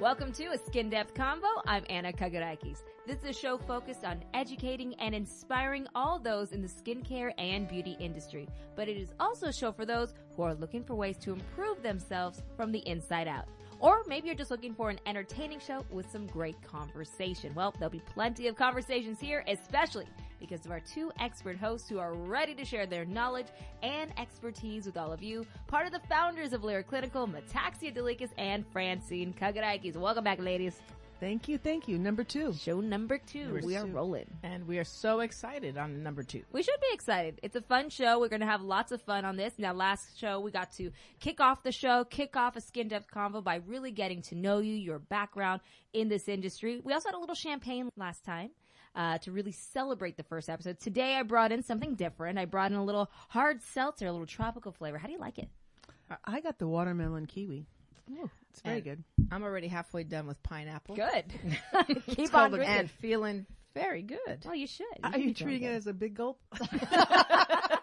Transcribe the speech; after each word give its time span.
Welcome 0.00 0.30
to 0.34 0.52
a 0.52 0.58
Skin 0.58 0.90
Depth 0.90 1.14
Convo. 1.14 1.60
I'm 1.66 1.84
Anna 1.90 2.12
Kagarakis. 2.12 2.84
This 3.04 3.18
is 3.18 3.24
a 3.24 3.32
show 3.32 3.58
focused 3.58 4.04
on 4.04 4.22
educating 4.32 4.94
and 5.00 5.12
inspiring 5.12 5.88
all 5.92 6.20
those 6.20 6.52
in 6.52 6.62
the 6.62 6.68
skincare 6.68 7.32
and 7.36 7.66
beauty 7.66 7.96
industry. 7.98 8.48
But 8.76 8.88
it 8.88 8.96
is 8.96 9.12
also 9.18 9.48
a 9.48 9.52
show 9.52 9.72
for 9.72 9.84
those 9.84 10.14
who 10.36 10.44
are 10.44 10.54
looking 10.54 10.84
for 10.84 10.94
ways 10.94 11.18
to 11.22 11.32
improve 11.32 11.82
themselves 11.82 12.44
from 12.56 12.70
the 12.70 12.78
inside 12.86 13.26
out. 13.26 13.46
Or 13.80 14.04
maybe 14.06 14.28
you're 14.28 14.36
just 14.36 14.52
looking 14.52 14.72
for 14.72 14.88
an 14.88 15.00
entertaining 15.04 15.58
show 15.58 15.84
with 15.90 16.08
some 16.12 16.28
great 16.28 16.62
conversation. 16.62 17.52
Well, 17.56 17.74
there'll 17.76 17.90
be 17.90 17.98
plenty 17.98 18.46
of 18.46 18.54
conversations 18.54 19.18
here, 19.18 19.44
especially 19.48 20.06
because 20.40 20.64
of 20.64 20.70
our 20.70 20.80
two 20.80 21.10
expert 21.20 21.56
hosts 21.56 21.88
who 21.88 21.98
are 21.98 22.14
ready 22.14 22.54
to 22.54 22.64
share 22.64 22.86
their 22.86 23.04
knowledge 23.04 23.48
and 23.82 24.12
expertise 24.18 24.86
with 24.86 24.96
all 24.96 25.12
of 25.12 25.22
you. 25.22 25.46
Part 25.66 25.86
of 25.86 25.92
the 25.92 26.00
founders 26.08 26.52
of 26.52 26.64
Lira 26.64 26.82
Clinical, 26.82 27.26
Metaxia 27.26 27.94
Dalikas 27.94 28.30
and 28.38 28.64
Francine 28.72 29.32
Kagarakis. 29.32 29.96
Welcome 29.96 30.24
back, 30.24 30.40
ladies. 30.40 30.80
Thank 31.20 31.48
you, 31.48 31.58
thank 31.58 31.88
you. 31.88 31.98
Number 31.98 32.22
two. 32.22 32.52
Show 32.52 32.80
number 32.80 33.18
two. 33.18 33.46
Number 33.46 33.66
we 33.66 33.76
are 33.76 33.86
rolling. 33.86 34.26
And 34.44 34.66
we 34.68 34.78
are 34.78 34.84
so 34.84 35.20
excited 35.20 35.76
on 35.76 36.00
number 36.02 36.22
two. 36.22 36.44
We 36.52 36.62
should 36.62 36.80
be 36.80 36.94
excited. 36.94 37.40
It's 37.42 37.56
a 37.56 37.60
fun 37.60 37.90
show. 37.90 38.20
We're 38.20 38.28
going 38.28 38.40
to 38.40 38.46
have 38.46 38.62
lots 38.62 38.92
of 38.92 39.02
fun 39.02 39.24
on 39.24 39.36
this. 39.36 39.54
Now, 39.58 39.72
last 39.72 40.16
show, 40.16 40.38
we 40.38 40.52
got 40.52 40.70
to 40.76 40.92
kick 41.18 41.40
off 41.40 41.64
the 41.64 41.72
show, 41.72 42.04
kick 42.04 42.36
off 42.36 42.54
a 42.54 42.60
skin 42.60 42.86
depth 42.86 43.10
convo 43.12 43.42
by 43.42 43.56
really 43.66 43.90
getting 43.90 44.22
to 44.22 44.36
know 44.36 44.60
you, 44.60 44.74
your 44.74 45.00
background 45.00 45.60
in 45.92 46.08
this 46.08 46.28
industry. 46.28 46.80
We 46.84 46.92
also 46.92 47.08
had 47.08 47.16
a 47.16 47.20
little 47.20 47.34
champagne 47.34 47.90
last 47.96 48.24
time. 48.24 48.50
Uh, 48.98 49.16
to 49.18 49.30
really 49.30 49.52
celebrate 49.52 50.16
the 50.16 50.24
first 50.24 50.50
episode. 50.50 50.80
Today 50.80 51.14
I 51.14 51.22
brought 51.22 51.52
in 51.52 51.62
something 51.62 51.94
different. 51.94 52.36
I 52.36 52.46
brought 52.46 52.72
in 52.72 52.76
a 52.76 52.84
little 52.84 53.08
hard 53.28 53.62
seltzer, 53.62 54.08
a 54.08 54.10
little 54.12 54.26
tropical 54.26 54.72
flavor. 54.72 54.98
How 54.98 55.06
do 55.06 55.12
you 55.12 55.20
like 55.20 55.38
it? 55.38 55.48
I- 56.10 56.16
I 56.24 56.40
got 56.40 56.58
the 56.58 56.66
watermelon 56.66 57.26
kiwi. 57.26 57.64
Ooh, 58.10 58.28
It's 58.50 58.60
very 58.62 58.76
and 58.78 58.84
good. 58.84 59.04
I'm 59.30 59.44
already 59.44 59.68
halfway 59.68 60.02
done 60.02 60.26
with 60.26 60.42
pineapple. 60.42 60.96
Good. 60.96 61.26
Keep 62.08 62.34
on 62.34 62.50
drinking. 62.50 62.76
and 62.76 62.90
feeling 62.90 63.46
very 63.72 64.02
good. 64.02 64.42
Well, 64.44 64.56
you 64.56 64.66
should. 64.66 64.86
Are 65.04 65.16
you 65.16 65.32
treating 65.32 65.62
it 65.68 65.74
as 65.74 65.86
a 65.86 65.92
big 65.92 66.14
gulp? 66.16 66.40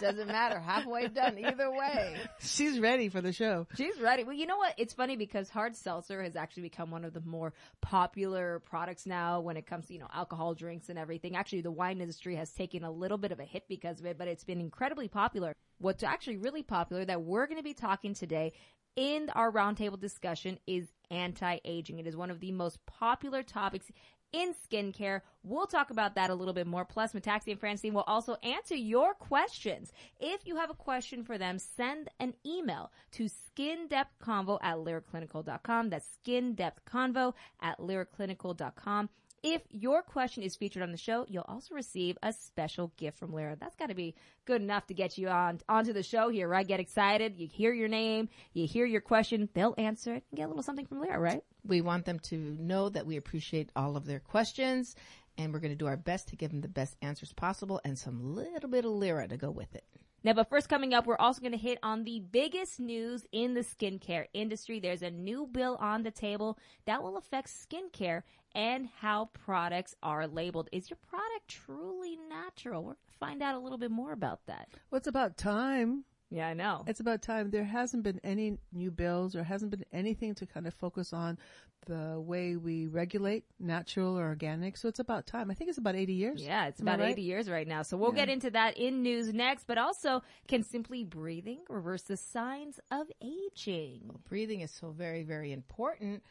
Doesn't 0.00 0.28
matter. 0.28 0.58
Halfway 0.60 1.08
done 1.08 1.38
either 1.38 1.70
way. 1.70 2.16
She's 2.40 2.78
ready 2.78 3.08
for 3.08 3.20
the 3.20 3.32
show. 3.32 3.66
She's 3.76 4.00
ready. 4.00 4.24
Well, 4.24 4.34
you 4.34 4.46
know 4.46 4.56
what? 4.56 4.74
It's 4.76 4.94
funny 4.94 5.16
because 5.16 5.48
hard 5.48 5.76
seltzer 5.76 6.22
has 6.22 6.36
actually 6.36 6.64
become 6.64 6.90
one 6.90 7.04
of 7.04 7.12
the 7.12 7.20
more 7.20 7.52
popular 7.80 8.60
products 8.60 9.06
now 9.06 9.40
when 9.40 9.56
it 9.56 9.66
comes 9.66 9.86
to, 9.86 9.94
you 9.94 10.00
know, 10.00 10.08
alcohol 10.12 10.54
drinks 10.54 10.88
and 10.88 10.98
everything. 10.98 11.36
Actually, 11.36 11.62
the 11.62 11.70
wine 11.70 12.00
industry 12.00 12.36
has 12.36 12.50
taken 12.52 12.84
a 12.84 12.90
little 12.90 13.18
bit 13.18 13.32
of 13.32 13.40
a 13.40 13.44
hit 13.44 13.64
because 13.68 14.00
of 14.00 14.06
it, 14.06 14.18
but 14.18 14.28
it's 14.28 14.44
been 14.44 14.60
incredibly 14.60 15.08
popular. 15.08 15.54
What's 15.78 16.02
actually 16.02 16.38
really 16.38 16.62
popular 16.62 17.04
that 17.04 17.22
we're 17.22 17.46
going 17.46 17.58
to 17.58 17.62
be 17.62 17.74
talking 17.74 18.14
today 18.14 18.52
in 18.96 19.30
our 19.36 19.52
roundtable 19.52 20.00
discussion 20.00 20.58
is 20.66 20.88
anti-aging. 21.10 22.00
It 22.00 22.06
is 22.08 22.16
one 22.16 22.32
of 22.32 22.40
the 22.40 22.50
most 22.50 22.84
popular 22.86 23.44
topics 23.44 23.86
in 24.32 24.54
skincare. 24.54 25.22
We'll 25.42 25.66
talk 25.66 25.90
about 25.90 26.14
that 26.16 26.30
a 26.30 26.34
little 26.34 26.54
bit 26.54 26.66
more. 26.66 26.84
Plus, 26.84 27.12
Metaxi 27.12 27.52
and 27.52 27.60
Francine 27.60 27.94
will 27.94 28.04
also 28.06 28.36
answer 28.42 28.74
your 28.74 29.14
questions. 29.14 29.92
If 30.20 30.46
you 30.46 30.56
have 30.56 30.70
a 30.70 30.74
question 30.74 31.24
for 31.24 31.38
them, 31.38 31.58
send 31.58 32.08
an 32.20 32.34
email 32.44 32.92
to 33.12 33.28
skindepthconvo 33.28 34.58
at 34.62 34.76
liraclinical.com. 34.76 35.90
That's 35.90 36.08
skindepthconvo 36.24 37.32
at 37.60 37.78
liraclinical.com. 37.78 39.08
If 39.42 39.62
your 39.70 40.02
question 40.02 40.42
is 40.42 40.56
featured 40.56 40.82
on 40.82 40.90
the 40.90 40.98
show, 40.98 41.24
you'll 41.28 41.44
also 41.46 41.74
receive 41.74 42.18
a 42.22 42.32
special 42.32 42.92
gift 42.96 43.18
from 43.18 43.32
Lira. 43.32 43.56
That's 43.58 43.76
got 43.76 43.88
to 43.88 43.94
be 43.94 44.16
good 44.46 44.60
enough 44.60 44.86
to 44.88 44.94
get 44.94 45.16
you 45.16 45.28
on 45.28 45.60
onto 45.68 45.92
the 45.92 46.02
show 46.02 46.28
here, 46.28 46.48
right? 46.48 46.66
Get 46.66 46.80
excited. 46.80 47.36
You 47.36 47.46
hear 47.46 47.72
your 47.72 47.88
name, 47.88 48.28
you 48.52 48.66
hear 48.66 48.84
your 48.84 49.00
question, 49.00 49.48
they'll 49.54 49.74
answer 49.78 50.14
it, 50.14 50.24
and 50.30 50.38
get 50.38 50.46
a 50.46 50.48
little 50.48 50.62
something 50.62 50.86
from 50.86 51.00
Lira, 51.00 51.20
right? 51.20 51.42
We 51.64 51.80
want 51.80 52.04
them 52.04 52.18
to 52.20 52.36
know 52.36 52.88
that 52.88 53.06
we 53.06 53.16
appreciate 53.16 53.70
all 53.76 53.96
of 53.96 54.06
their 54.06 54.20
questions 54.20 54.96
and 55.36 55.52
we're 55.52 55.60
going 55.60 55.72
to 55.72 55.76
do 55.76 55.86
our 55.86 55.96
best 55.96 56.28
to 56.28 56.36
give 56.36 56.50
them 56.50 56.60
the 56.60 56.68
best 56.68 56.96
answers 57.00 57.32
possible 57.32 57.80
and 57.84 57.96
some 57.96 58.34
little 58.34 58.68
bit 58.68 58.84
of 58.84 58.90
Lira 58.90 59.28
to 59.28 59.36
go 59.36 59.50
with 59.50 59.74
it. 59.74 59.84
Now, 60.24 60.32
but 60.32 60.50
first 60.50 60.68
coming 60.68 60.94
up, 60.94 61.06
we're 61.06 61.16
also 61.16 61.40
going 61.40 61.52
to 61.52 61.58
hit 61.58 61.78
on 61.80 62.02
the 62.02 62.18
biggest 62.18 62.80
news 62.80 63.24
in 63.30 63.54
the 63.54 63.60
skincare 63.60 64.26
industry. 64.34 64.80
There's 64.80 65.02
a 65.02 65.12
new 65.12 65.46
bill 65.46 65.76
on 65.80 66.02
the 66.02 66.10
table 66.10 66.58
that 66.86 67.04
will 67.04 67.16
affect 67.16 67.48
skincare 67.48 68.22
and 68.58 68.88
how 69.00 69.26
products 69.32 69.94
are 70.02 70.26
labeled. 70.26 70.68
Is 70.72 70.90
your 70.90 70.98
product 71.08 71.46
truly 71.46 72.18
natural? 72.28 72.82
We're 72.82 72.94
going 72.94 72.96
to 73.12 73.18
find 73.20 73.40
out 73.42 73.54
a 73.54 73.58
little 73.58 73.78
bit 73.78 73.92
more 73.92 74.10
about 74.12 74.40
that. 74.46 74.68
Well, 74.90 74.98
it's 74.98 75.06
about 75.06 75.36
time. 75.38 76.04
Yeah, 76.30 76.48
I 76.48 76.54
know. 76.54 76.82
It's 76.88 76.98
about 77.00 77.22
time. 77.22 77.50
There 77.50 77.64
hasn't 77.64 78.02
been 78.02 78.20
any 78.24 78.58
new 78.72 78.90
bills 78.90 79.36
or 79.36 79.44
hasn't 79.44 79.70
been 79.70 79.84
anything 79.92 80.34
to 80.34 80.44
kind 80.46 80.66
of 80.66 80.74
focus 80.74 81.12
on 81.12 81.38
the 81.86 82.20
way 82.20 82.56
we 82.56 82.86
regulate 82.88 83.44
natural 83.60 84.18
or 84.18 84.26
organic. 84.26 84.76
So 84.76 84.88
it's 84.88 84.98
about 84.98 85.26
time. 85.26 85.50
I 85.50 85.54
think 85.54 85.70
it's 85.70 85.78
about 85.78 85.94
80 85.94 86.12
years. 86.12 86.42
Yeah, 86.42 86.66
it's 86.66 86.80
Am 86.80 86.88
about 86.88 86.98
right? 86.98 87.12
80 87.12 87.22
years 87.22 87.48
right 87.48 87.66
now. 87.66 87.82
So 87.82 87.96
we'll 87.96 88.10
Yeah. 88.10 88.26
get 88.26 88.28
into 88.28 88.50
that 88.50 88.76
in 88.76 89.02
news 89.02 89.32
next, 89.32 89.66
but 89.68 89.78
also 89.78 90.22
can 90.48 90.64
simply 90.64 91.04
breathing 91.04 91.60
reverse 91.70 92.02
the 92.02 92.16
signs 92.16 92.78
of 92.90 93.06
aging? 93.22 94.10
Breathing 94.28 94.60
is 94.60 94.70
so 94.72 94.90
very, 94.90 95.22
very 95.22 95.52
important. 95.52 96.22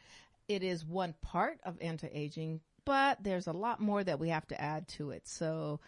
It 0.48 0.62
is 0.62 0.84
one 0.84 1.14
part 1.20 1.60
of 1.64 1.76
anti-aging, 1.80 2.60
but 2.84 3.22
there's 3.22 3.46
a 3.46 3.52
lot 3.52 3.80
more 3.80 4.02
that 4.02 4.18
we 4.18 4.30
have 4.30 4.46
to 4.48 4.60
add 4.60 4.88
to 4.88 5.10
it. 5.10 5.28
So 5.28 5.80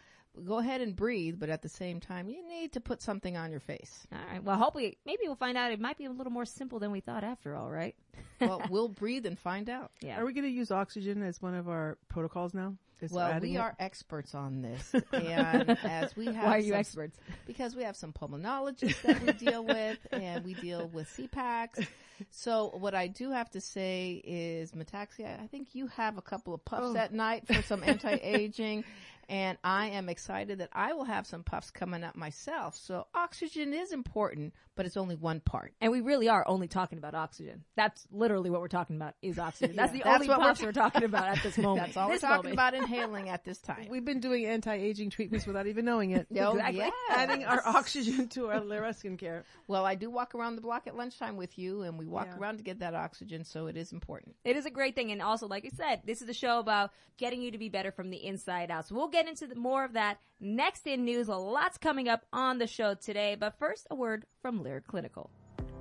go 0.44 0.58
ahead 0.58 0.80
and 0.80 0.94
breathe, 0.96 1.36
but 1.38 1.50
at 1.50 1.62
the 1.62 1.68
same 1.68 2.00
time, 2.00 2.28
you 2.28 2.46
need 2.48 2.72
to 2.72 2.80
put 2.80 3.02
something 3.02 3.36
on 3.36 3.50
your 3.50 3.60
face. 3.60 4.06
All 4.12 4.18
right. 4.30 4.42
Well, 4.42 4.56
hopefully, 4.56 4.98
maybe 5.04 5.22
we'll 5.24 5.34
find 5.36 5.56
out 5.58 5.72
it 5.72 5.80
might 5.80 5.98
be 5.98 6.04
a 6.06 6.10
little 6.10 6.32
more 6.32 6.44
simple 6.44 6.78
than 6.78 6.90
we 6.92 7.00
thought 7.00 7.24
after 7.24 7.54
all, 7.54 7.70
right? 7.70 7.94
Well, 8.40 8.62
we'll 8.70 8.88
breathe 8.88 9.26
and 9.26 9.38
find 9.38 9.68
out. 9.68 9.90
Yeah. 10.00 10.18
Are 10.18 10.24
we 10.24 10.32
going 10.32 10.44
to 10.46 10.50
use 10.50 10.70
oxygen 10.70 11.22
as 11.22 11.42
one 11.42 11.54
of 11.54 11.68
our 11.68 11.98
protocols 12.08 12.54
now? 12.54 12.74
Is 13.02 13.10
Well, 13.12 13.26
adding 13.26 13.50
we 13.50 13.56
it? 13.56 13.60
are 13.60 13.74
experts 13.78 14.34
on 14.34 14.62
this, 14.62 14.94
and 15.12 15.70
as 15.84 16.16
we 16.16 16.24
have, 16.26 16.44
Why 16.44 16.56
are 16.56 16.58
you 16.58 16.72
some- 16.72 16.80
experts? 16.80 17.18
Because 17.46 17.76
we 17.76 17.82
have 17.82 17.96
some 17.96 18.12
pulmonologists 18.14 19.02
that 19.02 19.22
we 19.22 19.32
deal 19.34 19.62
with, 19.66 19.98
and 20.12 20.42
we 20.44 20.54
deal 20.54 20.88
with 20.88 21.08
CPAPs. 21.16 21.86
So 22.30 22.70
what 22.78 22.94
I 22.94 23.08
do 23.08 23.30
have 23.30 23.50
to 23.50 23.60
say 23.60 24.22
is, 24.24 24.72
Metaxia, 24.72 25.38
I 25.42 25.46
think 25.46 25.74
you 25.74 25.88
have 25.88 26.16
a 26.16 26.22
couple 26.22 26.54
of 26.54 26.64
puffs 26.64 26.94
Oh. 26.94 26.96
at 26.96 27.12
night 27.12 27.46
for 27.46 27.60
some 27.62 27.82
anti-aging, 27.84 28.84
and 29.30 29.56
I 29.62 29.86
am 29.86 30.08
excited 30.08 30.58
that 30.58 30.70
I 30.72 30.92
will 30.92 31.04
have 31.04 31.24
some 31.24 31.44
puffs 31.44 31.70
coming 31.70 32.02
up 32.02 32.16
myself. 32.16 32.76
So 32.76 33.06
oxygen 33.14 33.72
is 33.72 33.92
important, 33.92 34.52
but 34.80 34.86
it's 34.86 34.96
only 34.96 35.14
one 35.14 35.40
part. 35.40 35.74
And 35.82 35.92
we 35.92 36.00
really 36.00 36.30
are 36.30 36.42
only 36.48 36.66
talking 36.66 36.96
about 36.96 37.14
oxygen. 37.14 37.64
That's 37.76 38.06
literally 38.10 38.48
what 38.48 38.62
we're 38.62 38.68
talking 38.68 38.96
about 38.96 39.12
is 39.20 39.38
oxygen. 39.38 39.76
That's 39.76 39.92
the 39.92 39.98
That's 40.02 40.14
only 40.22 40.28
what 40.28 40.38
we're 40.38 40.44
puffs 40.46 40.62
we're, 40.62 40.72
talking 40.72 41.04
about 41.04 41.28
at 41.28 41.42
this 41.42 41.58
moment. 41.58 41.88
That's 41.88 41.98
all 41.98 42.08
This 42.08 42.22
we're 42.22 42.28
talking 42.30 42.50
moment. 42.50 42.54
about 42.54 42.74
inhaling 42.90 43.28
at 43.28 43.44
this 43.44 43.58
time. 43.58 43.88
We've 43.90 44.06
been 44.06 44.20
doing 44.20 44.46
anti-aging 44.46 45.10
treatments 45.10 45.46
without 45.46 45.66
even 45.66 45.84
knowing 45.84 46.12
it. 46.12 46.28
Oh, 46.34 46.52
Exactly. 46.52 46.78
yes. 46.78 46.92
Adding 47.10 47.44
our 47.44 47.60
oxygen 47.66 48.28
to 48.28 48.46
our 48.48 48.60
Lira 48.60 48.90
skincare. 48.94 49.42
Well, 49.68 49.84
I 49.84 49.96
do 49.96 50.08
walk 50.08 50.34
around 50.34 50.56
the 50.56 50.62
block 50.62 50.86
at 50.86 50.96
lunchtime 50.96 51.36
with 51.36 51.58
you, 51.58 51.82
and 51.82 51.98
we 51.98 52.06
walk 52.06 52.28
Yeah. 52.30 52.38
around 52.38 52.56
to 52.56 52.62
get 52.64 52.78
that 52.78 52.94
oxygen, 52.94 53.44
so 53.44 53.66
it 53.66 53.76
is 53.76 53.92
important. 53.92 54.34
It 54.46 54.56
is 54.56 54.64
a 54.64 54.70
great 54.70 54.94
thing. 54.94 55.12
And 55.12 55.20
also, 55.20 55.46
like 55.46 55.66
I 55.66 55.76
said, 55.76 56.00
this 56.06 56.22
is 56.22 56.28
a 56.30 56.34
show 56.34 56.58
about 56.58 56.92
getting 57.18 57.42
you 57.42 57.50
to 57.50 57.58
be 57.58 57.68
better 57.68 57.92
from 57.92 58.08
the 58.08 58.24
inside 58.24 58.70
out. 58.70 58.88
So 58.88 58.94
we'll 58.94 59.08
get 59.08 59.28
into 59.28 59.46
the, 59.46 59.56
more 59.56 59.84
of 59.84 59.92
that 59.92 60.18
next 60.40 60.86
in 60.86 61.04
news. 61.04 61.28
Lot's 61.28 61.78
coming 61.78 62.08
up 62.08 62.24
on 62.32 62.58
the 62.58 62.66
show 62.66 62.94
today. 62.94 63.36
But 63.38 63.58
first, 63.58 63.86
a 63.90 63.94
word 63.94 64.24
from 64.42 64.62
Lira 64.62 64.80
Clinical. 64.80 65.30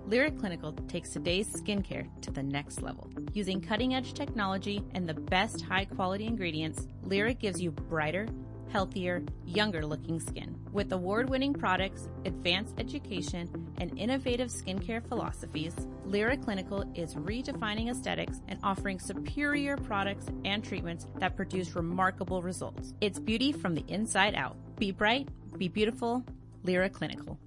Lira 0.06 0.32
Clinical 0.32 0.74
takes 0.88 1.12
today's 1.12 1.48
skincare 1.50 2.08
to 2.22 2.32
the 2.32 2.42
next 2.42 2.82
level. 2.82 3.10
Using 3.34 3.62
cutting 3.62 3.94
edge 3.94 4.14
technology 4.14 4.84
and 4.96 5.08
the 5.08 5.14
best 5.14 5.62
high 5.62 5.86
quality 5.86 6.26
ingredients, 6.26 6.88
Lira 7.04 7.34
gives 7.34 7.62
you 7.62 7.72
brighter, 7.72 8.28
healthier, 8.70 9.24
younger 9.46 9.86
looking 9.86 10.20
skin. 10.20 10.56
With 10.72 10.92
award 10.92 11.30
winning 11.30 11.54
products, 11.54 12.08
advanced 12.26 12.76
education, 12.80 13.50
and 13.80 13.98
innovative 13.98 14.50
skincare 14.50 15.06
philosophies, 15.08 15.76
Lira 16.06 16.38
Clinical 16.38 16.84
is 16.96 17.16
redefining 17.16 17.90
aesthetics 17.90 18.42
and 18.48 18.60
offering 18.64 19.00
superior 19.00 19.78
products 19.78 20.28
and 20.46 20.64
treatments 20.64 21.08
that 21.18 21.36
produce 21.36 21.76
remarkable 21.76 22.42
results. 22.42 22.94
It's 23.02 23.20
beauty 23.20 23.52
from 23.52 23.76
the 23.76 23.86
inside 23.88 24.36
out. 24.36 24.56
Be 24.78 24.92
bright, 24.92 25.28
be 25.58 25.68
beautiful, 25.68 26.24
Lira 26.64 26.90
Clinical. 26.90 27.40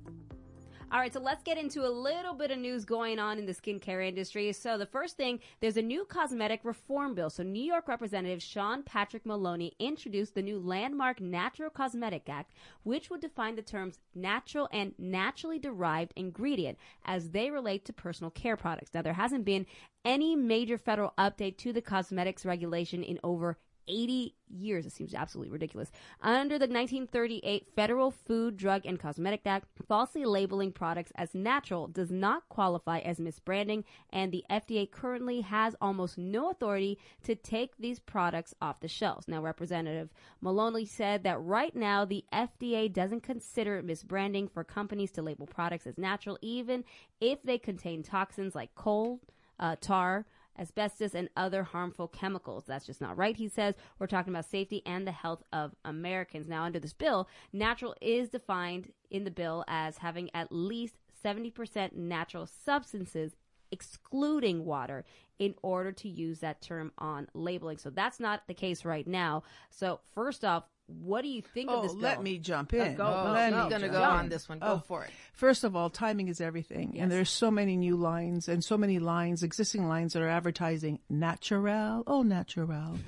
All 0.93 0.99
right, 0.99 1.11
so 1.11 1.21
let's 1.21 1.43
get 1.43 1.57
into 1.57 1.87
a 1.87 1.89
little 1.89 2.35
bit 2.35 2.51
of 2.51 2.59
news 2.59 2.85
going 2.85 3.19
on 3.19 3.39
in 3.39 3.47
the 3.47 3.55
skincare 3.55 4.07
industry. 4.07 4.53
So 4.53 4.77
the 4.77 4.85
first 4.85 5.17
thing, 5.17 5.41
there's 5.61 5.79
a 5.79 5.83
new 5.83 6.05
cosmetic 6.05 6.61
reform 6.65 7.15
bill. 7.15 7.31
So 7.31 7.43
New 7.43 7.63
York 7.63 7.89
Representative 7.89 8.43
Sean 8.43 8.83
Patrick 8.83 9.25
Maloney 9.25 9.73
introduced 9.79 10.35
the 10.35 10.43
new 10.43 10.59
landmark 10.59 11.19
Natural 11.19 11.71
Cosmetic 11.71 12.29
Act, 12.29 12.53
which 12.83 13.09
would 13.09 13.23
define 13.23 13.57
the 13.57 13.63
terms 13.63 14.01
natural 14.15 14.69
and 14.71 14.93
naturally 14.99 15.59
derived 15.59 16.13
ingredient 16.15 16.77
as 17.07 17.31
they 17.31 17.51
relate 17.51 17.87
to 17.87 17.95
personal 17.95 18.31
care 18.31 18.59
products. 18.59 18.93
Now 18.93 19.01
there 19.01 19.15
hasn't 19.15 19.47
been 19.47 19.65
any 20.05 20.37
major 20.37 20.77
federal 20.77 21.15
update 21.17 21.57
to 21.59 21.73
the 21.73 21.81
cosmetics 21.81 22.45
regulation 22.45 23.03
in 23.03 23.19
over 23.25 23.57
80 23.89 24.35
years. 24.49 24.87
It 24.87 24.93
seems 24.93 25.15
absolutely 25.15 25.53
ridiculous. 25.53 25.91
Under 26.21 26.59
the 26.59 26.67
1938 26.67 27.67
Federal 27.75 28.11
Food, 28.11 28.57
Drug, 28.57 28.85
and 28.85 28.99
Cosmetic 28.99 29.43
Act, 29.47 29.67
falsely 29.87 30.25
labeling 30.25 30.73
products 30.73 31.13
as 31.15 31.35
natural 31.35 31.89
does 31.89 32.11
not 32.11 32.49
qualify 32.49 32.99
as 33.01 33.19
misbranding, 33.19 33.85
and 34.11 34.33
the 34.33 34.45
FDA 34.51 34.91
currently 34.91 35.41
has 35.41 35.75
almost 35.81 36.19
no 36.19 36.51
authority 36.51 36.99
to 37.25 37.35
take 37.35 37.77
these 37.79 37.99
products 37.99 38.55
off 38.61 38.81
the 38.81 38.89
shelves. 38.89 39.29
Now, 39.29 39.43
Representative 39.43 40.11
Maloney 40.41 40.85
said 40.85 41.23
that 41.25 41.41
right 41.41 41.75
now 41.75 42.05
the 42.05 42.25
FDA 42.33 42.93
doesn't 42.93 43.23
consider 43.23 43.83
misbranding 43.83 44.51
for 44.51 44.65
companies 44.65 45.11
to 45.13 45.23
label 45.23 45.47
products 45.47 45.87
as 45.87 45.99
natural, 45.99 46.39
even 46.43 46.85
if 47.21 47.43
they 47.43 47.59
contain 47.59 48.03
toxins 48.03 48.55
like 48.55 48.75
coal, 48.75 49.21
uh, 49.59 49.77
tar, 49.81 50.27
asbestos, 50.59 51.15
and 51.15 51.29
other 51.37 51.63
harmful 51.63 52.09
chemicals. 52.09 52.65
That's 52.67 52.87
just 52.87 53.01
not 53.01 53.17
right, 53.17 53.37
he 53.37 53.49
says. 53.49 53.75
We're 53.99 54.07
talking 54.07 54.33
about 54.33 54.45
safety 54.45 54.83
and 54.87 55.07
the 55.07 55.13
health 55.13 55.43
of 55.53 55.75
Americans. 55.85 56.49
Now, 56.49 56.65
under 56.65 56.79
this 56.79 56.93
bill, 56.93 57.29
natural 57.53 57.95
is 58.01 58.29
defined 58.29 58.93
in 59.11 59.25
the 59.25 59.31
bill 59.31 59.65
as 59.69 59.99
having 59.99 60.31
at 60.35 60.53
least 60.53 60.95
70% 61.25 61.93
natural 61.95 62.47
substances 62.47 63.37
excluding 63.71 64.65
water 64.65 65.05
in 65.39 65.55
order 65.63 65.91
to 65.91 66.09
use 66.09 66.41
that 66.41 66.61
term 66.61 66.93
on 66.99 67.27
labeling. 67.35 67.79
So 67.79 67.91
that's 67.91 68.21
not 68.21 68.43
the 68.47 68.55
case 68.55 68.85
right 68.85 69.07
now. 69.07 69.43
So 69.71 70.01
first 70.15 70.45
off, 70.45 70.65
what 70.87 71.23
do 71.23 71.29
you 71.29 71.43
think 71.43 71.71
oh, 71.71 71.77
of 71.77 71.83
this 71.85 71.93
bill? 71.93 72.03
let 72.03 72.23
me 72.23 72.39
jump 72.39 72.73
uh, 72.73 72.77
in. 72.79 72.95
go, 72.97 73.05
Oh, 73.07 73.25
go, 73.27 73.33
let 73.33 73.53
me 73.53 73.71
going 73.71 73.83
to 73.83 73.89
go 73.89 73.99
in. 74.03 74.03
on 74.03 74.29
this 74.29 74.49
one. 74.49 74.59
Go 74.59 74.67
Oh. 74.67 74.83
for 74.87 75.05
it. 75.05 75.11
First 75.33 75.65
of 75.65 75.75
all, 75.77 75.91
timing 75.91 76.29
is 76.29 76.41
everything. 76.41 76.93
Yes. 76.95 77.03
And 77.03 77.13
there's 77.13 77.31
so 77.31 77.51
many 77.51 77.77
new 77.77 77.97
lines 77.97 78.49
and 78.49 78.63
so 78.63 78.77
many 78.77 78.99
lines, 78.99 79.43
existing 79.43 79.89
lines 79.89 80.13
that 80.13 80.23
are 80.23 80.29
advertising 80.29 80.99
natural. 81.09 82.03
Oh, 82.07 82.23
natural. 82.23 82.99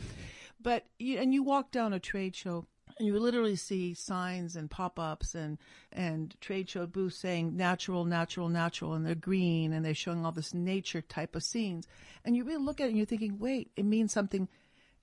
But, 0.60 0.86
you, 0.98 1.18
and 1.18 1.34
you 1.34 1.42
walk 1.42 1.70
down 1.70 1.92
a 1.92 2.00
trade 2.00 2.34
show 2.34 2.66
and 2.98 3.08
you 3.08 3.18
literally 3.18 3.56
see 3.56 3.92
signs 3.92 4.54
and 4.56 4.70
pop-ups 4.70 5.34
and, 5.34 5.58
and 5.92 6.34
trade 6.40 6.70
show 6.70 6.86
booths 6.86 7.18
saying 7.18 7.56
natural, 7.56 8.04
natural, 8.04 8.48
natural, 8.48 8.94
and 8.94 9.04
they're 9.04 9.14
green 9.16 9.72
and 9.72 9.84
they're 9.84 9.94
showing 9.94 10.24
all 10.24 10.32
this 10.32 10.54
nature 10.54 11.02
type 11.02 11.34
of 11.34 11.42
scenes. 11.42 11.86
And 12.24 12.36
you 12.36 12.44
really 12.44 12.64
look 12.64 12.80
at 12.80 12.86
it 12.86 12.90
and 12.90 12.96
you're 12.96 13.06
thinking, 13.06 13.38
wait, 13.38 13.72
it 13.76 13.84
means 13.84 14.12
something, 14.12 14.48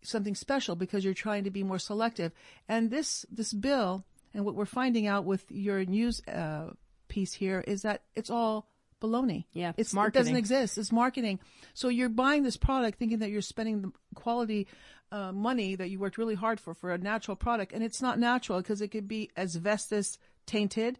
something 0.03 0.35
special 0.35 0.75
because 0.75 1.03
you're 1.05 1.13
trying 1.13 1.43
to 1.43 1.51
be 1.51 1.63
more 1.63 1.79
selective. 1.79 2.31
And 2.67 2.89
this, 2.89 3.25
this 3.31 3.53
bill 3.53 4.05
and 4.33 4.45
what 4.45 4.55
we're 4.55 4.65
finding 4.65 5.07
out 5.07 5.25
with 5.25 5.45
your 5.49 5.83
news, 5.85 6.21
uh, 6.27 6.71
piece 7.11 7.33
here 7.33 7.63
is 7.67 7.81
that 7.81 8.03
it's 8.15 8.29
all 8.29 8.67
baloney. 9.01 9.45
Yeah. 9.51 9.73
It's, 9.77 9.93
marketing. 9.93 10.19
it 10.19 10.23
doesn't 10.23 10.35
exist. 10.37 10.77
It's 10.77 10.91
marketing. 10.91 11.39
So 11.73 11.89
you're 11.89 12.09
buying 12.09 12.43
this 12.43 12.57
product 12.57 12.97
thinking 12.97 13.19
that 13.19 13.29
you're 13.29 13.41
spending 13.41 13.81
the 13.81 13.91
quality 14.15 14.67
uh, 15.11 15.33
money 15.33 15.75
that 15.75 15.89
you 15.89 15.99
worked 15.99 16.17
really 16.17 16.35
hard 16.35 16.59
for 16.59 16.73
for 16.73 16.93
a 16.93 16.97
natural 16.97 17.35
product, 17.35 17.73
and 17.73 17.83
it's 17.83 18.01
not 18.01 18.17
natural 18.17 18.59
because 18.59 18.81
it 18.81 18.87
could 18.87 19.09
be 19.09 19.29
asbestos 19.35 20.17
tainted. 20.45 20.97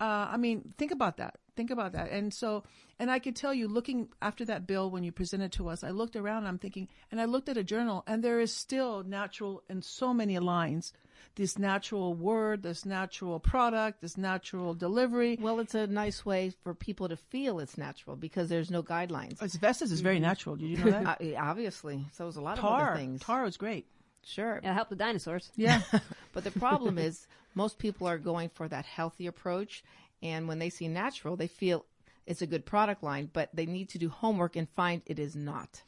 Uh, 0.00 0.26
I 0.32 0.36
mean, 0.36 0.74
think 0.78 0.90
about 0.90 1.18
that. 1.18 1.36
Think 1.54 1.70
about 1.70 1.92
that. 1.92 2.10
And 2.10 2.32
so, 2.32 2.64
and 2.98 3.10
I 3.10 3.18
could 3.18 3.36
tell 3.36 3.52
you, 3.52 3.68
looking 3.68 4.08
after 4.22 4.44
that 4.46 4.66
bill 4.66 4.90
when 4.90 5.04
you 5.04 5.12
presented 5.12 5.52
to 5.52 5.68
us, 5.68 5.84
I 5.84 5.90
looked 5.90 6.16
around. 6.16 6.46
I'm 6.46 6.58
thinking, 6.58 6.88
and 7.10 7.20
I 7.20 7.26
looked 7.26 7.48
at 7.48 7.56
a 7.58 7.62
journal, 7.64 8.02
and 8.06 8.24
there 8.24 8.40
is 8.40 8.54
still 8.54 9.02
natural 9.02 9.62
in 9.68 9.82
so 9.82 10.14
many 10.14 10.38
lines. 10.38 10.92
This 11.34 11.58
natural 11.58 12.14
word, 12.14 12.62
this 12.62 12.84
natural 12.84 13.38
product, 13.38 14.00
this 14.00 14.16
natural 14.16 14.74
delivery. 14.74 15.38
Well, 15.40 15.60
it's 15.60 15.74
a 15.74 15.86
nice 15.86 16.26
way 16.26 16.52
for 16.62 16.74
people 16.74 17.08
to 17.08 17.16
feel 17.16 17.58
it's 17.58 17.78
natural 17.78 18.16
because 18.16 18.48
there's 18.48 18.70
no 18.70 18.82
guidelines. 18.82 19.42
Asbestos 19.42 19.90
is 19.90 20.00
very 20.00 20.20
natural. 20.20 20.56
Did 20.56 20.66
you 20.66 20.76
know 20.78 20.90
that? 20.90 21.20
Uh, 21.22 21.36
obviously, 21.38 22.04
so 22.12 22.26
is 22.26 22.36
a 22.36 22.40
lot 22.40 22.58
of 22.58 22.64
other 22.64 22.96
things. 22.96 23.20
tar 23.20 23.44
is 23.46 23.56
great. 23.56 23.86
Sure, 24.24 24.58
It'll 24.58 24.72
help 24.74 24.88
the 24.88 24.96
dinosaurs. 24.96 25.50
Yeah. 25.56 25.82
But 26.32 26.44
the 26.44 26.50
problem 26.50 26.96
is 26.96 27.26
most 27.54 27.78
people 27.78 28.06
are 28.08 28.18
going 28.18 28.48
for 28.50 28.66
that 28.68 28.86
healthy 28.86 29.26
approach. 29.26 29.84
And 30.22 30.48
when 30.48 30.58
they 30.58 30.70
see 30.70 30.88
natural, 30.88 31.36
they 31.36 31.48
feel 31.48 31.84
it's 32.26 32.42
a 32.42 32.46
good 32.46 32.64
product 32.64 33.02
line, 33.02 33.30
but 33.32 33.50
they 33.52 33.66
need 33.66 33.88
to 33.90 33.98
do 33.98 34.08
homework 34.08 34.56
and 34.56 34.68
find 34.70 35.02
it 35.06 35.18
is 35.18 35.34
not. 35.34 35.82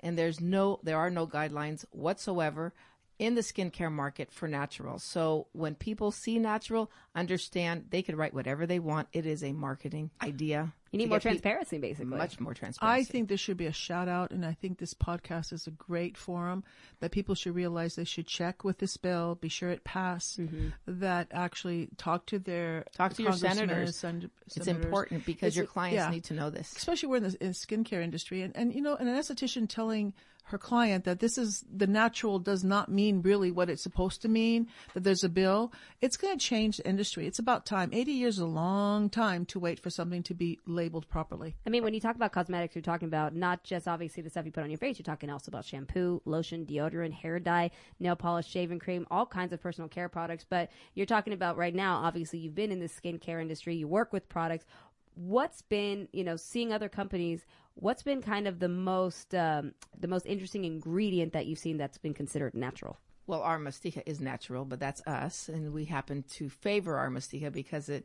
And 0.00 0.16
there's 0.16 0.40
no, 0.40 0.80
there 0.82 0.98
are 0.98 1.10
no 1.10 1.26
guidelines 1.26 1.84
whatsoever 1.90 2.72
in 3.18 3.34
the 3.34 3.42
skincare 3.42 3.92
market 3.92 4.32
for 4.32 4.48
natural. 4.48 4.98
So 4.98 5.48
when 5.52 5.74
people 5.74 6.10
see 6.10 6.38
natural, 6.38 6.90
understand 7.14 7.86
they 7.90 8.02
could 8.02 8.16
write 8.16 8.32
whatever 8.32 8.66
they 8.66 8.78
want. 8.78 9.08
It 9.12 9.26
is 9.26 9.44
a 9.44 9.52
marketing 9.52 10.10
idea. 10.22 10.72
You 10.90 10.98
need 10.98 11.08
more 11.08 11.18
get 11.18 11.22
pe- 11.22 11.30
transparency, 11.30 11.78
basically. 11.78 12.16
Much 12.16 12.40
more 12.40 12.52
transparency. 12.52 13.00
I 13.00 13.04
think 13.04 13.28
there 13.28 13.36
should 13.36 13.56
be 13.56 13.66
a 13.66 13.72
shout 13.72 14.08
out, 14.08 14.32
and 14.32 14.44
I 14.44 14.54
think 14.54 14.78
this 14.78 14.92
podcast 14.92 15.52
is 15.52 15.66
a 15.68 15.70
great 15.70 16.16
forum 16.16 16.64
that 16.98 17.12
people 17.12 17.34
should 17.36 17.54
realize 17.54 17.94
they 17.94 18.04
should 18.04 18.26
check 18.26 18.64
with 18.64 18.78
this 18.78 18.96
bill, 18.96 19.36
be 19.36 19.48
sure 19.48 19.70
it 19.70 19.84
passed, 19.84 20.40
that 20.86 21.28
actually 21.30 21.88
talk 21.96 22.26
to 22.26 22.38
their 22.38 22.80
Mm-hmm. 22.80 22.96
Talk 22.96 23.14
to 23.14 23.22
your 23.22 23.32
congressmen 23.32 23.70
and 23.70 23.94
senators. 23.94 24.30
it's 24.56 24.66
important 24.66 25.24
because 25.24 25.48
It's 25.48 25.56
your 25.56 25.66
clients 25.66 25.96
yeah. 25.96 26.10
need 26.10 26.24
to 26.24 26.34
know 26.34 26.50
this. 26.50 26.72
especially 26.76 27.08
we're 27.08 27.16
in 27.18 27.22
the 27.24 27.36
in 27.44 27.50
skincare 27.52 28.02
industry, 28.02 28.42
and 28.42 28.56
and 28.56 28.74
you 28.74 28.80
know, 28.82 28.96
and 28.96 29.08
an 29.08 29.16
esthetician 29.16 29.68
telling 29.68 30.12
her 30.50 30.58
client 30.58 31.04
that 31.04 31.20
this 31.20 31.38
is 31.38 31.64
the 31.74 31.86
natural 31.86 32.38
does 32.38 32.62
not 32.62 32.88
mean 32.88 33.22
really 33.22 33.50
what 33.50 33.70
it's 33.70 33.82
supposed 33.82 34.22
to 34.22 34.28
mean. 34.28 34.68
That 34.94 35.04
there's 35.04 35.24
a 35.24 35.28
bill, 35.28 35.72
it's 36.00 36.16
going 36.16 36.36
to 36.36 36.44
change 36.44 36.76
the 36.76 36.88
industry. 36.88 37.26
It's 37.26 37.38
about 37.38 37.66
time. 37.66 37.90
Eighty 37.92 38.12
years 38.12 38.36
is 38.36 38.40
a 38.40 38.46
long 38.46 39.10
time 39.10 39.44
to 39.46 39.58
wait 39.58 39.80
for 39.80 39.90
something 39.90 40.22
to 40.24 40.34
be 40.34 40.58
labeled 40.66 41.08
properly. 41.08 41.54
I 41.66 41.70
mean, 41.70 41.82
when 41.82 41.94
you 41.94 42.00
talk 42.00 42.16
about 42.16 42.32
cosmetics, 42.32 42.74
you're 42.74 42.82
talking 42.82 43.08
about 43.08 43.34
not 43.34 43.64
just 43.64 43.88
obviously 43.88 44.22
the 44.22 44.30
stuff 44.30 44.44
you 44.44 44.52
put 44.52 44.64
on 44.64 44.70
your 44.70 44.78
face. 44.78 44.98
You're 44.98 45.04
talking 45.04 45.30
also 45.30 45.50
about 45.50 45.64
shampoo, 45.64 46.20
lotion, 46.24 46.66
deodorant, 46.66 47.12
hair 47.12 47.38
dye, 47.38 47.70
nail 47.98 48.16
polish, 48.16 48.48
shaving 48.48 48.78
cream, 48.78 49.06
all 49.10 49.26
kinds 49.26 49.52
of 49.52 49.60
personal 49.60 49.88
care 49.88 50.08
products. 50.08 50.44
But 50.48 50.70
you're 50.94 51.06
talking 51.06 51.32
about 51.32 51.56
right 51.56 51.74
now, 51.74 51.96
obviously, 51.96 52.38
you've 52.38 52.54
been 52.54 52.72
in 52.72 52.80
the 52.80 52.88
skincare 52.88 53.40
industry, 53.40 53.76
you 53.76 53.88
work 53.88 54.12
with 54.12 54.28
products. 54.28 54.66
What's 55.14 55.62
been, 55.62 56.08
you 56.12 56.24
know, 56.24 56.36
seeing 56.36 56.72
other 56.72 56.88
companies, 56.88 57.44
what's 57.80 58.02
been 58.02 58.22
kind 58.22 58.46
of 58.46 58.58
the 58.58 58.68
most, 58.68 59.34
um, 59.34 59.74
the 59.98 60.08
most 60.08 60.26
interesting 60.26 60.64
ingredient 60.64 61.32
that 61.32 61.46
you've 61.46 61.58
seen 61.58 61.76
that's 61.76 61.98
been 61.98 62.14
considered 62.14 62.54
natural? 62.54 62.98
Well, 63.26 63.42
our 63.42 63.58
mastica 63.58 64.02
is 64.06 64.20
natural, 64.20 64.64
but 64.64 64.80
that's 64.80 65.00
us, 65.06 65.48
and 65.48 65.72
we 65.72 65.84
happen 65.84 66.24
to 66.34 66.48
favor 66.48 66.96
our 66.96 67.10
mastica 67.10 67.52
because 67.52 67.88
it 67.88 68.04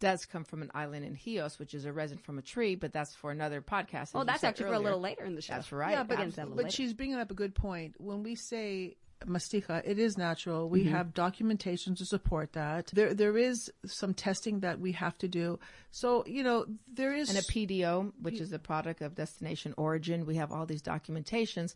does 0.00 0.26
come 0.26 0.44
from 0.44 0.62
an 0.62 0.70
island 0.74 1.04
in 1.04 1.16
Chios, 1.16 1.58
which 1.58 1.74
is 1.74 1.84
a 1.84 1.92
resin 1.92 2.18
from 2.18 2.38
a 2.38 2.42
tree, 2.42 2.74
but 2.74 2.92
that's 2.92 3.14
for 3.14 3.30
another 3.30 3.60
podcast. 3.60 4.02
as 4.02 4.10
Oh, 4.14 4.24
that's 4.24 4.40
said 4.40 4.48
actually 4.48 4.66
for 4.66 4.74
a 4.74 4.78
little 4.78 5.00
later 5.00 5.24
in 5.24 5.34
the 5.34 5.42
show. 5.42 5.54
That's 5.54 5.72
right. 5.72 5.92
Yeah, 5.92 6.02
but, 6.02 6.10
We'll 6.10 6.18
get 6.18 6.24
into 6.24 6.36
that 6.36 6.56
but 6.56 6.72
she's 6.72 6.92
bringing 6.92 7.16
up 7.16 7.30
a 7.30 7.34
good 7.34 7.54
point. 7.54 7.94
When 7.98 8.22
we 8.22 8.34
say 8.34 8.96
mastica, 9.26 9.82
it 9.84 9.98
is 9.98 10.16
natural. 10.18 10.68
We 10.68 10.80
Mm-hmm. 10.84 10.90
have 10.92 11.14
documentation 11.14 11.94
to 11.96 12.04
support 12.04 12.52
that. 12.52 12.90
There, 12.92 13.14
there 13.14 13.36
is 13.36 13.70
some 13.86 14.14
testing 14.14 14.60
that 14.60 14.78
we 14.80 14.92
have 14.92 15.18
to 15.18 15.28
do. 15.28 15.58
So, 15.90 16.24
you 16.26 16.42
know, 16.42 16.66
there 16.92 17.12
is 17.14 17.28
And 17.28 17.38
a 17.38 17.42
PDO, 17.42 18.12
which 18.22 18.40
is 18.40 18.50
the 18.50 18.58
product 18.58 19.00
of 19.02 19.14
destination 19.14 19.74
origin. 19.76 20.26
We 20.26 20.36
have 20.36 20.52
all 20.52 20.66
these 20.66 20.82
documentations, 20.82 21.74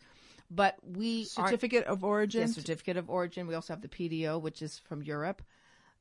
but 0.49 0.77
we 0.83 1.25
certificate 1.25 1.85
of 1.85 2.03
origin. 2.03 2.41
Yeah, 2.41 2.47
certificate 2.47 2.97
of 2.97 3.09
origin. 3.09 3.47
We 3.47 3.55
also 3.55 3.73
have 3.73 3.81
the 3.81 3.87
PDO, 3.87 4.41
which 4.41 4.61
is 4.61 4.79
from 4.79 5.01
Europe. 5.01 5.41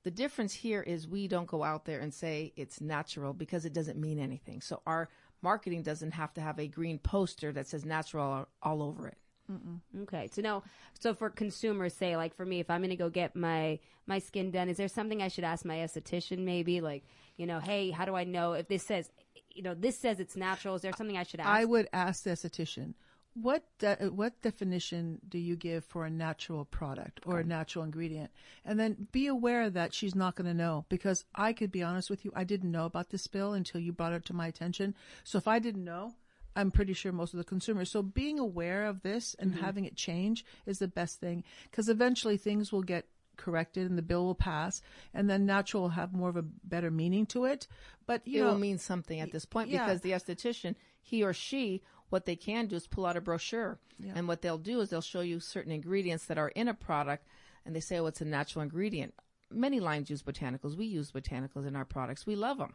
The 0.04 0.10
difference 0.10 0.52
here 0.52 0.82
is 0.82 1.06
we 1.06 1.28
don't 1.28 1.46
go 1.46 1.62
out 1.62 1.84
there 1.84 2.00
and 2.00 2.12
say 2.12 2.52
it's 2.56 2.80
natural 2.80 3.32
because 3.32 3.64
it 3.64 3.72
doesn't 3.72 3.98
mean 3.98 4.18
anything. 4.18 4.60
So 4.60 4.82
our 4.86 5.08
marketing 5.42 5.82
doesn't 5.82 6.12
have 6.12 6.34
to 6.34 6.40
have 6.40 6.58
a 6.58 6.66
green 6.66 6.98
poster 6.98 7.52
that 7.52 7.68
says 7.68 7.84
natural 7.84 8.48
all 8.62 8.82
over 8.82 9.08
it. 9.08 9.16
Okay. 10.02 10.28
So 10.32 10.42
now, 10.42 10.62
so 10.98 11.14
for 11.14 11.30
consumers, 11.30 11.94
say 11.94 12.16
like 12.16 12.34
for 12.34 12.46
me, 12.46 12.60
if 12.60 12.70
I'm 12.70 12.80
going 12.80 12.90
to 12.90 12.96
go 12.96 13.10
get 13.10 13.34
my 13.36 13.78
my 14.06 14.18
skin 14.18 14.50
done, 14.50 14.68
is 14.68 14.76
there 14.76 14.88
something 14.88 15.22
I 15.22 15.28
should 15.28 15.44
ask 15.44 15.64
my 15.64 15.76
esthetician? 15.76 16.38
Maybe 16.38 16.80
like, 16.80 17.04
you 17.36 17.46
know, 17.46 17.60
hey, 17.60 17.90
how 17.90 18.04
do 18.04 18.14
I 18.14 18.24
know 18.24 18.52
if 18.52 18.68
this 18.68 18.82
says, 18.82 19.10
you 19.50 19.62
know, 19.62 19.74
this 19.74 19.98
says 19.98 20.20
it's 20.20 20.36
natural? 20.36 20.74
Is 20.74 20.82
there 20.82 20.92
something 20.96 21.16
I 21.16 21.22
should 21.22 21.40
ask? 21.40 21.48
I 21.48 21.64
would 21.64 21.88
ask 21.92 22.24
the 22.24 22.30
esthetician, 22.30 22.94
what 23.34 23.64
de- 23.78 24.10
what 24.10 24.40
definition 24.42 25.18
do 25.26 25.38
you 25.38 25.56
give 25.56 25.84
for 25.84 26.04
a 26.04 26.10
natural 26.10 26.64
product 26.64 27.20
or 27.24 27.40
a 27.40 27.44
natural 27.44 27.84
ingredient? 27.84 28.30
And 28.64 28.78
then 28.78 29.08
be 29.10 29.26
aware 29.26 29.70
that 29.70 29.94
she's 29.94 30.14
not 30.14 30.34
going 30.34 30.48
to 30.48 30.54
know 30.54 30.84
because 30.88 31.24
I 31.34 31.52
could 31.52 31.72
be 31.72 31.82
honest 31.82 32.10
with 32.10 32.24
you, 32.24 32.32
I 32.34 32.44
didn't 32.44 32.70
know 32.70 32.84
about 32.84 33.10
this 33.10 33.26
bill 33.26 33.54
until 33.54 33.80
you 33.80 33.92
brought 33.92 34.12
it 34.12 34.24
to 34.26 34.34
my 34.34 34.48
attention. 34.48 34.94
So 35.24 35.38
if 35.38 35.48
I 35.48 35.58
didn't 35.58 35.84
know, 35.84 36.14
I'm 36.54 36.70
pretty 36.70 36.92
sure 36.92 37.12
most 37.12 37.32
of 37.32 37.38
the 37.38 37.44
consumers. 37.44 37.90
So 37.90 38.02
being 38.02 38.38
aware 38.38 38.84
of 38.84 39.02
this 39.02 39.34
and 39.38 39.52
mm-hmm. 39.52 39.64
having 39.64 39.84
it 39.84 39.96
change 39.96 40.44
is 40.66 40.78
the 40.78 40.88
best 40.88 41.20
thing 41.20 41.44
because 41.70 41.88
eventually 41.88 42.36
things 42.36 42.72
will 42.72 42.82
get 42.82 43.06
corrected 43.36 43.88
and 43.88 43.96
the 43.96 44.02
bill 44.02 44.24
will 44.24 44.34
pass 44.34 44.82
and 45.14 45.28
then 45.28 45.46
natural 45.46 45.84
will 45.84 45.90
have 45.90 46.12
more 46.12 46.28
of 46.28 46.36
a 46.36 46.42
better 46.42 46.90
meaning 46.90 47.26
to 47.26 47.44
it. 47.44 47.66
But 48.06 48.26
you 48.26 48.40
it 48.40 48.44
know, 48.44 48.52
will 48.52 48.58
mean 48.58 48.78
something 48.78 49.20
at 49.20 49.32
this 49.32 49.44
point 49.46 49.70
yeah. 49.70 49.84
because 49.84 50.02
the 50.02 50.12
esthetician, 50.12 50.74
he 51.00 51.22
or 51.22 51.32
she, 51.32 51.82
what 52.10 52.26
they 52.26 52.36
can 52.36 52.66
do 52.66 52.76
is 52.76 52.86
pull 52.86 53.06
out 53.06 53.16
a 53.16 53.20
brochure. 53.20 53.78
And 54.14 54.26
what 54.26 54.42
they'll 54.42 54.58
do 54.58 54.80
is 54.80 54.90
they'll 54.90 55.00
show 55.00 55.20
you 55.20 55.38
certain 55.38 55.72
ingredients 55.72 56.26
that 56.26 56.38
are 56.38 56.48
in 56.48 56.68
a 56.68 56.74
product 56.74 57.26
and 57.64 57.74
they 57.74 57.80
say, 57.80 57.98
oh, 57.98 58.06
it's 58.06 58.20
a 58.20 58.24
natural 58.24 58.62
ingredient. 58.62 59.14
Many 59.50 59.80
lines 59.80 60.10
use 60.10 60.22
botanicals. 60.22 60.76
We 60.76 60.86
use 60.86 61.12
botanicals 61.12 61.66
in 61.66 61.76
our 61.76 61.84
products. 61.84 62.26
We 62.26 62.34
love 62.34 62.58
them. 62.58 62.74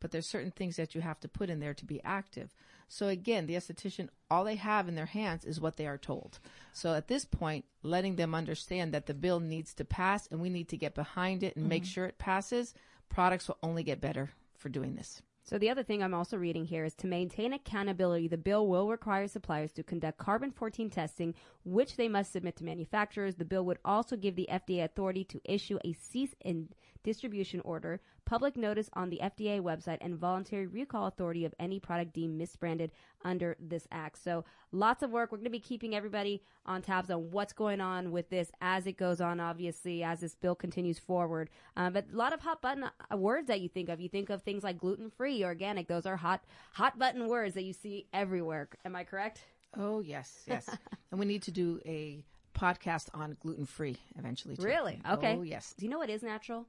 But 0.00 0.10
there's 0.10 0.28
certain 0.28 0.50
things 0.50 0.76
that 0.76 0.94
you 0.94 1.00
have 1.00 1.20
to 1.20 1.28
put 1.28 1.48
in 1.48 1.60
there 1.60 1.74
to 1.74 1.84
be 1.84 2.00
active. 2.04 2.52
So 2.88 3.08
again, 3.08 3.46
the 3.46 3.54
esthetician, 3.54 4.08
all 4.30 4.44
they 4.44 4.56
have 4.56 4.88
in 4.88 4.94
their 4.94 5.06
hands 5.06 5.44
is 5.44 5.60
what 5.60 5.76
they 5.76 5.86
are 5.86 5.98
told. 5.98 6.38
So 6.72 6.94
at 6.94 7.08
this 7.08 7.24
point, 7.24 7.64
letting 7.82 8.16
them 8.16 8.34
understand 8.34 8.92
that 8.94 9.06
the 9.06 9.14
bill 9.14 9.40
needs 9.40 9.74
to 9.74 9.84
pass 9.84 10.26
and 10.28 10.40
we 10.40 10.50
need 10.50 10.68
to 10.68 10.76
get 10.76 10.94
behind 10.94 11.42
it 11.42 11.56
and 11.56 11.68
make 11.68 11.82
mm-hmm. 11.82 11.90
sure 11.90 12.06
it 12.06 12.18
passes, 12.18 12.74
products 13.08 13.48
will 13.48 13.58
only 13.62 13.82
get 13.82 14.00
better 14.00 14.30
for 14.56 14.68
doing 14.68 14.94
this. 14.94 15.22
So 15.44 15.58
the 15.58 15.68
other 15.68 15.82
thing 15.82 16.02
I'm 16.02 16.14
also 16.14 16.38
reading 16.38 16.64
here 16.64 16.86
is 16.86 16.94
to 16.94 17.06
maintain 17.06 17.52
accountability, 17.52 18.28
the 18.28 18.38
bill 18.38 18.66
will 18.66 18.88
require 18.88 19.28
suppliers 19.28 19.72
to 19.72 19.82
conduct 19.82 20.16
carbon 20.16 20.50
14 20.50 20.88
testing, 20.88 21.34
which 21.64 21.96
they 21.96 22.08
must 22.08 22.32
submit 22.32 22.56
to 22.56 22.64
manufacturers. 22.64 23.34
The 23.34 23.44
bill 23.44 23.64
would 23.66 23.78
also 23.84 24.16
give 24.16 24.36
the 24.36 24.48
FDA 24.50 24.84
authority 24.84 25.22
to 25.24 25.42
issue 25.44 25.78
a 25.84 25.92
cease 25.92 26.34
and 26.42 26.74
distribution 27.02 27.60
order, 27.60 28.00
public 28.24 28.56
notice 28.56 28.88
on 28.94 29.10
the 29.10 29.20
FDA 29.22 29.60
website, 29.60 29.98
and 30.00 30.16
voluntary 30.16 30.66
recall 30.66 31.06
authority 31.06 31.44
of 31.44 31.54
any 31.58 31.78
product 31.80 32.12
deemed 32.12 32.40
misbranded 32.40 32.90
under 33.24 33.56
this 33.60 33.86
act. 33.90 34.22
So 34.22 34.44
lots 34.72 35.02
of 35.02 35.10
work. 35.10 35.30
We're 35.30 35.38
going 35.38 35.44
to 35.44 35.50
be 35.50 35.60
keeping 35.60 35.94
everybody 35.94 36.42
on 36.66 36.82
tabs 36.82 37.10
on 37.10 37.30
what's 37.30 37.52
going 37.52 37.80
on 37.80 38.12
with 38.12 38.30
this 38.30 38.50
as 38.60 38.86
it 38.86 38.96
goes 38.96 39.20
on, 39.20 39.40
obviously, 39.40 40.02
as 40.02 40.20
this 40.20 40.34
bill 40.34 40.54
continues 40.54 40.98
forward. 40.98 41.50
Um, 41.76 41.92
but 41.92 42.06
a 42.12 42.16
lot 42.16 42.32
of 42.32 42.40
hot 42.40 42.62
button 42.62 42.84
uh, 42.84 43.16
words 43.16 43.48
that 43.48 43.60
you 43.60 43.68
think 43.68 43.88
of. 43.88 44.00
You 44.00 44.08
think 44.08 44.30
of 44.30 44.42
things 44.42 44.64
like 44.64 44.78
gluten 44.78 45.10
free, 45.10 45.44
organic. 45.44 45.88
Those 45.88 46.06
are 46.06 46.16
hot, 46.16 46.44
hot 46.72 46.98
button 46.98 47.28
words 47.28 47.54
that 47.54 47.64
you 47.64 47.72
see 47.72 48.06
everywhere. 48.12 48.68
Am 48.84 48.96
I 48.96 49.04
correct? 49.04 49.40
Oh 49.76 50.00
yes, 50.00 50.42
yes. 50.46 50.68
and 51.10 51.18
we 51.18 51.26
need 51.26 51.42
to 51.42 51.50
do 51.50 51.80
a 51.84 52.24
podcast 52.54 53.08
on 53.12 53.36
gluten 53.40 53.66
free 53.66 53.96
eventually. 54.16 54.56
Too. 54.56 54.62
Really? 54.62 55.00
Okay. 55.08 55.36
Oh 55.36 55.42
yes. 55.42 55.74
Do 55.76 55.84
you 55.84 55.90
know 55.90 55.98
what 55.98 56.10
is 56.10 56.22
natural? 56.22 56.66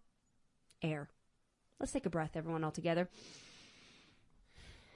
Air. 0.82 1.10
Let's 1.80 1.92
take 1.92 2.06
a 2.06 2.10
breath, 2.10 2.32
everyone, 2.36 2.64
all 2.64 2.72
together. 2.72 3.10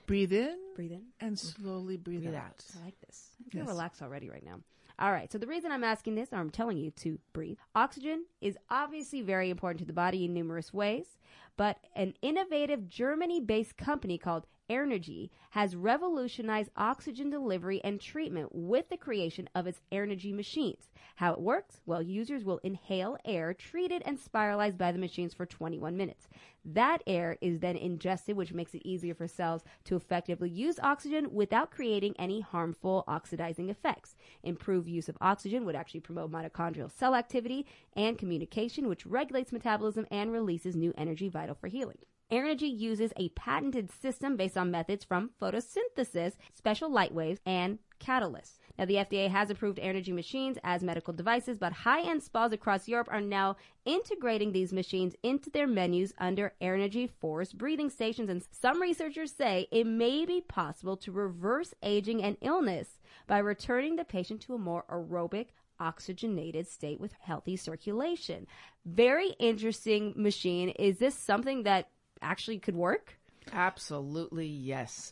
Breathe 0.06 0.34
in 0.34 0.58
Breathe 0.76 0.94
in. 0.94 1.04
and 1.20 1.38
slowly 1.38 1.98
breathe, 1.98 2.24
Breathe 2.24 2.36
out. 2.36 2.46
out. 2.46 2.66
I 2.82 2.86
like 2.86 3.00
this. 3.02 3.30
I 3.46 3.50
feel 3.52 3.62
Yes. 3.62 3.68
relaxed 3.70 4.02
already 4.02 4.30
right 4.30 4.44
now. 4.44 4.62
All 4.98 5.12
right. 5.12 5.32
So 5.32 5.38
the 5.38 5.48
reason 5.48 5.72
I'm 5.72 5.84
asking 5.84 6.16
this, 6.16 6.34
or 6.34 6.38
I'm 6.38 6.50
telling 6.50 6.78
you 6.78 6.92
to 6.92 7.20
breathe, 7.32 7.58
oxygen 7.76 8.26
is 8.42 8.58
obviously 8.70 9.22
very 9.22 9.50
important 9.50 9.80
to 9.80 9.86
the 9.86 9.94
body 9.94 10.26
in 10.26 10.34
numerous 10.34 10.74
ways. 10.74 11.18
But 11.58 11.78
an 11.96 12.16
innovative 12.22 12.88
Germany-based 12.90 13.78
company 13.78 14.18
called 14.18 14.48
Airnergy 14.70 15.30
has 15.52 15.76
revolutionized 15.76 16.70
oxygen 16.78 17.30
delivery 17.30 17.82
and 17.84 18.00
treatment 18.00 18.50
with 18.54 18.88
the 18.90 18.98
creation 18.98 19.50
of 19.56 19.66
its 19.66 19.82
Airnergy 19.92 20.34
machines. 20.34 20.90
How 21.16 21.34
it 21.34 21.42
works? 21.42 21.82
Well, 21.86 22.04
users 22.04 22.44
will 22.44 22.60
inhale 22.60 23.18
air 23.26 23.54
treated 23.54 24.04
and 24.06 24.20
spiralized 24.20 24.78
by 24.78 24.92
the 24.92 25.00
machines 25.00 25.34
for 25.34 25.46
21 25.46 25.98
minutes. 25.98 26.28
That 26.64 27.02
air 27.08 27.38
is 27.42 27.60
then 27.60 27.78
ingested, 27.78 28.36
which 28.36 28.54
makes 28.54 28.76
it 28.76 28.86
easier 28.86 29.16
for 29.16 29.28
cells 29.28 29.64
to 29.86 29.96
effectively 29.96 30.50
use 30.50 30.80
oxygen 30.82 31.34
without 31.34 31.72
creating 31.72 32.16
any 32.20 32.42
harmful 32.42 33.04
oxidizing 33.08 33.70
effects. 33.70 34.16
Improved 34.44 34.88
use 34.88 35.10
of 35.10 35.18
oxygen 35.20 35.66
would 35.66 35.76
actually 35.76 36.02
promote 36.02 36.32
mitochondrial 36.32 36.92
cell 36.92 37.16
activity 37.16 37.66
and 37.94 38.18
communication, 38.18 38.88
which 38.88 39.06
regulates 39.06 39.52
metabolism 39.52 40.06
and 40.12 40.32
releases 40.32 40.76
new 40.76 40.94
energy 40.96 41.28
vital 41.28 41.56
for 41.56 41.68
healing. 41.68 41.98
Airnergy 42.32 42.78
uses 42.78 43.12
a 43.18 43.30
patented 43.30 43.92
system 43.92 44.38
based 44.38 44.58
on 44.58 44.70
methods 44.70 45.04
from 45.04 45.32
photosynthesis, 45.42 46.34
special 46.54 46.92
light 46.92 47.14
waves, 47.14 47.40
and 47.46 47.80
catalysts. 48.00 48.60
Now, 48.78 48.86
the 48.86 48.96
FDA 48.96 49.30
has 49.30 49.50
approved 49.50 49.80
Airnergy 49.80 50.14
machines 50.14 50.58
as 50.64 50.84
medical 50.84 51.14
devices, 51.14 51.58
but 51.58 51.74
high-end 51.74 52.22
spas 52.24 52.54
across 52.54 52.88
Europe 52.88 53.10
are 53.12 53.20
now 53.20 53.58
integrating 53.84 54.52
these 54.52 54.72
machines 54.72 55.16
into 55.24 55.50
their 55.50 55.68
menus 55.68 56.14
under 56.18 56.54
Airnergy 56.62 57.10
forced 57.20 57.58
breathing 57.58 57.90
stations. 57.90 58.30
And 58.30 58.44
some 58.52 58.82
researchers 58.82 59.34
say 59.34 59.68
it 59.72 59.88
may 59.88 60.24
be 60.26 60.40
possible 60.40 60.98
to 60.98 61.12
reverse 61.12 61.74
aging 61.84 62.24
and 62.24 62.38
illness 62.42 63.00
by 63.28 63.40
returning 63.40 63.96
the 63.96 64.06
patient 64.06 64.42
to 64.42 64.54
a 64.54 64.60
more 64.60 64.86
aerobic, 64.90 65.48
oxygenated 65.80 66.68
state 66.68 67.00
with 67.00 67.14
healthy 67.20 67.56
circulation. 67.56 68.46
Very 68.86 69.30
interesting 69.40 70.14
machine. 70.16 70.70
Is 70.70 71.00
this 71.00 71.16
something 71.16 71.64
that 71.64 71.90
actually 72.22 72.60
could 72.60 72.76
work? 72.76 73.20
Absolutely 73.52 74.48
yes. 74.48 75.12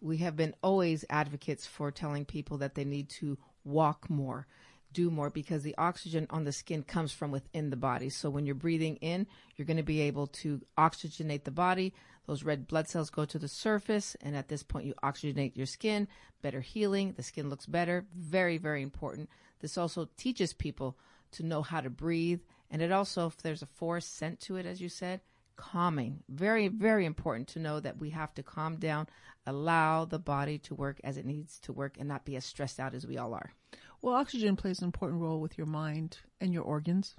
We 0.00 0.18
have 0.18 0.36
been 0.36 0.54
always 0.62 1.04
advocates 1.08 1.66
for 1.66 1.90
telling 1.90 2.24
people 2.24 2.58
that 2.58 2.74
they 2.74 2.84
need 2.84 3.08
to 3.20 3.38
walk 3.64 4.08
more, 4.10 4.46
do 4.92 5.10
more 5.10 5.30
because 5.30 5.62
the 5.62 5.74
oxygen 5.78 6.26
on 6.30 6.44
the 6.44 6.52
skin 6.52 6.82
comes 6.82 7.12
from 7.12 7.30
within 7.30 7.70
the 7.70 7.76
body. 7.76 8.08
So 8.08 8.30
when 8.30 8.46
you're 8.46 8.54
breathing 8.54 8.96
in, 8.96 9.26
you're 9.56 9.66
going 9.66 9.76
to 9.78 9.82
be 9.82 10.02
able 10.02 10.26
to 10.28 10.60
oxygenate 10.78 11.44
the 11.44 11.50
body. 11.50 11.92
Those 12.26 12.44
red 12.44 12.66
blood 12.66 12.88
cells 12.88 13.10
go 13.10 13.24
to 13.24 13.38
the 13.38 13.48
surface 13.48 14.16
and 14.20 14.36
at 14.36 14.48
this 14.48 14.62
point 14.62 14.86
you 14.86 14.94
oxygenate 15.02 15.56
your 15.56 15.66
skin, 15.66 16.08
better 16.42 16.60
healing, 16.60 17.14
the 17.16 17.22
skin 17.22 17.48
looks 17.48 17.66
better. 17.66 18.04
Very 18.14 18.58
very 18.58 18.82
important. 18.82 19.28
This 19.60 19.78
also 19.78 20.08
teaches 20.16 20.52
people 20.52 20.96
to 21.32 21.44
know 21.44 21.62
how 21.62 21.80
to 21.80 21.90
breathe 21.90 22.40
and 22.70 22.82
it 22.82 22.90
also 22.90 23.26
if 23.26 23.36
there's 23.38 23.62
a 23.62 23.66
force 23.66 24.06
scent 24.06 24.40
to 24.40 24.56
it 24.56 24.66
as 24.66 24.80
you 24.80 24.88
said, 24.88 25.20
calming. 25.56 26.22
Very, 26.28 26.68
very 26.68 27.06
important 27.06 27.48
to 27.48 27.58
know 27.58 27.80
that 27.80 27.98
we 27.98 28.10
have 28.10 28.34
to 28.34 28.42
calm 28.42 28.76
down, 28.76 29.08
allow 29.46 30.04
the 30.04 30.18
body 30.18 30.58
to 30.58 30.74
work 30.74 31.00
as 31.02 31.16
it 31.16 31.26
needs 31.26 31.58
to 31.60 31.72
work, 31.72 31.96
and 31.98 32.08
not 32.08 32.24
be 32.24 32.36
as 32.36 32.44
stressed 32.44 32.78
out 32.78 32.94
as 32.94 33.06
we 33.06 33.18
all 33.18 33.34
are. 33.34 33.52
Well, 34.02 34.14
oxygen 34.14 34.56
plays 34.56 34.80
an 34.80 34.84
important 34.84 35.20
role 35.20 35.40
with 35.40 35.56
your 35.58 35.66
mind 35.66 36.18
and 36.40 36.52
your 36.52 36.62
organs. 36.62 37.14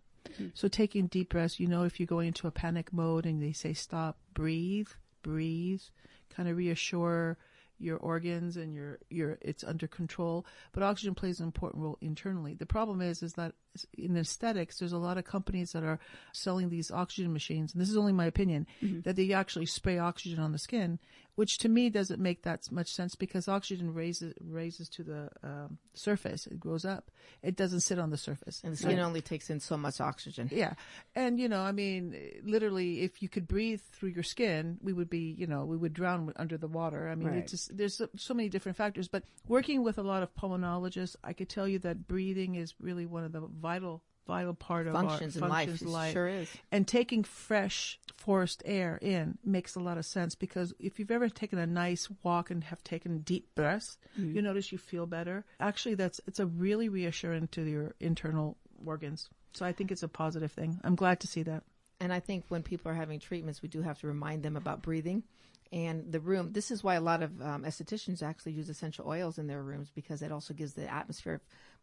So 0.53 0.67
taking 0.67 1.07
deep 1.07 1.29
breaths, 1.29 1.59
you 1.59 1.67
know, 1.67 1.83
if 1.83 1.99
you're 1.99 2.07
going 2.07 2.27
into 2.27 2.47
a 2.47 2.51
panic 2.51 2.91
mode 2.91 3.25
and 3.25 3.41
they 3.41 3.53
say 3.53 3.73
stop, 3.73 4.17
breathe, 4.33 4.89
breathe, 5.23 5.81
kind 6.29 6.49
of 6.49 6.57
reassure 6.57 7.37
your 7.79 7.97
organs 7.97 8.57
and 8.57 8.73
your, 8.73 8.99
your, 9.09 9.37
it's 9.41 9.63
under 9.63 9.87
control. 9.87 10.45
But 10.73 10.83
oxygen 10.83 11.15
plays 11.15 11.39
an 11.39 11.45
important 11.45 11.83
role 11.83 11.97
internally. 12.01 12.55
The 12.55 12.65
problem 12.65 13.01
is, 13.01 13.23
is 13.23 13.33
that 13.33 13.53
in 13.97 14.17
aesthetics, 14.17 14.79
there's 14.79 14.93
a 14.93 14.97
lot 14.97 15.17
of 15.17 15.25
companies 15.25 15.71
that 15.73 15.83
are 15.83 15.99
selling 16.31 16.69
these 16.69 16.91
oxygen 16.91 17.33
machines. 17.33 17.73
And 17.73 17.81
this 17.81 17.89
is 17.89 17.97
only 17.97 18.13
my 18.13 18.25
opinion 18.25 18.67
that 18.81 19.15
they 19.15 19.33
actually 19.33 19.65
spray 19.65 19.97
oxygen 19.99 20.39
on 20.39 20.51
the 20.51 20.57
skin, 20.59 20.99
which 21.35 21.59
to 21.59 21.69
me 21.69 21.89
doesn't 21.89 22.19
make 22.19 22.41
that 22.43 22.71
much 22.71 22.91
sense 22.91 23.13
because 23.15 23.47
oxygen 23.47 23.93
raises, 23.93 24.33
raises 24.41 24.89
to 24.89 25.03
the 25.03 25.29
um, 25.43 25.77
surface. 25.93 26.47
It 26.47 26.59
grows 26.59 26.83
up. 26.83 27.11
It 27.43 27.55
doesn't 27.55 27.81
sit 27.81 27.99
on 27.99 28.09
the 28.09 28.17
surface. 28.17 28.61
And 28.63 28.73
the 28.73 28.77
skin 28.77 28.99
only 28.99 29.21
takes 29.21 29.49
in 29.49 29.59
so 29.59 29.77
much 29.77 30.01
oxygen. 30.01 30.49
Yeah. 30.51 30.73
And, 31.15 31.39
you 31.39 31.47
know, 31.47 31.61
I 31.61 31.71
mean, 31.71 32.15
literally, 32.43 33.01
if 33.01 33.21
you 33.21 33.29
could 33.29 33.47
breathe 33.47 33.81
through 33.91 34.09
your 34.09 34.23
skin, 34.23 34.79
we 34.81 34.93
would 34.93 35.09
be, 35.09 35.35
you 35.37 35.45
know, 35.45 35.65
we 35.65 35.77
would 35.77 35.93
drown 35.93 36.33
under 36.37 36.57
the 36.57 36.67
water. 36.67 37.07
I 37.07 37.15
mean, 37.15 37.27
Right. 37.27 37.37
it's 37.37 37.51
just, 37.51 37.77
there's 37.77 37.97
so, 37.97 38.09
so 38.15 38.33
many 38.33 38.49
different 38.49 38.77
factors. 38.77 39.07
But 39.07 39.23
working 39.47 39.83
with 39.83 39.99
a 39.99 40.03
lot 40.03 40.23
of 40.23 40.33
pulmonologists, 40.35 41.15
I 41.23 41.33
could 41.33 41.49
tell 41.49 41.67
you 41.67 41.77
that 41.79 42.07
breathing 42.07 42.55
is 42.55 42.73
really 42.79 43.05
one 43.05 43.23
of 43.23 43.31
the 43.31 43.41
vital, 43.67 44.03
vital 44.27 44.53
part 44.53 44.87
of 44.87 44.93
Functions 44.93 45.35
our 45.37 45.47
life. 45.49 45.67
functions 45.67 45.81
in 45.81 45.91
life. 45.91 46.13
sure 46.13 46.27
is. 46.27 46.49
And 46.71 46.87
taking 46.87 47.23
fresh 47.23 47.99
forest 48.15 48.61
air 48.65 48.97
in 49.01 49.37
makes 49.43 49.75
a 49.75 49.79
lot 49.79 49.97
of 49.97 50.05
sense 50.05 50.35
because 50.35 50.73
if 50.79 50.99
you've 50.99 51.11
ever 51.11 51.29
taken 51.29 51.59
a 51.59 51.65
nice 51.67 52.09
walk 52.23 52.49
and 52.51 52.63
have 52.63 52.83
taken 52.83 53.19
deep 53.19 53.45
breaths, 53.55 53.97
you 54.15 54.41
notice 54.41 54.71
you 54.71 54.77
feel 54.77 55.05
better. 55.05 55.45
Actually, 55.59 55.95
that's 55.95 56.19
it's 56.27 56.39
a 56.39 56.45
really 56.45 56.89
reassuring 56.89 57.47
to 57.49 57.61
your 57.63 57.93
internal 57.99 58.57
organs. 58.85 59.29
So 59.53 59.65
I 59.65 59.71
think 59.73 59.91
it's 59.91 60.03
a 60.03 60.07
positive 60.07 60.51
thing. 60.51 60.79
I'm 60.83 60.95
glad 60.95 61.19
to 61.21 61.27
see 61.27 61.43
that. 61.43 61.63
And 61.99 62.13
I 62.13 62.19
think 62.19 62.45
when 62.49 62.61
people 62.63 62.91
are 62.91 62.95
having 62.95 63.19
treatments, 63.19 63.61
we 63.63 63.69
do 63.69 63.81
have 63.81 63.99
to 64.01 64.07
remind 64.07 64.43
them 64.43 64.55
about 64.55 64.81
breathing. 64.83 65.23
And 65.71 66.11
the 66.11 66.19
room, 66.19 66.51
this 66.53 66.69
is 66.69 66.83
why 66.83 66.95
a 66.95 67.01
lot 67.01 67.23
of 67.23 67.31
um, 67.41 67.63
estheticians 67.63 68.21
actually 68.21 68.53
use 68.53 68.69
essential 68.69 69.07
oils 69.07 69.37
in 69.39 69.47
their 69.47 69.63
rooms 69.63 69.89
because 69.93 70.21
it 70.21 70.31
also 70.31 70.53
gives 70.53 70.73
the 70.73 70.87
atmosphere 70.87 71.33
of 71.35 71.41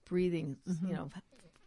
breathing, 0.09 0.57
you 0.87 0.95
know, 0.95 1.11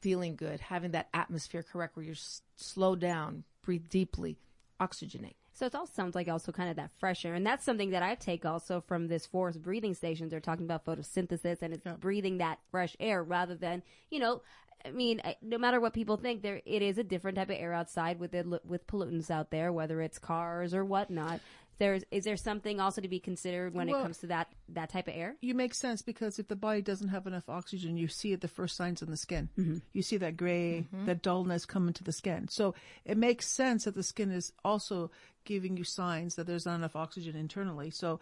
feeling 0.01 0.35
good, 0.35 0.59
having 0.59 0.91
that 0.91 1.09
atmosphere 1.13 1.63
correct 1.63 1.95
where 1.95 2.05
you're 2.05 2.13
s- 2.13 2.41
slow 2.55 2.95
down, 2.95 3.43
breathe 3.61 3.89
deeply, 3.89 4.37
oxygenate. 4.79 5.35
So 5.53 5.65
it 5.65 5.73
all 5.73 5.87
sounds 5.87 6.13
like 6.13 6.27
also 6.27 6.51
kind 6.51 6.69
of 6.69 6.75
that 6.75 6.91
fresh 6.99 7.25
air. 7.25 7.33
And 7.33 7.45
that's 7.45 7.65
something 7.65 7.89
that 7.89 8.03
I 8.03 8.13
take 8.13 8.45
also 8.45 8.79
from 8.87 9.07
this 9.07 9.25
forest 9.25 9.61
breathing 9.61 9.95
stations. 9.95 10.29
They're 10.29 10.39
talking 10.39 10.65
about 10.65 10.85
photosynthesis 10.85 11.63
and 11.63 11.73
it's 11.73 11.87
breathing 11.99 12.37
that 12.37 12.59
fresh 12.69 12.95
air 12.99 13.23
rather 13.23 13.55
than, 13.55 13.81
you 14.11 14.19
know, 14.19 14.43
I 14.85 14.91
mean, 14.91 15.19
no 15.41 15.57
matter 15.57 15.79
what 15.79 15.93
people 15.93 16.17
think, 16.17 16.43
there 16.43 16.61
it 16.63 16.81
is 16.83 16.99
a 16.99 17.03
different 17.03 17.37
type 17.37 17.49
of 17.49 17.55
air 17.57 17.73
outside 17.73 18.19
with 18.19 18.35
it, 18.35 18.45
with 18.65 18.85
pollutants 18.85 19.31
out 19.31 19.49
there, 19.49 19.73
whether 19.73 19.99
it's 20.01 20.19
cars 20.19 20.75
or 20.75 20.85
whatnot. 20.85 21.41
There's 21.79 22.03
is 22.11 22.23
there 22.23 22.37
something 22.37 22.79
also 22.79 23.01
to 23.01 23.07
be 23.07 23.19
considered 23.19 23.73
when 23.73 23.87
Well- 23.87 23.99
it 23.99 24.03
comes 24.03 24.17
to 24.19 24.27
that 24.27 24.51
that 24.69 24.89
type 24.89 25.07
of 25.07 25.13
air? 25.15 25.35
You 25.41 25.53
make 25.53 25.73
sense 25.73 26.01
because 26.01 26.39
if 26.39 26.47
the 26.47 26.55
body 26.55 26.81
doesn't 26.81 27.09
have 27.09 27.27
enough 27.27 27.47
oxygen, 27.49 27.97
you 27.97 28.07
see 28.07 28.33
it 28.33 28.41
the 28.41 28.47
first 28.47 28.75
signs 28.75 29.01
in 29.01 29.09
the 29.11 29.17
skin. 29.17 29.81
You 29.93 30.01
see 30.01 30.17
that 30.17 30.37
gray, 30.37 30.87
that 31.05 31.21
dullness 31.21 31.65
come 31.65 31.87
into 31.87 32.03
the 32.03 32.11
skin. 32.11 32.47
So 32.49 32.73
it 33.05 33.17
makes 33.17 33.47
sense 33.47 33.83
that 33.85 33.95
the 33.95 34.03
skin 34.03 34.31
is 34.31 34.51
also 34.65 35.11
giving 35.45 35.77
you 35.77 35.83
signs 35.83 36.35
that 36.35 36.47
there's 36.47 36.65
not 36.65 36.75
enough 36.75 36.95
oxygen 36.95 37.35
internally. 37.35 37.89
So 37.91 38.19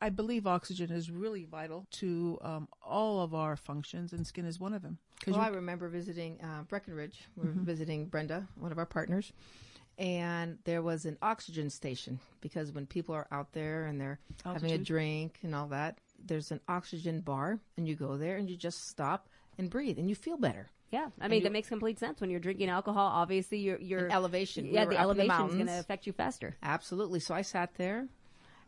I 0.00 0.08
believe 0.08 0.46
oxygen 0.46 0.90
is 0.90 1.10
really 1.10 1.44
vital 1.44 1.86
to 1.92 2.38
um, 2.42 2.68
all 2.84 3.20
of 3.20 3.34
our 3.34 3.54
functions, 3.56 4.12
and 4.12 4.26
skin 4.26 4.46
is 4.46 4.58
one 4.58 4.74
of 4.74 4.82
them. 4.82 4.98
Well, 5.26 5.36
you- 5.36 5.42
I 5.42 5.48
remember 5.48 5.88
visiting 5.88 6.40
uh, 6.42 6.62
Breckenridge. 6.64 7.28
We 7.36 7.46
were 7.46 7.52
visiting 7.52 8.06
Brenda, 8.06 8.48
one 8.56 8.72
of 8.72 8.78
our 8.78 8.86
partners, 8.86 9.32
and 9.98 10.58
there 10.64 10.82
was 10.82 11.04
an 11.04 11.18
oxygen 11.22 11.70
station 11.70 12.18
because 12.40 12.72
when 12.72 12.86
people 12.86 13.14
are 13.14 13.26
out 13.30 13.52
there 13.52 13.86
and 13.86 14.00
they're 14.00 14.18
having 14.44 14.70
a 14.72 14.78
drink 14.84 15.38
and 15.42 15.54
all 15.54 15.68
that, 15.68 15.98
there's 16.24 16.50
an 16.50 16.60
oxygen 16.68 17.20
bar, 17.20 17.58
and 17.76 17.86
you 17.88 17.94
go 17.94 18.16
there 18.16 18.36
and 18.36 18.48
you 18.50 18.56
just 18.56 18.88
stop 18.88 19.28
and 19.58 19.68
breathe, 19.70 19.98
and 19.98 20.08
you 20.08 20.14
feel 20.14 20.36
better. 20.36 20.68
Yeah, 20.90 21.08
I 21.20 21.28
mean 21.28 21.38
you- 21.40 21.44
that 21.44 21.52
makes 21.52 21.68
complete 21.68 21.98
sense. 21.98 22.20
When 22.20 22.28
you're 22.30 22.38
drinking 22.40 22.68
alcohol, 22.68 23.06
obviously 23.12 23.58
your 23.58 23.78
your 23.80 24.10
elevation. 24.10 24.66
Yeah, 24.66 24.84
the 24.84 24.96
up 24.98 25.14
the 25.16 25.22
elevation 25.22 25.48
is 25.48 25.54
going 25.54 25.66
to 25.68 25.78
affect 25.78 26.06
you 26.06 26.12
faster. 26.12 26.56
Absolutely. 26.62 27.18
So 27.20 27.34
I 27.34 27.42
sat 27.42 27.74
there, 27.74 28.08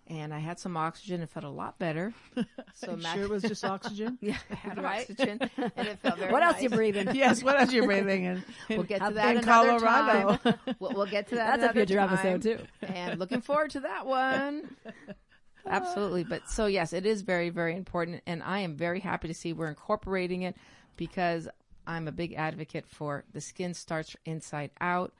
and 0.08 0.32
I 0.34 0.38
had 0.38 0.58
some 0.58 0.76
oxygen. 0.76 1.20
It 1.22 1.30
felt 1.30 1.44
a 1.44 1.50
lot 1.50 1.78
better. 1.78 2.12
So 2.76 2.98
sure 2.98 3.22
it 3.22 3.30
was 3.30 3.42
just 3.44 3.64
oxygen. 3.76 4.18
yeah, 4.20 4.36
I 4.50 4.54
had 4.56 4.82
Right. 4.82 5.00
oxygen, 5.08 5.38
and 5.56 5.88
it 5.88 5.98
felt 6.00 6.18
very. 6.18 6.32
What 6.32 6.42
else 6.42 6.54
nice. 6.54 6.62
you 6.64 6.70
breathing? 6.70 7.14
yes, 7.14 7.40
what 7.42 7.58
else 7.58 7.72
you 7.72 7.84
breathing 7.84 8.24
in? 8.24 8.44
We'll 8.68 8.82
get 8.82 8.98
to 9.00 9.06
in 9.06 9.14
that 9.14 9.36
another 9.36 9.78
Colorado. 9.78 10.36
time. 10.38 10.58
We'll, 10.80 10.92
we'll 10.92 11.06
get 11.06 11.28
to 11.28 11.36
that. 11.36 11.60
That's 11.60 11.70
a 11.70 11.72
future 11.72 11.94
time. 11.96 12.12
episode 12.12 12.42
too. 12.42 12.58
and 12.82 13.20
looking 13.20 13.40
forward 13.42 13.70
to 13.70 13.80
that 13.80 14.06
one. 14.06 14.74
Absolutely. 15.66 16.24
But 16.24 16.50
so 16.50 16.66
yes, 16.66 16.92
it 16.92 17.06
is 17.06 17.22
very, 17.22 17.50
very 17.50 17.76
important. 17.76 18.22
And 18.26 18.42
I 18.42 18.60
am 18.60 18.76
very 18.76 19.00
happy 19.00 19.28
to 19.28 19.34
see 19.34 19.52
we're 19.52 19.68
incorporating 19.68 20.42
it 20.42 20.56
because 20.96 21.48
I'm 21.86 22.08
a 22.08 22.12
big 22.12 22.34
advocate 22.34 22.86
for 22.88 23.24
the 23.32 23.40
skin 23.40 23.72
starts 23.74 24.16
inside 24.24 24.70
out, 24.80 25.12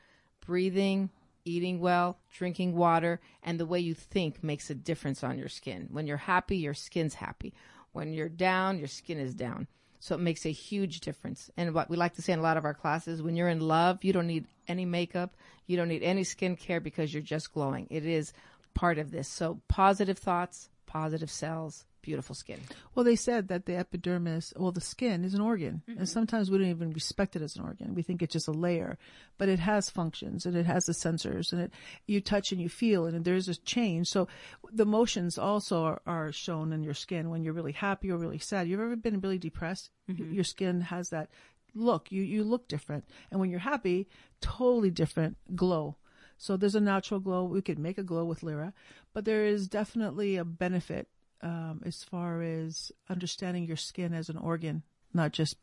breathing, 0.44 1.10
eating 1.44 1.80
well, 1.80 2.18
drinking 2.32 2.74
water, 2.74 3.20
and 3.42 3.58
the 3.58 3.66
way 3.66 3.80
you 3.80 3.94
think 3.94 4.42
makes 4.42 4.70
a 4.70 4.74
difference 4.74 5.22
on 5.22 5.38
your 5.38 5.48
skin. 5.48 5.88
When 5.90 6.06
you're 6.06 6.16
happy, 6.16 6.56
your 6.56 6.74
skin's 6.74 7.14
happy. 7.14 7.52
When 7.92 8.12
you're 8.12 8.28
down, 8.28 8.78
your 8.78 8.88
skin 8.88 9.18
is 9.18 9.34
down. 9.34 9.68
So 10.00 10.14
it 10.14 10.20
makes 10.20 10.44
a 10.44 10.52
huge 10.52 11.00
difference. 11.00 11.50
And 11.56 11.72
what 11.72 11.88
we 11.88 11.96
like 11.96 12.14
to 12.14 12.22
say 12.22 12.32
in 12.32 12.38
a 12.38 12.42
lot 12.42 12.56
of 12.56 12.64
our 12.64 12.74
classes, 12.74 13.22
when 13.22 13.36
you're 13.36 13.48
in 13.48 13.60
love, 13.60 14.04
you 14.04 14.12
don't 14.12 14.26
need 14.26 14.46
any 14.68 14.84
makeup, 14.84 15.34
you 15.66 15.76
don't 15.76 15.88
need 15.88 16.02
any 16.02 16.22
skincare 16.22 16.82
because 16.82 17.12
you're 17.12 17.22
just 17.22 17.54
glowing. 17.54 17.86
It 17.90 18.04
is 18.04 18.32
part 18.74 18.98
of 18.98 19.10
this. 19.10 19.28
So 19.28 19.60
positive 19.68 20.18
thoughts, 20.18 20.68
positive 20.86 21.30
cells, 21.30 21.86
beautiful 22.04 22.34
skin. 22.34 22.60
Well, 22.94 23.04
they 23.04 23.16
said 23.16 23.48
that 23.48 23.64
the 23.64 23.76
epidermis, 23.76 24.52
well, 24.56 24.72
the 24.72 24.80
skin 24.82 25.24
is 25.24 25.32
an 25.32 25.40
organ, 25.40 25.82
and 25.86 25.96
mm-hmm. 25.96 26.04
sometimes 26.04 26.50
we 26.50 26.58
don't 26.58 26.68
even 26.68 26.92
respect 26.92 27.34
it 27.34 27.40
as 27.40 27.56
an 27.56 27.64
organ. 27.64 27.94
We 27.94 28.02
think 28.02 28.20
it's 28.20 28.34
just 28.34 28.46
a 28.46 28.52
layer, 28.52 28.98
but 29.38 29.48
it 29.48 29.58
has 29.58 29.88
functions 29.88 30.44
and 30.44 30.54
it 30.54 30.66
has 30.66 30.84
the 30.84 30.92
sensors, 30.92 31.52
and 31.52 31.62
it 31.62 31.72
you 32.06 32.20
touch 32.20 32.52
and 32.52 32.60
you 32.60 32.68
feel, 32.68 33.06
and 33.06 33.24
there's 33.24 33.48
a 33.48 33.54
change. 33.54 34.08
So 34.08 34.28
the 34.70 34.84
motions 34.84 35.38
also 35.38 35.82
are, 35.82 36.02
are 36.06 36.32
shown 36.32 36.74
in 36.74 36.82
your 36.82 36.94
skin 36.94 37.30
when 37.30 37.42
you're 37.42 37.54
really 37.54 37.72
happy 37.72 38.10
or 38.10 38.18
really 38.18 38.38
sad. 38.38 38.68
You've 38.68 38.80
ever 38.80 38.96
been 38.96 39.20
really 39.20 39.38
depressed? 39.38 39.90
Mm-hmm. 40.10 40.34
Your 40.34 40.44
skin 40.44 40.82
has 40.82 41.08
that 41.08 41.30
look. 41.74 42.12
You 42.12 42.22
you 42.22 42.44
look 42.44 42.68
different, 42.68 43.04
and 43.30 43.40
when 43.40 43.50
you're 43.50 43.60
happy, 43.60 44.08
totally 44.42 44.90
different 44.90 45.38
glow. 45.56 45.96
So 46.36 46.56
there's 46.56 46.74
a 46.74 46.80
natural 46.80 47.20
glow. 47.20 47.44
We 47.44 47.62
could 47.62 47.78
make 47.78 47.96
a 47.96 48.02
glow 48.02 48.24
with 48.24 48.42
Lira, 48.42 48.74
but 49.14 49.24
there 49.24 49.46
is 49.46 49.68
definitely 49.68 50.36
a 50.36 50.44
benefit 50.44 51.08
um, 51.42 51.82
as 51.84 52.02
far 52.02 52.42
as 52.42 52.92
understanding 53.08 53.64
your 53.64 53.76
skin 53.76 54.14
as 54.14 54.28
an 54.28 54.36
organ, 54.36 54.82
not 55.12 55.32
just 55.32 55.56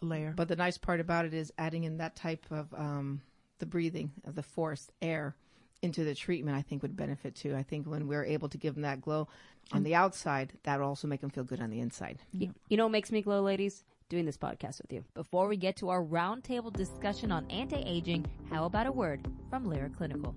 a 0.00 0.04
layer. 0.04 0.32
But 0.36 0.48
the 0.48 0.56
nice 0.56 0.78
part 0.78 1.00
about 1.00 1.24
it 1.24 1.34
is 1.34 1.52
adding 1.58 1.84
in 1.84 1.98
that 1.98 2.16
type 2.16 2.46
of 2.50 2.72
um, 2.74 3.22
the 3.58 3.66
breathing 3.66 4.12
of 4.24 4.34
the 4.34 4.42
forced 4.42 4.92
air 5.00 5.36
into 5.82 6.04
the 6.04 6.14
treatment, 6.14 6.56
I 6.56 6.62
think 6.62 6.82
would 6.82 6.96
benefit 6.96 7.34
too. 7.34 7.56
I 7.56 7.62
think 7.62 7.86
when 7.86 8.06
we're 8.06 8.24
able 8.24 8.48
to 8.50 8.58
give 8.58 8.74
them 8.74 8.82
that 8.82 9.00
glow 9.00 9.28
on 9.72 9.82
the 9.82 9.94
outside, 9.94 10.52
that 10.62 10.78
will 10.78 10.86
also 10.86 11.08
make 11.08 11.20
them 11.20 11.30
feel 11.30 11.44
good 11.44 11.60
on 11.60 11.70
the 11.70 11.80
inside. 11.80 12.18
You, 12.32 12.54
you 12.68 12.76
know 12.76 12.84
what 12.84 12.92
makes 12.92 13.10
me 13.10 13.22
glow, 13.22 13.42
ladies? 13.42 13.84
Doing 14.08 14.26
this 14.26 14.36
podcast 14.36 14.80
with 14.82 14.92
you. 14.92 15.04
Before 15.14 15.48
we 15.48 15.56
get 15.56 15.76
to 15.78 15.88
our 15.88 16.04
roundtable 16.04 16.72
discussion 16.72 17.32
on 17.32 17.50
anti-aging, 17.50 18.26
how 18.50 18.66
about 18.66 18.86
a 18.86 18.92
word 18.92 19.26
from 19.48 19.66
Lira 19.66 19.88
Clinical? 19.88 20.36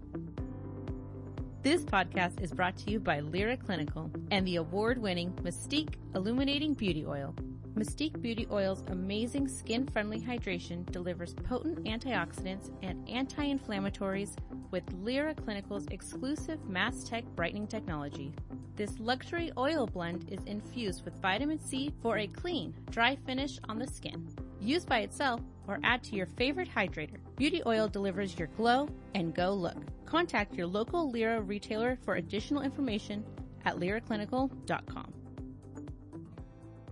This 1.65 1.83
podcast 1.83 2.43
is 2.43 2.51
brought 2.51 2.77
to 2.77 2.91
you 2.91 2.99
by 2.99 3.21
Lira 3.21 3.57
Clinical 3.57 4.11
and 4.29 4.45
the 4.45 4.57
award 4.57 4.99
winning 4.99 5.31
Mystique 5.41 5.95
Illuminating 6.13 6.75
Beauty 6.75 7.07
Oil. 7.07 7.33
Mystique 7.75 8.21
Beauty 8.21 8.47
Oil's 8.51 8.83
amazing 8.89 9.47
skin 9.47 9.87
friendly 9.87 10.19
hydration 10.19 10.85
delivers 10.91 11.33
potent 11.33 11.83
antioxidants 11.85 12.69
and 12.83 13.09
anti 13.09 13.51
inflammatories 13.51 14.35
with 14.69 14.83
Lira 15.01 15.33
Clinical's 15.33 15.87
exclusive 15.87 16.63
Mass 16.69 17.03
Tech 17.03 17.25
brightening 17.35 17.65
technology. 17.65 18.31
This 18.75 18.99
luxury 18.99 19.51
oil 19.57 19.87
blend 19.87 20.31
is 20.31 20.43
infused 20.45 21.03
with 21.03 21.19
vitamin 21.19 21.59
C 21.59 21.91
for 21.99 22.19
a 22.19 22.27
clean, 22.27 22.75
dry 22.91 23.15
finish 23.25 23.57
on 23.67 23.79
the 23.79 23.87
skin. 23.87 24.29
Use 24.59 24.85
by 24.85 24.99
itself 24.99 25.41
or 25.67 25.79
add 25.83 26.03
to 26.03 26.15
your 26.15 26.25
favorite 26.25 26.69
hydrator. 26.69 27.17
Beauty 27.35 27.61
oil 27.65 27.87
delivers 27.87 28.37
your 28.37 28.47
glow 28.49 28.87
and 29.13 29.33
go 29.33 29.53
look. 29.53 29.77
Contact 30.05 30.55
your 30.55 30.67
local 30.67 31.09
Lira 31.09 31.41
retailer 31.41 31.97
for 32.03 32.15
additional 32.15 32.61
information 32.61 33.25
at 33.65 33.75
liraclinical.com. 33.77 35.13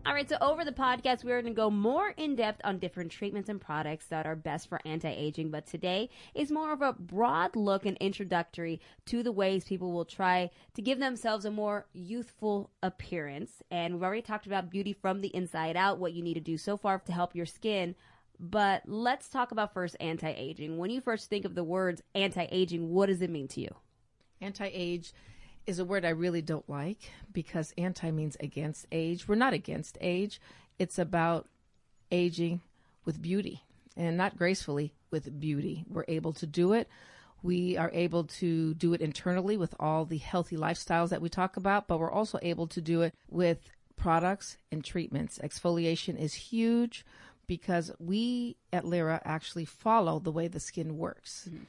All 0.05 0.13
right, 0.13 0.27
so 0.27 0.35
over 0.41 0.65
the 0.65 0.73
podcast, 0.73 1.23
we're 1.23 1.41
going 1.41 1.53
to 1.53 1.57
go 1.57 1.69
more 1.69 2.09
in 2.17 2.35
depth 2.35 2.59
on 2.65 2.77
different 2.77 3.09
treatments 3.09 3.47
and 3.47 3.61
products 3.61 4.07
that 4.07 4.25
are 4.25 4.35
best 4.35 4.67
for 4.67 4.81
anti 4.83 5.09
aging. 5.09 5.49
But 5.49 5.65
today 5.65 6.09
is 6.35 6.51
more 6.51 6.73
of 6.73 6.81
a 6.81 6.91
broad 6.91 7.55
look 7.55 7.85
and 7.85 7.95
introductory 8.01 8.81
to 9.05 9.23
the 9.23 9.31
ways 9.31 9.63
people 9.63 9.93
will 9.93 10.03
try 10.03 10.51
to 10.73 10.81
give 10.81 10.99
themselves 10.99 11.45
a 11.45 11.51
more 11.51 11.85
youthful 11.93 12.69
appearance. 12.81 13.63
And 13.71 13.93
we've 13.93 14.03
already 14.03 14.21
talked 14.21 14.45
about 14.45 14.69
beauty 14.69 14.91
from 14.91 15.21
the 15.21 15.33
inside 15.33 15.77
out, 15.77 15.99
what 15.99 16.11
you 16.11 16.21
need 16.21 16.33
to 16.33 16.41
do 16.41 16.57
so 16.57 16.75
far 16.75 16.99
to 16.99 17.13
help 17.13 17.33
your 17.33 17.45
skin. 17.45 17.95
But 18.37 18.83
let's 18.85 19.29
talk 19.29 19.53
about 19.53 19.73
first 19.73 19.95
anti 20.01 20.31
aging. 20.31 20.77
When 20.77 20.89
you 20.89 20.99
first 20.99 21.29
think 21.29 21.45
of 21.45 21.55
the 21.55 21.63
words 21.63 22.01
anti 22.13 22.45
aging, 22.51 22.89
what 22.89 23.05
does 23.05 23.21
it 23.21 23.29
mean 23.29 23.47
to 23.49 23.61
you? 23.61 23.73
Anti 24.41 24.69
age 24.73 25.13
is 25.65 25.79
a 25.79 25.85
word 25.85 26.05
I 26.05 26.09
really 26.09 26.41
don't 26.41 26.69
like 26.69 27.11
because 27.31 27.73
anti 27.77 28.11
means 28.11 28.37
against 28.39 28.85
age. 28.91 29.27
We're 29.27 29.35
not 29.35 29.53
against 29.53 29.97
age, 30.01 30.39
it's 30.79 30.99
about 30.99 31.47
aging 32.11 32.61
with 33.05 33.21
beauty 33.21 33.63
and 33.95 34.17
not 34.17 34.37
gracefully 34.37 34.93
with 35.11 35.39
beauty. 35.39 35.85
We're 35.89 36.05
able 36.07 36.33
to 36.33 36.47
do 36.47 36.73
it. 36.73 36.87
We 37.41 37.75
are 37.77 37.91
able 37.93 38.23
to 38.25 38.73
do 38.73 38.93
it 38.93 39.01
internally 39.01 39.57
with 39.57 39.75
all 39.79 40.05
the 40.05 40.17
healthy 40.17 40.55
lifestyles 40.55 41.09
that 41.09 41.21
we 41.21 41.29
talk 41.29 41.57
about, 41.57 41.87
but 41.87 41.99
we're 41.99 42.11
also 42.11 42.39
able 42.41 42.67
to 42.67 42.81
do 42.81 43.01
it 43.01 43.13
with 43.29 43.69
products 43.97 44.57
and 44.71 44.83
treatments. 44.83 45.39
Exfoliation 45.43 46.17
is 46.17 46.33
huge 46.33 47.05
because 47.45 47.91
we 47.99 48.55
at 48.71 48.85
Lira 48.85 49.21
actually 49.25 49.65
follow 49.65 50.19
the 50.19 50.31
way 50.31 50.47
the 50.47 50.59
skin 50.59 50.97
works. 50.97 51.47
Mm-hmm. 51.49 51.63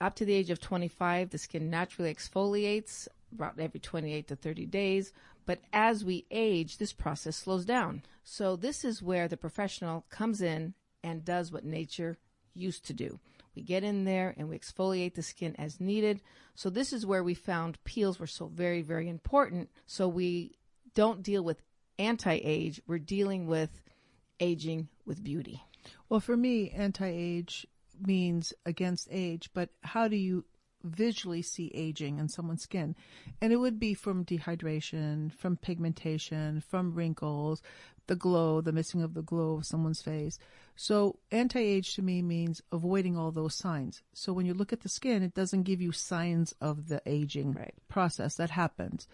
Up 0.00 0.16
to 0.16 0.24
the 0.24 0.32
age 0.32 0.50
of 0.50 0.60
25, 0.60 1.30
the 1.30 1.38
skin 1.38 1.70
naturally 1.70 2.12
exfoliates 2.12 3.06
about 3.32 3.58
every 3.58 3.80
28 3.80 4.28
to 4.28 4.36
30 4.36 4.66
days. 4.66 5.12
But 5.46 5.60
as 5.72 6.04
we 6.04 6.26
age, 6.30 6.78
this 6.78 6.92
process 6.92 7.36
slows 7.36 7.64
down. 7.64 8.02
So, 8.24 8.56
this 8.56 8.84
is 8.84 9.02
where 9.02 9.28
the 9.28 9.36
professional 9.36 10.04
comes 10.08 10.40
in 10.40 10.74
and 11.02 11.24
does 11.24 11.50
what 11.50 11.64
nature 11.64 12.18
used 12.54 12.86
to 12.86 12.92
do. 12.92 13.18
We 13.54 13.62
get 13.62 13.82
in 13.82 14.04
there 14.04 14.34
and 14.36 14.48
we 14.48 14.58
exfoliate 14.58 15.14
the 15.14 15.22
skin 15.22 15.56
as 15.58 15.80
needed. 15.80 16.22
So, 16.54 16.70
this 16.70 16.92
is 16.92 17.04
where 17.04 17.24
we 17.24 17.34
found 17.34 17.82
peels 17.84 18.20
were 18.20 18.26
so 18.26 18.46
very, 18.46 18.82
very 18.82 19.08
important. 19.08 19.70
So, 19.86 20.06
we 20.06 20.52
don't 20.94 21.22
deal 21.22 21.42
with 21.42 21.62
anti 21.98 22.34
age, 22.34 22.80
we're 22.86 22.98
dealing 22.98 23.46
with 23.46 23.82
aging 24.40 24.88
with 25.04 25.22
beauty. 25.22 25.62
Well, 26.08 26.20
for 26.20 26.36
me, 26.36 26.70
anti-age 26.70 27.66
means 28.00 28.52
against 28.66 29.08
age, 29.10 29.50
but 29.54 29.70
how 29.82 30.08
do 30.08 30.16
you 30.16 30.44
visually 30.84 31.42
see 31.42 31.70
aging 31.74 32.18
in 32.18 32.28
someone's 32.28 32.62
skin? 32.62 32.94
And 33.40 33.52
it 33.52 33.56
would 33.56 33.78
be 33.78 33.94
from 33.94 34.24
dehydration, 34.24 35.32
from 35.32 35.56
pigmentation, 35.56 36.60
from 36.60 36.94
wrinkles, 36.94 37.62
the 38.06 38.16
glow, 38.16 38.60
the 38.60 38.72
missing 38.72 39.02
of 39.02 39.14
the 39.14 39.22
glow 39.22 39.54
of 39.54 39.66
someone's 39.66 40.02
face. 40.02 40.38
So 40.74 41.18
anti-age 41.30 41.94
to 41.94 42.02
me 42.02 42.22
means 42.22 42.62
avoiding 42.72 43.16
all 43.16 43.30
those 43.30 43.54
signs. 43.54 44.02
So 44.12 44.32
when 44.32 44.46
you 44.46 44.54
look 44.54 44.72
at 44.72 44.80
the 44.80 44.88
skin, 44.88 45.22
it 45.22 45.34
doesn't 45.34 45.62
give 45.64 45.80
you 45.80 45.92
signs 45.92 46.54
of 46.60 46.88
the 46.88 47.02
aging 47.06 47.52
Right. 47.52 47.74
process 47.88 48.36
that 48.36 48.50
happens. 48.50 49.06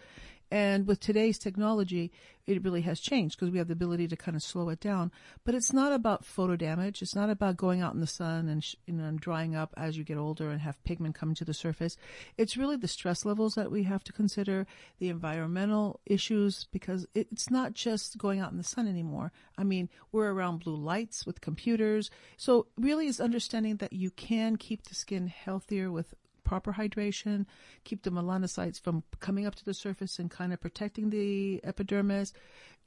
And 0.51 0.87
with 0.87 0.99
today's 0.99 1.37
technology, 1.37 2.11
it 2.47 2.63
really 2.63 2.81
has 2.81 2.99
changed 2.99 3.37
because 3.37 3.51
we 3.51 3.59
have 3.59 3.67
the 3.67 3.73
ability 3.73 4.07
to 4.07 4.17
kind 4.17 4.35
of 4.35 4.41
slow 4.41 4.69
it 4.69 4.79
down. 4.79 5.11
But 5.45 5.53
it's 5.53 5.71
not 5.71 5.93
about 5.93 6.25
photo 6.25 6.55
damage. 6.55 7.03
It's 7.03 7.15
not 7.15 7.29
about 7.29 7.57
going 7.57 7.81
out 7.81 7.93
in 7.93 7.99
the 7.99 8.07
sun 8.07 8.49
and, 8.49 8.63
sh- 8.63 8.75
and 8.87 9.19
drying 9.19 9.55
up 9.55 9.71
as 9.77 9.97
you 9.97 10.03
get 10.03 10.17
older 10.17 10.49
and 10.49 10.59
have 10.61 10.83
pigment 10.83 11.13
coming 11.13 11.35
to 11.35 11.45
the 11.45 11.53
surface. 11.53 11.95
It's 12.37 12.57
really 12.57 12.75
the 12.75 12.87
stress 12.87 13.23
levels 13.23 13.53
that 13.53 13.71
we 13.71 13.83
have 13.83 14.03
to 14.05 14.13
consider, 14.13 14.65
the 14.97 15.09
environmental 15.09 15.99
issues, 16.07 16.65
because 16.71 17.05
it, 17.13 17.27
it's 17.31 17.51
not 17.51 17.73
just 17.73 18.17
going 18.17 18.39
out 18.39 18.51
in 18.51 18.57
the 18.57 18.63
sun 18.63 18.87
anymore. 18.87 19.31
I 19.55 19.63
mean, 19.63 19.87
we're 20.11 20.31
around 20.31 20.63
blue 20.63 20.75
lights 20.75 21.27
with 21.27 21.41
computers. 21.41 22.09
So 22.37 22.65
really 22.75 23.05
is 23.05 23.21
understanding 23.21 23.77
that 23.77 23.93
you 23.93 24.09
can 24.09 24.55
keep 24.55 24.87
the 24.87 24.95
skin 24.95 25.27
healthier 25.27 25.91
with 25.91 26.15
proper 26.49 26.73
hydration, 26.73 27.45
keep 27.83 28.01
the 28.01 28.09
melanocytes 28.09 28.81
from 28.81 29.03
coming 29.19 29.45
up 29.45 29.53
to 29.53 29.63
the 29.63 29.73
surface 29.73 30.17
and 30.17 30.31
kind 30.31 30.51
of 30.51 30.59
protecting 30.59 31.11
the 31.11 31.63
epidermis, 31.63 32.33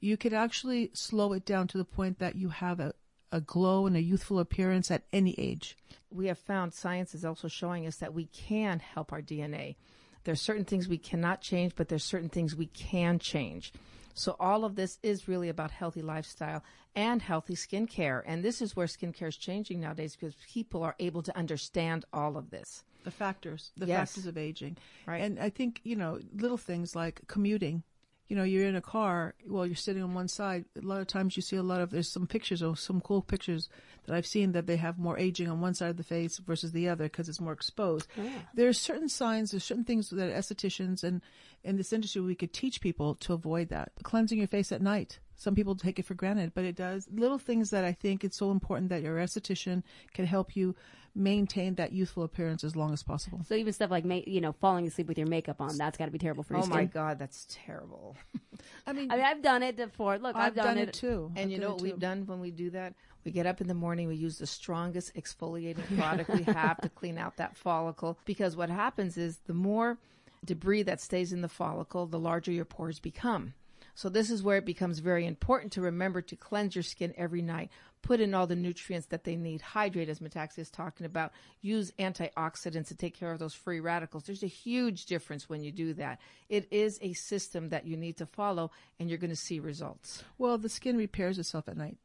you 0.01 0.17
could 0.17 0.33
actually 0.33 0.91
slow 0.93 1.31
it 1.31 1.45
down 1.45 1.65
to 1.65 1.77
the 1.77 1.85
point 1.85 2.19
that 2.19 2.35
you 2.35 2.49
have 2.49 2.81
a, 2.81 2.93
a 3.31 3.39
glow 3.39 3.87
and 3.87 3.95
a 3.95 4.01
youthful 4.01 4.39
appearance 4.39 4.91
at 4.91 5.05
any 5.13 5.33
age. 5.37 5.77
we 6.11 6.27
have 6.27 6.37
found 6.37 6.73
science 6.73 7.15
is 7.15 7.23
also 7.23 7.47
showing 7.47 7.87
us 7.87 7.95
that 7.95 8.13
we 8.13 8.25
can 8.25 8.79
help 8.79 9.13
our 9.13 9.21
DNA. 9.21 9.77
There's 10.25 10.41
certain 10.41 10.65
things 10.65 10.89
we 10.89 10.97
cannot 10.97 11.39
change, 11.39 11.71
but 11.77 11.87
there's 11.87 12.03
certain 12.03 12.27
things 12.27 12.57
we 12.57 12.67
can 12.67 13.17
change. 13.17 13.71
So 14.13 14.35
all 14.41 14.65
of 14.65 14.75
this 14.75 14.99
is 15.01 15.29
really 15.29 15.47
about 15.47 15.71
healthy 15.71 16.01
lifestyle 16.01 16.63
and 16.97 17.21
healthy 17.21 17.55
skincare. 17.55 18.23
And 18.25 18.43
this 18.43 18.61
is 18.61 18.75
where 18.75 18.87
skincare 18.87 19.29
is 19.29 19.37
changing 19.37 19.79
nowadays 19.79 20.17
because 20.17 20.35
people 20.53 20.83
are 20.83 20.95
able 20.99 21.23
to 21.23 21.37
understand 21.37 22.03
all 22.11 22.35
of 22.35 22.49
this. 22.49 22.83
The 23.03 23.11
factors, 23.11 23.71
the 23.77 23.85
Yes. 23.85 24.09
factors 24.11 24.25
of 24.25 24.37
aging. 24.37 24.77
Right. 25.05 25.21
And 25.21 25.39
I 25.39 25.49
think, 25.49 25.81
you 25.83 25.95
know, 25.95 26.19
little 26.35 26.57
things 26.57 26.95
like 26.95 27.21
commuting. 27.27 27.83
You 28.29 28.37
know, 28.37 28.43
you're 28.43 28.65
in 28.67 28.75
a 28.75 28.81
car, 28.81 29.35
well, 29.45 29.65
you're 29.65 29.75
sitting 29.75 30.01
on 30.01 30.13
one 30.13 30.29
side. 30.29 30.65
A 30.81 30.85
lot 30.85 31.01
of 31.01 31.07
times 31.07 31.35
you 31.35 31.41
see 31.43 31.57
a 31.57 31.61
lot 31.61 31.81
of, 31.81 31.91
there's 31.91 32.09
some 32.09 32.25
pictures 32.25 32.63
or 32.63 32.75
some 32.75 33.01
cool 33.01 33.21
pictures 33.21 33.69
that 34.05 34.15
I've 34.15 34.25
seen 34.25 34.53
that 34.53 34.65
they 34.65 34.77
have 34.77 34.97
more 34.97 35.19
aging 35.19 35.49
on 35.49 35.59
one 35.61 35.73
side 35.75 35.89
of 35.89 35.97
the 35.97 36.03
face 36.03 36.37
versus 36.39 36.71
the 36.71 36.87
other 36.89 37.03
because 37.03 37.27
it's 37.29 37.41
more 37.41 37.51
exposed. 37.53 38.07
There 38.55 38.67
are 38.69 38.73
certain 38.73 39.09
signs, 39.09 39.51
there's 39.51 39.65
certain 39.65 39.83
things 39.83 40.09
that 40.09 40.33
estheticians 40.33 41.03
and 41.03 41.21
in 41.63 41.75
this 41.75 41.93
industry 41.93 42.21
we 42.21 42.33
could 42.33 42.53
teach 42.53 42.81
people 42.81 43.15
to 43.15 43.33
avoid 43.33 43.69
that. 43.69 43.91
Cleansing 44.03 44.37
your 44.39 44.47
face 44.47 44.71
at 44.71 44.81
night. 44.81 45.19
Some 45.35 45.53
people 45.53 45.75
take 45.75 45.99
it 45.99 46.05
for 46.05 46.13
granted, 46.13 46.53
but 46.55 46.63
it 46.63 46.75
does. 46.75 47.07
Little 47.11 47.37
things 47.37 47.69
that 47.71 47.83
I 47.83 47.91
think 47.91 48.23
it's 48.23 48.37
so 48.37 48.51
important 48.51 48.89
that 48.89 49.01
your 49.03 49.17
esthetician 49.17 49.83
can 50.13 50.25
help 50.25 50.55
you 50.55 50.75
maintain 51.15 51.75
that 51.75 51.91
youthful 51.91 52.23
appearance 52.23 52.63
as 52.63 52.75
long 52.75 52.91
as 52.91 53.03
possible. 53.03 53.41
So 53.47 53.55
even 53.55 53.73
stuff 53.73 53.91
like, 53.91 54.05
ma- 54.05 54.21
you 54.25 54.41
know, 54.41 54.51
falling 54.53 54.87
asleep 54.87 55.07
with 55.07 55.17
your 55.17 55.27
makeup 55.27 55.61
on, 55.61 55.77
that's 55.77 55.97
got 55.97 56.05
to 56.05 56.11
be 56.11 56.17
terrible 56.17 56.43
for 56.43 56.53
your 56.53 56.61
oh 56.61 56.65
skin. 56.65 56.73
Oh 56.73 56.75
skin. 56.77 56.85
my 56.85 57.07
God, 57.09 57.19
that's 57.19 57.47
terrible. 57.49 58.17
I 58.87 58.93
mean, 58.93 59.11
I 59.11 59.15
mean, 59.15 59.25
I've 59.25 59.41
done 59.41 59.63
it 59.63 59.77
before. 59.77 60.17
Look, 60.17 60.35
I've, 60.35 60.47
I've 60.47 60.55
done 60.55 60.77
it 60.77 60.93
too. 60.93 61.31
And 61.35 61.45
I've 61.45 61.51
you 61.51 61.59
know 61.59 61.71
what 61.71 61.79
too. 61.79 61.85
we've 61.85 61.99
done 61.99 62.25
when 62.25 62.39
we 62.39 62.51
do 62.51 62.69
that? 62.71 62.95
We 63.23 63.31
get 63.31 63.45
up 63.45 63.61
in 63.61 63.67
the 63.67 63.73
morning, 63.73 64.07
we 64.07 64.15
use 64.15 64.37
the 64.37 64.47
strongest 64.47 65.15
exfoliating 65.15 65.97
product 65.97 66.29
we 66.29 66.43
have 66.43 66.81
to 66.81 66.89
clean 66.89 67.17
out 67.17 67.37
that 67.37 67.55
follicle. 67.55 68.17
Because 68.25 68.55
what 68.55 68.69
happens 68.69 69.17
is 69.17 69.39
the 69.45 69.53
more 69.53 69.97
debris 70.43 70.83
that 70.83 70.99
stays 70.99 71.31
in 71.31 71.41
the 71.41 71.47
follicle, 71.47 72.05
the 72.05 72.19
larger 72.19 72.51
your 72.51 72.65
pores 72.65 72.99
become. 72.99 73.53
So 73.95 74.09
this 74.09 74.29
is 74.29 74.41
where 74.41 74.57
it 74.57 74.65
becomes 74.65 74.99
very 74.99 75.25
important 75.25 75.71
to 75.73 75.81
remember 75.81 76.21
to 76.21 76.35
cleanse 76.35 76.75
your 76.75 76.83
skin 76.83 77.13
every 77.15 77.41
night. 77.41 77.69
Put 78.03 78.19
in 78.19 78.33
all 78.35 78.45
the 78.45 78.55
nutrients 78.55 79.07
that 79.07 79.23
they 79.23 79.35
need. 79.35 79.61
Hydrate, 79.61 80.09
as 80.09 80.19
Metaxia 80.19 80.59
is 80.59 80.69
talking 80.69 81.05
about. 81.05 81.31
Use 81.61 81.91
antioxidants 81.97 82.89
to 82.89 82.95
take 82.95 83.17
care 83.17 83.31
of 83.31 83.39
those 83.39 83.53
free 83.53 83.79
radicals. 83.79 84.25
There's 84.25 84.43
a 84.43 84.47
huge 84.47 85.05
difference 85.05 85.49
when 85.49 85.63
you 85.63 85.71
do 85.71 85.93
that. 85.93 86.19
It 86.49 86.67
is 86.69 86.99
a 87.01 87.13
system 87.13 87.69
that 87.69 87.87
you 87.87 87.97
need 87.97 88.17
to 88.17 88.25
follow, 88.25 88.71
and 88.99 89.09
you're 89.09 89.17
going 89.17 89.29
to 89.29 89.35
see 89.35 89.59
results. 89.59 90.23
Well, 90.37 90.57
the 90.57 90.69
skin 90.69 90.97
repairs 90.97 91.39
itself 91.39 91.67
at 91.67 91.77
night. 91.77 91.97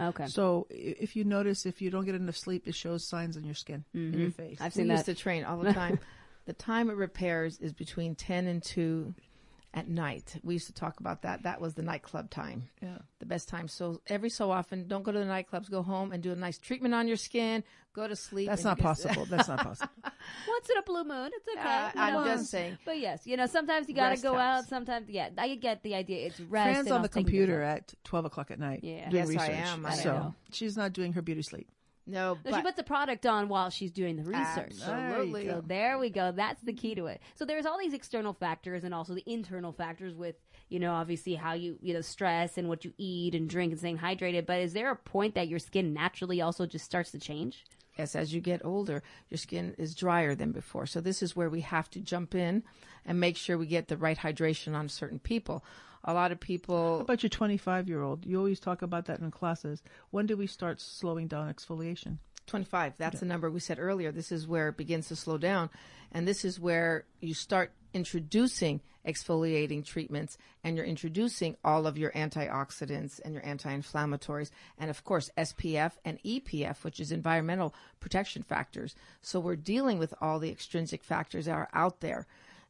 Okay. 0.00 0.26
So 0.26 0.66
if 0.70 1.16
you 1.16 1.24
notice, 1.24 1.66
if 1.66 1.80
you 1.80 1.90
don't 1.90 2.04
get 2.04 2.14
enough 2.14 2.36
sleep, 2.36 2.66
it 2.66 2.74
shows 2.74 3.06
signs 3.06 3.36
on 3.36 3.44
your 3.44 3.54
skin, 3.54 3.84
in 3.94 4.00
mm-hmm. 4.00 4.20
your 4.20 4.30
face. 4.30 4.58
I've 4.60 4.74
we 4.74 4.82
seen 4.82 4.90
used 4.90 5.06
to 5.06 5.14
train 5.14 5.44
all 5.44 5.58
the 5.58 5.72
time. 5.74 5.98
the 6.46 6.52
time 6.52 6.90
it 6.90 6.96
repairs 6.96 7.58
is 7.58 7.72
between 7.72 8.14
10 8.14 8.46
and 8.46 8.62
2 8.62 9.14
at 9.76 9.88
night. 9.88 10.40
We 10.42 10.54
used 10.54 10.66
to 10.68 10.72
talk 10.72 11.00
about 11.00 11.22
that. 11.22 11.42
That 11.42 11.60
was 11.60 11.74
the 11.74 11.82
nightclub 11.82 12.30
time. 12.30 12.70
Yeah. 12.82 12.98
The 13.18 13.26
best 13.26 13.48
time. 13.48 13.68
So 13.68 14.00
every 14.08 14.30
so 14.30 14.50
often, 14.50 14.88
don't 14.88 15.02
go 15.04 15.12
to 15.12 15.18
the 15.18 15.26
nightclubs, 15.26 15.70
go 15.70 15.82
home 15.82 16.12
and 16.12 16.22
do 16.22 16.32
a 16.32 16.34
nice 16.34 16.56
treatment 16.58 16.94
on 16.94 17.06
your 17.06 17.18
skin, 17.18 17.62
go 17.92 18.08
to 18.08 18.16
sleep. 18.16 18.48
That's 18.48 18.64
not 18.64 18.78
possible. 18.78 19.26
That's 19.26 19.48
not 19.48 19.58
possible. 19.62 19.92
Once 20.48 20.70
in 20.70 20.78
a 20.78 20.82
blue 20.82 21.04
moon, 21.04 21.30
it's 21.34 21.46
okay. 21.46 21.60
Uh, 21.68 21.90
I'm 21.94 22.14
know. 22.14 22.24
just 22.24 22.50
saying. 22.50 22.78
But 22.86 22.98
yes, 22.98 23.26
you 23.26 23.36
know, 23.36 23.46
sometimes 23.46 23.86
you 23.88 23.94
got 23.94 24.06
to 24.06 24.10
Rest 24.12 24.22
go 24.22 24.36
out. 24.36 24.64
Sometimes, 24.64 25.10
yeah, 25.10 25.28
I 25.36 25.54
get 25.56 25.82
the 25.82 25.94
idea. 25.94 26.26
It's 26.26 26.40
rest. 26.40 26.72
Fran's 26.72 26.90
on 26.90 27.02
the 27.02 27.08
computer 27.10 27.60
at 27.62 27.92
12 28.04 28.24
o'clock 28.24 28.50
at 28.50 28.58
night 28.58 28.80
Yeah. 28.82 29.10
doing 29.10 29.32
Yes, 29.32 29.42
I 29.42 29.48
am. 29.52 29.84
I 29.84 29.94
so 29.94 30.12
know. 30.12 30.34
she's 30.52 30.76
not 30.76 30.94
doing 30.94 31.12
her 31.12 31.22
beauty 31.22 31.42
sleep. 31.42 31.68
No, 32.06 32.34
No, 32.34 32.38
but 32.42 32.54
she 32.54 32.62
puts 32.62 32.76
the 32.76 32.84
product 32.84 33.26
on 33.26 33.48
while 33.48 33.70
she's 33.70 33.90
doing 33.90 34.16
the 34.16 34.22
research. 34.22 34.74
Absolutely. 34.82 35.48
So 35.48 35.62
there 35.66 35.98
we 35.98 36.10
go. 36.10 36.32
That's 36.32 36.62
the 36.62 36.72
key 36.72 36.94
to 36.94 37.06
it. 37.06 37.20
So 37.34 37.44
there's 37.44 37.66
all 37.66 37.78
these 37.78 37.94
external 37.94 38.32
factors 38.32 38.84
and 38.84 38.94
also 38.94 39.14
the 39.14 39.24
internal 39.26 39.72
factors 39.72 40.14
with, 40.14 40.36
you 40.68 40.78
know, 40.78 40.92
obviously 40.92 41.34
how 41.34 41.54
you, 41.54 41.78
you 41.80 41.94
know, 41.94 42.00
stress 42.00 42.58
and 42.58 42.68
what 42.68 42.84
you 42.84 42.92
eat 42.96 43.34
and 43.34 43.48
drink 43.48 43.72
and 43.72 43.78
staying 43.78 43.98
hydrated. 43.98 44.46
But 44.46 44.60
is 44.60 44.72
there 44.72 44.90
a 44.90 44.96
point 44.96 45.34
that 45.34 45.48
your 45.48 45.58
skin 45.58 45.92
naturally 45.92 46.40
also 46.40 46.64
just 46.66 46.84
starts 46.84 47.10
to 47.10 47.18
change? 47.18 47.64
Yes, 47.98 48.14
as 48.14 48.34
you 48.34 48.40
get 48.40 48.64
older, 48.64 49.02
your 49.30 49.38
skin 49.38 49.74
is 49.78 49.94
drier 49.94 50.34
than 50.34 50.52
before. 50.52 50.86
So 50.86 51.00
this 51.00 51.22
is 51.22 51.34
where 51.34 51.48
we 51.48 51.62
have 51.62 51.88
to 51.90 52.00
jump 52.00 52.34
in 52.34 52.62
and 53.04 53.18
make 53.18 53.36
sure 53.36 53.56
we 53.56 53.66
get 53.66 53.88
the 53.88 53.96
right 53.96 54.18
hydration 54.18 54.74
on 54.74 54.88
certain 54.88 55.18
people. 55.18 55.64
A 56.06 56.14
lot 56.14 56.32
of 56.32 56.38
people 56.40 56.96
How 56.96 57.02
about 57.02 57.22
your 57.22 57.30
25 57.30 57.88
year 57.88 58.02
old? 58.02 58.24
You 58.24 58.38
always 58.38 58.60
talk 58.60 58.82
about 58.82 59.06
that 59.06 59.20
in 59.20 59.30
classes. 59.30 59.82
When 60.10 60.26
do 60.26 60.36
we 60.36 60.46
start 60.46 60.80
slowing 60.80 61.26
down 61.26 61.52
exfoliation? 61.52 62.18
25 62.46 62.94
that's 62.96 63.20
the 63.20 63.26
number 63.26 63.50
we 63.50 63.60
said 63.60 63.78
earlier 63.78 64.12
this 64.12 64.30
is 64.30 64.46
where 64.46 64.68
it 64.68 64.76
begins 64.76 65.08
to 65.08 65.16
slow 65.16 65.36
down 65.36 65.68
and 66.12 66.26
this 66.26 66.44
is 66.44 66.60
where 66.60 67.04
you 67.20 67.34
start 67.34 67.72
introducing 67.92 68.80
exfoliating 69.06 69.84
treatments 69.84 70.38
and 70.62 70.76
you're 70.76 70.86
introducing 70.86 71.56
all 71.64 71.86
of 71.86 71.98
your 71.98 72.10
antioxidants 72.12 73.20
and 73.24 73.34
your 73.34 73.44
anti-inflammatories 73.44 74.50
and 74.78 74.90
of 74.90 75.02
course 75.04 75.30
SPF 75.36 75.92
and 76.04 76.22
EPF 76.22 76.84
which 76.84 77.00
is 77.00 77.12
environmental 77.12 77.74
protection 78.00 78.42
factors 78.42 78.94
so 79.22 79.40
we're 79.40 79.56
dealing 79.56 79.98
with 79.98 80.14
all 80.20 80.38
the 80.38 80.50
extrinsic 80.50 81.02
factors 81.02 81.46
that 81.46 81.52
are 81.52 81.68
out 81.72 82.00
there 82.00 82.26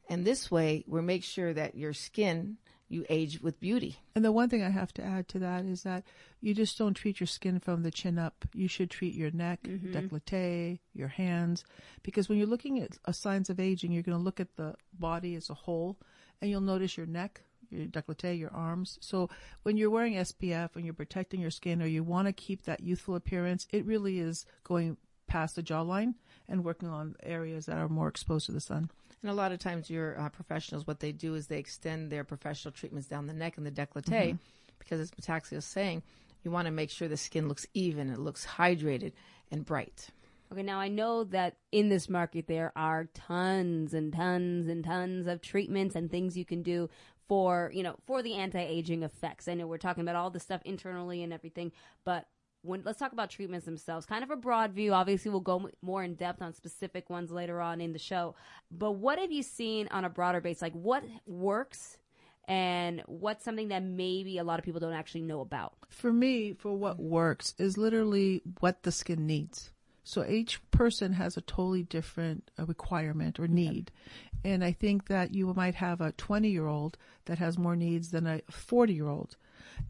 and 0.08 0.24
this 0.24 0.50
way 0.50 0.84
we 0.86 1.00
make 1.02 1.24
sure 1.24 1.52
that 1.52 1.74
your 1.74 1.92
skin 1.92 2.56
you 2.88 3.04
age 3.08 3.40
with 3.40 3.58
beauty 3.60 3.98
And 4.14 4.24
the 4.24 4.30
one 4.32 4.48
thing 4.48 4.62
I 4.62 4.70
have 4.70 4.92
to 4.94 5.02
add 5.02 5.28
to 5.28 5.38
that 5.40 5.64
is 5.64 5.82
that 5.82 6.04
you 6.40 6.54
just 6.54 6.78
don't 6.78 6.94
treat 6.94 7.18
your 7.20 7.26
skin 7.26 7.58
from 7.58 7.82
the 7.82 7.90
chin 7.90 8.18
up. 8.18 8.44
You 8.54 8.68
should 8.68 8.90
treat 8.90 9.14
your 9.14 9.30
neck, 9.32 9.60
décolleté, 9.92 10.78
your 10.94 11.08
hands, 11.08 11.64
because 12.02 12.28
when 12.28 12.38
you're 12.38 12.46
looking 12.46 12.80
at 12.80 12.98
uh, 13.04 13.12
signs 13.12 13.50
of 13.50 13.58
aging, 13.58 13.92
you're 13.92 14.02
going 14.02 14.16
to 14.16 14.22
look 14.22 14.40
at 14.40 14.56
the 14.56 14.74
body 14.98 15.34
as 15.34 15.50
a 15.50 15.54
whole, 15.54 15.98
and 16.40 16.50
you'll 16.50 16.60
notice 16.60 16.96
your 16.96 17.06
neck, 17.06 17.42
your 17.70 17.86
décolleté, 17.86 18.38
your 18.38 18.52
arms. 18.54 18.98
So 19.00 19.28
when 19.64 19.76
you're 19.76 19.90
wearing 19.90 20.14
SPF 20.14 20.76
and 20.76 20.84
you're 20.84 20.94
protecting 20.94 21.40
your 21.40 21.50
skin, 21.50 21.82
or 21.82 21.86
you 21.86 22.04
want 22.04 22.28
to 22.28 22.32
keep 22.32 22.64
that 22.64 22.80
youthful 22.80 23.16
appearance, 23.16 23.66
it 23.72 23.84
really 23.84 24.20
is 24.20 24.46
going 24.64 24.96
past 25.26 25.56
the 25.56 25.62
jawline 25.62 26.14
and 26.48 26.64
working 26.64 26.88
on 26.88 27.16
areas 27.22 27.66
that 27.66 27.78
are 27.78 27.88
more 27.88 28.08
exposed 28.08 28.46
to 28.46 28.52
the 28.52 28.60
sun. 28.60 28.90
And 29.22 29.30
a 29.30 29.34
lot 29.34 29.50
of 29.52 29.58
times, 29.58 29.90
your 29.90 30.20
uh, 30.20 30.28
professionals, 30.28 30.86
what 30.86 31.00
they 31.00 31.10
do 31.10 31.34
is 31.34 31.46
they 31.46 31.58
extend 31.58 32.10
their 32.10 32.22
professional 32.22 32.72
treatments 32.72 33.08
down 33.08 33.26
the 33.26 33.32
neck 33.32 33.56
and 33.56 33.66
the 33.66 33.70
décolleté, 33.70 34.38
because 34.78 35.00
as 35.00 35.10
Metaxia 35.12 35.56
is 35.56 35.64
saying, 35.64 36.02
you 36.44 36.50
want 36.50 36.66
to 36.66 36.70
make 36.70 36.90
sure 36.90 37.08
the 37.08 37.16
skin 37.16 37.48
looks 37.48 37.66
even, 37.74 38.08
it 38.10 38.18
looks 38.18 38.46
hydrated 38.46 39.12
and 39.50 39.64
bright. 39.64 40.10
Okay, 40.52 40.62
now 40.62 40.78
I 40.78 40.86
know 40.86 41.24
that 41.24 41.56
in 41.72 41.88
this 41.88 42.08
market 42.08 42.46
there 42.46 42.72
are 42.76 43.08
tons 43.14 43.94
and 43.94 44.12
tons 44.12 44.68
and 44.68 44.84
tons 44.84 45.26
of 45.26 45.40
treatments 45.40 45.96
and 45.96 46.08
things 46.08 46.36
you 46.36 46.44
can 46.44 46.62
do 46.62 46.88
for, 47.26 47.72
you 47.74 47.82
know, 47.82 47.96
for 48.06 48.22
the 48.22 48.34
anti-aging 48.34 49.02
effects. 49.02 49.48
I 49.48 49.54
know 49.54 49.66
we're 49.66 49.78
talking 49.78 50.02
about 50.02 50.14
all 50.14 50.30
the 50.30 50.38
stuff 50.38 50.60
internally 50.64 51.24
and 51.24 51.32
everything, 51.32 51.72
but 52.04 52.28
when 52.66 52.82
let's 52.84 52.98
talk 52.98 53.12
about 53.12 53.30
treatments 53.30 53.66
themselves. 53.66 54.06
Kind 54.06 54.24
of 54.24 54.30
a 54.30 54.36
broad 54.36 54.72
view. 54.72 54.92
Obviously, 54.92 55.30
we'll 55.30 55.40
go 55.40 55.58
m- 55.60 55.70
more 55.82 56.02
in 56.02 56.14
depth 56.14 56.42
on 56.42 56.52
specific 56.52 57.08
ones 57.08 57.30
later 57.30 57.60
on 57.60 57.80
in 57.80 57.92
the 57.92 57.98
show. 57.98 58.34
But 58.70 58.92
what 58.92 59.18
have 59.18 59.32
you 59.32 59.42
seen 59.42 59.88
on 59.90 60.04
a 60.04 60.10
broader 60.10 60.40
base? 60.40 60.60
Like 60.60 60.72
what 60.72 61.04
works 61.26 61.98
and 62.48 63.02
what's 63.06 63.44
something 63.44 63.68
that 63.68 63.82
maybe 63.82 64.38
a 64.38 64.44
lot 64.44 64.58
of 64.58 64.64
people 64.64 64.80
don't 64.80 64.92
actually 64.92 65.22
know 65.22 65.40
about? 65.40 65.74
for 65.88 66.12
me, 66.12 66.52
for 66.52 66.74
what 66.74 66.98
works 66.98 67.54
is 67.58 67.78
literally 67.78 68.42
what 68.60 68.82
the 68.82 68.92
skin 68.92 69.26
needs. 69.26 69.70
So 70.04 70.24
each 70.24 70.60
person 70.70 71.14
has 71.14 71.36
a 71.36 71.40
totally 71.40 71.82
different 71.82 72.50
uh, 72.58 72.64
requirement 72.66 73.40
or 73.40 73.48
need. 73.48 73.90
And 74.44 74.62
I 74.62 74.70
think 74.72 75.08
that 75.08 75.34
you 75.34 75.52
might 75.54 75.74
have 75.76 76.00
a 76.00 76.12
20 76.12 76.48
year 76.48 76.66
old 76.66 76.96
that 77.24 77.38
has 77.38 77.58
more 77.58 77.74
needs 77.74 78.10
than 78.10 78.26
a 78.26 78.40
40 78.50 78.92
year 78.92 79.08
old. 79.08 79.36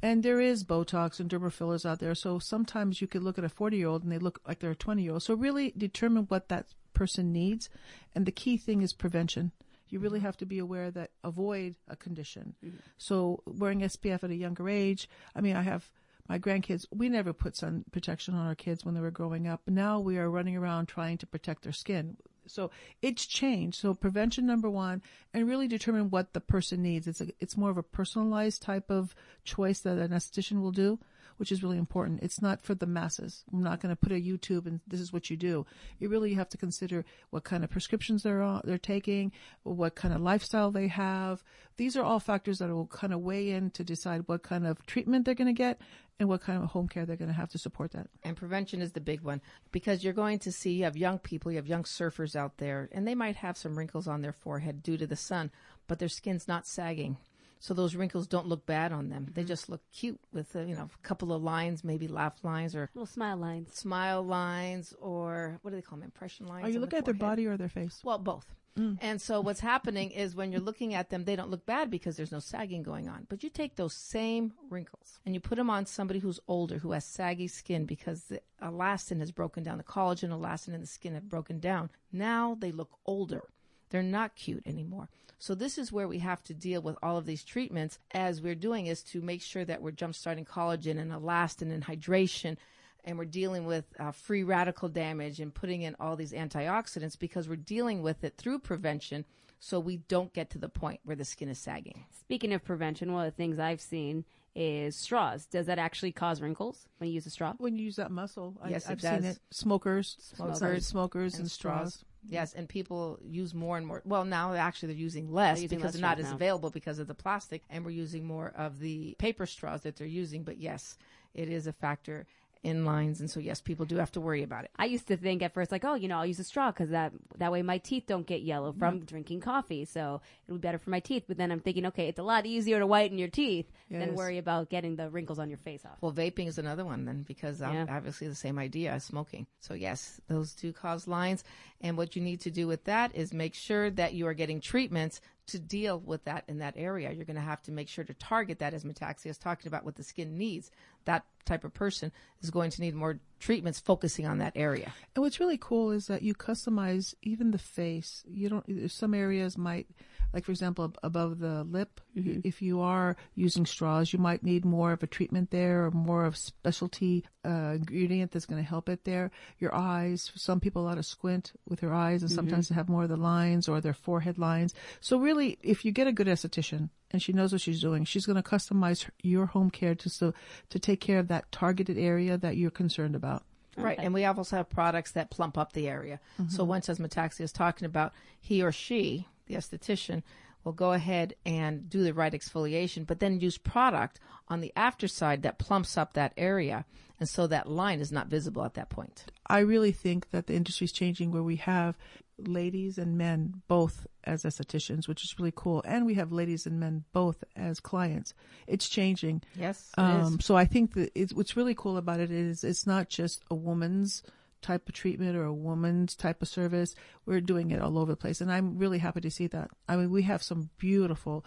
And 0.03 0.23
there 0.23 0.41
is 0.41 0.65
Botox 0.65 1.21
and 1.21 1.31
derma 1.31 1.53
fillers 1.53 1.87
out 1.87 1.99
there. 1.99 2.15
So 2.15 2.39
sometimes 2.39 3.01
you 3.01 3.07
could 3.07 3.23
look 3.23 3.39
at 3.39 3.45
a 3.45 3.49
40 3.49 3.77
year 3.77 3.89
old 3.89 4.03
and 4.03 4.13
they 4.13 4.19
look 4.19 4.41
like 4.47 4.61
they're 4.61 4.71
a 4.73 4.77
20 4.77 5.03
year 5.03 5.13
old. 5.13 5.23
So 5.23 5.35
really 5.35 5.73
determine 5.77 6.25
what 6.25 6.49
that 6.49 6.67
person 6.95 7.33
needs. 7.33 7.69
And 8.15 8.27
the 8.27 8.33
key 8.33 8.57
thing 8.57 8.83
is 8.83 8.93
prevention. 8.93 9.53
You 9.89 10.01
really 10.01 10.21
have 10.21 10.37
to 10.39 10.47
be 10.47 10.59
aware 10.59 10.91
that 10.91 11.11
avoid 11.23 11.77
a 11.89 11.97
condition. 11.97 12.55
So 12.99 13.43
wearing 13.47 13.81
SPF 13.81 14.25
at 14.25 14.31
a 14.31 14.35
younger 14.35 14.69
age. 14.69 15.09
I 15.35 15.41
mean, 15.41 15.57
I 15.57 15.63
have 15.63 15.89
my 16.29 16.39
grandkids. 16.39 16.87
We 16.93 17.09
never 17.09 17.33
put 17.33 17.57
sun 17.57 17.85
protection 17.93 18.35
on 18.35 18.47
our 18.47 18.55
kids 18.55 18.85
when 18.85 18.95
they 18.95 19.01
were 19.01 19.13
growing 19.13 19.47
up. 19.47 19.63
Now 19.67 20.01
we 20.01 20.19
are 20.19 20.29
running 20.29 20.57
around 20.57 20.87
trying 20.87 21.19
to 21.19 21.27
protect 21.27 21.63
their 21.63 21.73
skin. 21.73 22.17
So 22.51 22.71
it's 23.03 23.27
changed. 23.27 23.79
So 23.79 23.95
prevention 23.95 24.47
number 24.47 24.71
one, 24.71 25.03
and 25.33 25.49
really 25.49 25.69
determine 25.69 26.11
what 26.11 26.33
the 26.33 26.41
person 26.41 26.83
needs. 26.83 27.07
It's 27.07 27.21
a, 27.21 27.29
it's 27.41 27.57
more 27.57 27.71
of 27.71 27.79
a 27.79 27.83
personalized 27.83 28.63
type 28.63 28.91
of 28.91 29.15
choice 29.45 29.81
that 29.81 29.99
an 29.99 30.11
esthetician 30.11 30.61
will 30.61 30.73
do. 30.73 30.99
Which 31.37 31.53
is 31.53 31.63
really 31.63 31.79
important. 31.79 32.23
It's 32.23 32.41
not 32.41 32.63
for 32.63 32.75
the 32.75 32.87
masses. 32.87 33.45
I'm 33.53 33.63
not 33.63 33.81
going 33.81 33.95
to 33.95 34.01
put 34.01 34.13
a 34.13 34.17
YouTube 34.17 34.67
and 34.67 34.81
this 34.87 35.01
is 35.01 35.13
what 35.13 35.31
you 35.31 35.37
do. 35.37 35.67
You 35.99 36.09
really 36.09 36.35
have 36.35 36.49
to 36.51 36.57
consider 36.57 37.05
what 37.31 37.45
kind 37.45 37.65
of 37.65 37.71
prescriptions 37.71 38.23
they're 38.23 38.61
they're 38.65 38.79
taking, 38.79 39.33
what 39.63 39.95
kind 39.95 40.15
of 40.15 40.21
lifestyle 40.21 40.71
they 40.71 40.89
have. 40.89 41.43
These 41.77 41.97
are 41.97 42.03
all 42.03 42.21
factors 42.21 42.59
that 42.59 42.71
will 42.71 42.87
kind 42.87 43.13
of 43.13 43.21
weigh 43.21 43.51
in 43.51 43.71
to 43.73 43.85
decide 43.85 44.23
what 44.27 44.43
kind 44.43 44.67
of 44.67 44.85
treatment 44.87 45.25
they're 45.25 45.35
going 45.35 45.47
to 45.47 45.53
get 45.53 45.81
and 46.19 46.29
what 46.29 46.41
kind 46.41 46.63
of 46.63 46.71
home 46.71 46.89
care 46.89 47.05
they're 47.05 47.17
going 47.17 47.29
to 47.31 47.35
have 47.35 47.51
to 47.51 47.59
support 47.59 47.93
that. 47.93 48.09
And 48.23 48.37
prevention 48.37 48.81
is 48.81 48.93
the 48.93 49.01
big 49.01 49.21
one 49.21 49.43
because 49.73 50.03
you're 50.03 50.13
going 50.13 50.39
to 50.41 50.53
see 50.53 50.73
you 50.73 50.85
have 50.85 50.97
young 50.97 51.19
people, 51.19 51.53
you 51.53 51.59
have 51.59 51.67
young 51.67 51.85
surfers 51.85 52.35
out 52.35 52.57
there, 52.59 52.89
and 52.93 53.07
they 53.07 53.15
might 53.15 53.37
have 53.37 53.57
some 53.57 53.77
wrinkles 53.77 54.09
on 54.09 54.23
their 54.23 54.33
forehead 54.33 54.83
due 54.83 54.97
to 54.97 55.07
the 55.07 55.17
sun, 55.17 55.51
but 55.87 55.99
their 55.99 56.09
skin's 56.09 56.49
not 56.49 56.67
sagging. 56.67 57.19
So 57.59 57.75
those 57.75 57.97
wrinkles 57.97 58.27
don't 58.27 58.47
look 58.47 58.67
bad 58.67 58.93
on 58.93 59.09
them. 59.09 59.29
They 59.33 59.43
mm-hmm. 59.43 59.49
just 59.49 59.69
look 59.69 59.81
cute 59.93 60.21
with 60.33 60.55
a, 60.55 60.65
you 60.65 60.75
know 60.75 60.89
a 60.93 61.07
couple 61.07 61.33
of 61.33 61.43
lines, 61.43 61.85
maybe 61.85 62.09
laugh 62.09 62.35
lines 62.43 62.75
or 62.75 62.91
Little 62.95 63.07
smile 63.07 63.37
lines. 63.37 63.75
smile 63.75 64.23
lines 64.23 64.95
or 65.01 65.59
what 65.63 65.71
do 65.71 65.77
they 65.77 65.83
call 65.83 65.99
them? 65.99 66.05
Impression 66.05 66.47
lines. 66.47 66.67
Are 66.67 66.71
you 66.71 66.81
looking 66.81 66.99
the 66.99 66.99
at 66.99 67.05
their 67.05 67.15
body 67.15 67.47
or 67.47 67.57
their 67.57 67.69
face? 67.69 68.01
Well, 68.05 68.19
both. 68.19 68.47
Mm. 68.79 68.99
And 69.01 69.21
so 69.21 69.41
what's 69.41 69.61
happening 69.61 70.11
is 70.11 70.37
when 70.37 70.53
you're 70.53 70.61
looking 70.61 70.95
at 70.95 71.09
them, 71.09 71.25
they 71.25 71.37
don't 71.37 71.51
look 71.51 71.65
bad 71.65 71.91
because 71.91 72.17
there's 72.17 72.33
no 72.33 72.41
sagging 72.41 72.83
going 72.83 73.09
on. 73.09 73.27
But 73.29 73.43
you 73.43 73.49
take 73.49 73.77
those 73.77 73.95
same 73.95 74.53
wrinkles 74.69 75.19
and 75.25 75.35
you 75.35 75.41
put 75.41 75.57
them 75.57 75.71
on 75.71 75.87
somebody 75.87 76.21
who's 76.21 76.41
older, 76.47 76.79
who 76.79 76.93
has 76.93 77.05
saggy 77.05 77.49
skin 77.49 77.87
because 77.87 78.25
the 78.25 78.43
elastin 78.63 79.21
has 79.21 79.33
broken 79.33 79.63
down. 79.63 79.79
The 79.79 79.85
collagen, 79.85 80.31
elastin 80.31 80.75
in 80.75 80.83
the 80.83 80.87
skin 80.87 81.15
have 81.15 81.29
broken 81.29 81.59
down. 81.59 81.91
Now 82.13 82.57
they 82.61 82.71
look 82.71 82.91
older. 83.07 83.45
They're 83.91 84.03
not 84.03 84.35
cute 84.35 84.63
anymore. 84.67 85.09
So 85.39 85.55
this 85.55 85.77
is 85.79 85.93
where 85.93 86.09
we 86.09 86.19
have 86.21 86.43
to 86.45 86.55
deal 86.55 86.81
with 86.81 86.97
all 87.03 87.19
of 87.19 87.27
these 87.27 87.45
treatments 87.45 87.99
as 88.13 88.41
we're 88.41 88.55
doing 88.55 88.87
is 88.87 89.03
to 89.05 89.21
make 89.21 89.43
sure 89.43 89.65
that 89.67 89.83
we're 89.83 89.93
jumpstarting 89.93 90.47
collagen 90.47 90.99
and 90.99 91.13
elastin 91.13 91.71
and 91.73 91.85
hydration 91.85 92.57
and 93.05 93.19
we're 93.19 93.25
dealing 93.27 93.67
with 93.67 93.85
uh, 94.01 94.11
free 94.13 94.43
radical 94.43 94.89
damage 94.89 95.39
and 95.39 95.55
putting 95.55 95.83
in 95.83 95.95
all 96.01 96.17
these 96.17 96.33
antioxidants 96.33 97.19
because 97.19 97.49
we're 97.49 97.55
dealing 97.57 98.03
with 98.03 98.25
it 98.25 98.35
through 98.39 98.59
prevention 98.59 99.25
so 99.61 99.79
we 99.79 99.99
don't 100.09 100.33
get 100.33 100.51
to 100.51 100.59
the 100.59 100.69
point 100.69 101.01
where 101.05 101.17
the 101.17 101.25
skin 101.25 101.49
is 101.49 101.59
sagging. 101.59 102.05
Speaking 102.19 102.53
of 102.53 102.65
prevention, 102.65 103.13
one 103.13 103.27
of 103.27 103.33
the 103.33 103.37
things 103.37 103.59
I've 103.59 103.81
seen 103.81 104.25
is 104.55 104.97
straws. 104.97 105.47
Does 105.47 105.67
that 105.67 105.79
actually 105.79 106.13
cause 106.13 106.41
wrinkles 106.41 106.89
when 106.99 107.09
you 107.09 107.15
use 107.15 107.27
a 107.27 107.31
straw? 107.31 107.53
When 107.59 107.77
you 107.77 107.85
use 107.85 107.97
that 107.97 108.11
muscle, 108.11 108.57
I, 108.63 108.71
Yes, 108.71 108.87
it 108.87 108.93
I've 108.93 109.01
seen 109.03 109.23
does. 109.23 109.25
it. 109.37 109.39
Smokers, 109.51 110.17
Smokers 110.35 110.59
smokers, 110.59 110.87
smokers, 110.87 111.39
and, 111.39 111.51
straws. 111.51 112.05
Yes, 112.29 112.55
and 112.55 112.69
people 112.69 113.19
use 113.25 113.55
more 113.55 113.77
and 113.77 113.87
more. 113.87 114.03
Well, 114.05 114.25
now 114.25 114.55
actually 114.55 114.89
they're 114.89 114.97
using 115.03 115.33
less 115.33 115.59
They're 115.59 115.63
using 115.65 115.79
because 115.79 115.95
less 115.95 116.01
they're 116.01 116.09
not 116.11 116.19
as 116.19 116.27
now. 116.27 116.35
available 116.35 116.71
because 116.71 116.99
of 116.99 117.07
the 117.07 117.15
plastic, 117.15 117.63
and 117.71 117.85
we're 117.85 117.91
using 117.93 118.25
more 118.25 118.53
of 118.57 118.79
the 118.81 119.15
paper 119.19 119.47
straws 119.47 119.83
that 119.83 119.97
they're 119.97 120.07
using. 120.07 120.43
But 120.43 120.59
yes, 120.59 120.99
it 121.35 121.49
is 121.49 121.67
a 121.67 121.73
factor 121.73 122.27
in 122.67 122.85
lines, 122.85 123.21
and 123.21 123.31
so 123.31 123.39
yes, 123.39 123.61
people 123.61 123.87
do 123.87 123.97
have 123.97 124.11
to 124.13 124.21
worry 124.21 124.43
about 124.43 124.65
it. 124.65 124.71
I 124.77 124.87
used 124.87 125.07
to 125.07 125.17
think 125.17 125.41
at 125.43 125.55
first, 125.55 125.71
like, 125.71 125.85
oh, 125.85 125.95
you 125.95 126.09
know, 126.09 126.19
I'll 126.19 126.27
use 126.27 126.41
a 126.41 126.45
straw 126.45 126.73
because 126.73 126.91
that 126.91 127.13
that 127.39 127.53
way 127.53 127.63
my 127.63 127.79
teeth 127.79 128.05
don't 128.07 128.27
get 128.27 128.43
yellow 128.43 128.73
from 128.73 129.05
drinking 129.05 129.41
coffee, 129.41 129.85
so 129.85 130.21
it'll 130.47 130.59
be 130.59 130.63
better 130.63 130.79
for 130.79 130.91
my 130.91 131.01
teeth. 131.01 131.25
But 131.29 131.37
then 131.37 131.53
I'm 131.53 131.61
thinking, 131.61 131.87
okay, 131.87 132.09
it's 132.09 132.19
a 132.19 132.25
lot 132.25 132.45
easier 132.45 132.81
to 132.81 132.87
whiten 132.87 133.19
your 133.19 133.29
teeth 133.29 133.71
than 133.91 134.15
worry 134.15 134.39
about 134.39 134.69
getting 134.69 134.97
the 134.97 135.09
wrinkles 135.09 135.39
on 135.39 135.49
your 135.49 135.59
face 135.59 135.85
off. 135.85 135.97
Well, 136.01 136.13
vaping 136.13 136.49
is 136.49 136.59
another 136.59 136.85
one 136.85 137.05
then 137.05 137.23
because 137.23 137.61
Yeah. 137.61 137.87
obviously 137.89 138.27
the 138.27 138.35
same 138.35 138.59
idea 138.59 138.91
as 138.93 139.05
smoking. 139.05 139.47
So 139.61 139.75
yes, 139.75 140.21
those 140.27 140.53
do 140.55 140.73
cause 140.73 141.07
lines. 141.07 141.45
And 141.81 141.97
what 141.97 142.17
you 142.17 142.23
need 142.23 142.41
to 142.41 142.51
do 142.51 142.67
with 142.67 142.85
that 142.85 143.15
is 143.15 143.33
make 143.33 143.55
sure 143.55 143.91
that 143.91 144.15
you 144.15 144.27
are 144.27 144.35
getting 144.35 144.61
treatments 144.61 145.21
to 145.49 145.59
deal 145.61 146.01
with 146.01 146.25
that 146.25 146.43
in 146.49 146.59
that 146.59 146.75
area. 146.77 147.13
You're 147.13 147.25
going 147.27 147.37
to 147.37 147.41
have 147.43 147.63
to 147.65 147.71
make 147.73 147.89
sure 147.89 148.03
to 148.03 148.15
target 148.15 148.59
that 148.59 148.75
as 148.75 148.83
Metaxia 148.83 149.27
is 149.27 149.39
talking 149.39 149.69
about 149.69 149.85
what 149.85 149.95
the 149.95 150.03
skin 150.03 150.37
needs. 150.37 150.71
That 151.07 151.25
type 151.47 151.65
of 151.65 151.73
person 151.73 152.13
is 152.43 152.51
going 152.51 152.71
to 152.71 152.81
need 152.81 152.95
more 152.95 153.21
treatments 153.39 153.79
focusing 153.79 154.27
on 154.27 154.39
that 154.39 154.53
area. 154.57 154.93
And 155.15 155.23
what's 155.23 155.41
really 155.41 155.59
cool 155.59 155.93
is 155.93 156.07
that 156.09 156.23
you 156.23 156.35
customize 156.35 157.15
even 157.23 157.53
the 157.53 157.59
face. 157.59 158.25
You 158.29 158.49
don't. 158.49 158.91
Some 158.91 159.15
areas 159.15 159.57
might, 159.57 159.87
like 160.35 160.45
for 160.45 160.51
example, 160.51 160.93
above 161.03 161.39
the 161.39 161.65
lip. 161.65 162.01
If 162.15 162.63
you 162.63 162.81
are 162.81 163.17
using 163.35 163.67
straws, 163.67 164.13
you 164.13 164.19
might 164.19 164.43
need 164.43 164.65
more 164.65 164.93
of 164.93 165.03
a 165.03 165.07
treatment 165.07 165.51
there, 165.51 165.87
or 165.87 165.91
more 165.91 166.25
of 166.25 166.37
specialty 166.37 167.25
uh, 167.45 167.75
ingredient 167.77 168.33
that's 168.33 168.47
going 168.47 168.63
to 168.63 168.69
help 168.69 168.89
it 168.89 169.05
there. 169.05 169.31
Your 169.59 169.75
eyes. 169.75 170.33
Some 170.35 170.61
people 170.61 170.83
a 170.83 170.87
lot 170.89 170.99
of 170.99 171.07
squint 171.07 171.53
with 171.69 171.81
their 171.81 171.95
eyes, 171.95 172.23
and 172.23 172.31
sometimes 172.31 172.69
they 172.69 172.75
have 172.75 172.89
more 172.89 173.05
of 173.05 173.09
the 173.09 173.17
lines 173.17 173.69
or 173.69 173.81
their 173.81 173.95
forehead 173.95 174.39
lines. 174.39 174.75
So 175.01 175.19
really, 175.19 175.59
if 175.63 175.85
you 175.85 175.93
get 175.93 176.09
a 176.09 176.13
good 176.13 176.27
esthetician 176.27 176.91
and 177.17 177.23
she 177.23 177.33
knows 177.33 177.51
what 177.51 177.63
she's 177.63 177.81
doing, 177.81 178.05
she's 178.05 178.27
going 178.27 178.37
to 178.37 178.43
customize 178.43 179.09
your 179.23 179.47
home 179.47 179.71
care 179.71 179.95
to 179.95 180.11
so 180.11 180.35
to 180.69 180.79
take 180.79 181.01
care 181.01 181.19
of 181.19 181.29
that 181.29 181.51
targeted 181.51 181.97
area 181.97 182.37
that 182.37 182.59
you're 182.59 182.71
concerned 182.71 183.17
about. 183.17 183.43
Right. 183.75 183.99
And 183.99 184.13
we 184.13 184.27
also 184.27 184.57
have 184.57 184.69
products 184.69 185.13
that 185.13 185.31
plump 185.31 185.57
up 185.57 185.73
the 185.73 185.89
area. 185.89 186.21
So 186.37 186.43
mm-hmm. 186.43 186.67
once, 186.67 186.91
as 186.91 186.99
Metaxia 186.99 187.41
is 187.41 187.53
talking 187.53 187.87
about, 187.87 188.13
he 188.39 188.63
or 188.63 188.71
she, 188.71 189.29
the 189.47 189.55
esthetician, 189.55 190.23
will 190.67 190.73
go 190.73 190.93
ahead 190.93 191.35
and 191.47 191.89
do 191.89 192.03
the 192.03 192.13
right 192.13 192.33
exfoliation, 192.33 193.07
but 193.07 193.21
then 193.21 193.39
use 193.39 193.57
product 193.57 194.19
on 194.49 194.61
the 194.61 194.73
after 194.75 195.07
side 195.07 195.43
that 195.43 195.59
plumps 195.59 195.97
up 195.97 196.13
that 196.13 196.35
area. 196.37 196.85
And 197.21 197.29
so 197.29 197.47
that 197.47 197.71
line 197.71 198.01
is 198.01 198.13
not 198.13 198.27
visible 198.27 198.65
at 198.65 198.75
that 198.75 198.91
point. 198.91 199.27
I 199.47 199.61
really 199.61 199.93
think 199.93 200.31
that 200.31 200.49
the 200.49 200.55
industry 200.55 200.87
is 200.87 200.93
changing 200.93 201.31
where 201.31 201.43
we 201.43 201.57
have 201.57 201.97
ladies 202.37 202.99
and 202.99 203.17
men 203.17 203.63
both 203.69 204.07
as 204.25 204.43
estheticians, 204.43 205.07
which 205.09 205.23
is 205.25 205.39
really 205.39 205.53
cool. 205.55 205.83
And 205.87 206.05
we 206.05 206.15
have 206.15 206.33
ladies 206.33 206.67
and 206.67 206.81
men 206.81 207.05
both 207.13 207.45
as 207.55 207.79
clients. 207.79 208.35
It's 208.67 208.89
changing. 208.89 209.43
Yes, 209.55 209.93
it 209.97 210.01
is. 210.01 210.27
Um, 210.27 210.41
so 210.41 210.57
I 210.57 210.65
think 210.65 210.95
that 210.95 211.13
it's, 211.15 211.33
what's 211.33 211.57
really 211.57 211.77
cool 211.77 211.97
about 211.97 212.19
it 212.19 212.33
is 212.33 212.65
it's 212.65 212.89
not 212.89 213.09
just 213.09 213.45
a 213.51 213.55
woman's 213.55 214.25
type 214.67 214.89
of 214.89 214.95
treatment 214.95 215.37
or 215.37 215.45
a 215.45 215.53
woman's 215.53 216.15
type 216.17 216.43
of 216.43 216.49
service. 216.49 216.95
We're 217.25 217.41
doing 217.41 217.71
it 217.71 217.81
all 217.81 217.99
over 217.99 218.13
the 218.13 218.17
place. 218.17 218.41
And 218.41 218.51
I'm 218.51 218.79
really 218.79 218.99
happy 218.99 219.21
to 219.21 219.31
see 219.31 219.47
that. 219.49 219.71
I 219.89 219.97
mean, 219.97 220.11
we 220.11 220.23
have 220.23 220.43
some 220.43 220.71
beautiful 220.79 221.45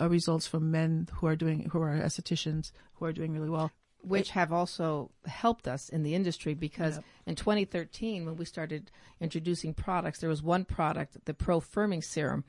uh, 0.00 0.08
results 0.08 0.46
from 0.46 0.70
men 0.70 1.08
who 1.14 1.26
are 1.26 1.36
doing, 1.36 1.68
who 1.70 1.82
are 1.82 1.96
estheticians 1.96 2.72
who 2.94 3.04
are 3.04 3.12
doing 3.12 3.32
really 3.32 3.50
well. 3.50 3.70
which 4.02 4.30
have 4.30 4.52
also 4.52 5.10
helped 5.26 5.66
us 5.66 5.88
in 5.88 6.02
the 6.02 6.14
industry 6.14 6.52
because 6.54 7.00
in 7.26 7.34
2013 7.34 8.26
when 8.26 8.36
we 8.36 8.44
started 8.44 8.90
introducing 9.18 9.72
products 9.72 10.18
there 10.20 10.28
was 10.28 10.42
one 10.42 10.64
product 10.64 11.16
the 11.24 11.32
pro 11.32 11.58
firming 11.58 12.04
serum 12.04 12.44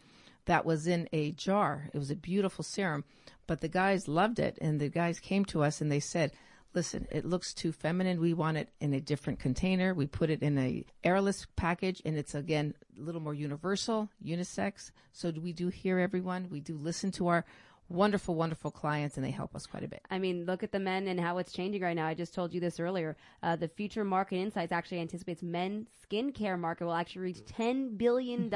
that 0.46 0.66
was 0.66 0.86
in 0.86 1.08
a 1.14 1.32
jar 1.32 1.90
it 1.94 1.98
was 1.98 2.12
a 2.12 2.16
beautiful 2.16 2.64
serum 2.64 3.06
but 3.48 3.62
the 3.62 3.70
guys 3.70 4.08
loved 4.08 4.38
it 4.38 4.58
and 4.60 4.82
the 4.82 4.90
guys 4.90 5.20
came 5.20 5.46
to 5.46 5.64
us 5.64 5.80
and 5.80 5.90
they 5.90 6.00
said 6.02 6.30
listen 6.76 7.08
it 7.12 7.26
looks 7.26 7.54
too 7.54 7.72
feminine. 7.72 8.20
We 8.20 8.34
want 8.34 8.58
it 8.58 8.70
in 8.80 8.94
a 8.94 9.02
different 9.02 9.40
container. 9.40 9.94
We 9.94 10.06
put 10.08 10.30
it 10.30 10.42
in 10.42 10.58
a 10.58 10.86
airless 11.04 11.48
package 11.56 12.02
and 12.06 12.18
it's 12.18 12.36
again 12.36 12.74
a 12.98 13.02
little 13.02 13.22
more 13.22 13.34
universal 13.34 14.10
unisex. 14.24 14.92
So 15.12 15.32
we 15.42 15.54
do 15.54 15.70
hear 15.70 16.00
everyone. 16.00 16.50
We 16.50 16.60
do 16.60 16.78
listen 16.78 17.12
to 17.14 17.28
our 17.28 17.46
wonderful 17.90 18.36
wonderful 18.36 18.72
clients 18.72 19.16
and 19.16 19.26
they 19.26 19.32
help 19.32 19.56
us 19.56 19.66
quite 19.68 19.84
a 19.84 19.88
bit 19.88 20.02
I 20.10 20.20
mean, 20.20 20.46
look 20.46 20.64
at 20.64 20.72
the 20.72 20.80
men 20.80 21.08
and 21.08 21.20
how 21.20 21.38
it's 21.40 21.52
changing 21.52 21.82
right 21.82 21.96
now. 21.96 22.08
I 22.08 22.14
just 22.14 22.34
told 22.34 22.54
you 22.54 22.60
this 22.60 22.80
earlier. 22.80 23.18
Uh, 23.44 23.56
the 23.56 23.68
future 23.68 24.04
market 24.04 24.38
insights 24.38 24.72
actually 24.72 25.00
anticipates 25.00 25.42
men's 25.44 25.88
skincare 26.10 26.60
market 26.60 26.86
will 26.86 26.94
actually 26.94 27.24
reach 27.24 27.40
$10 27.58 27.98
billion 27.98 28.54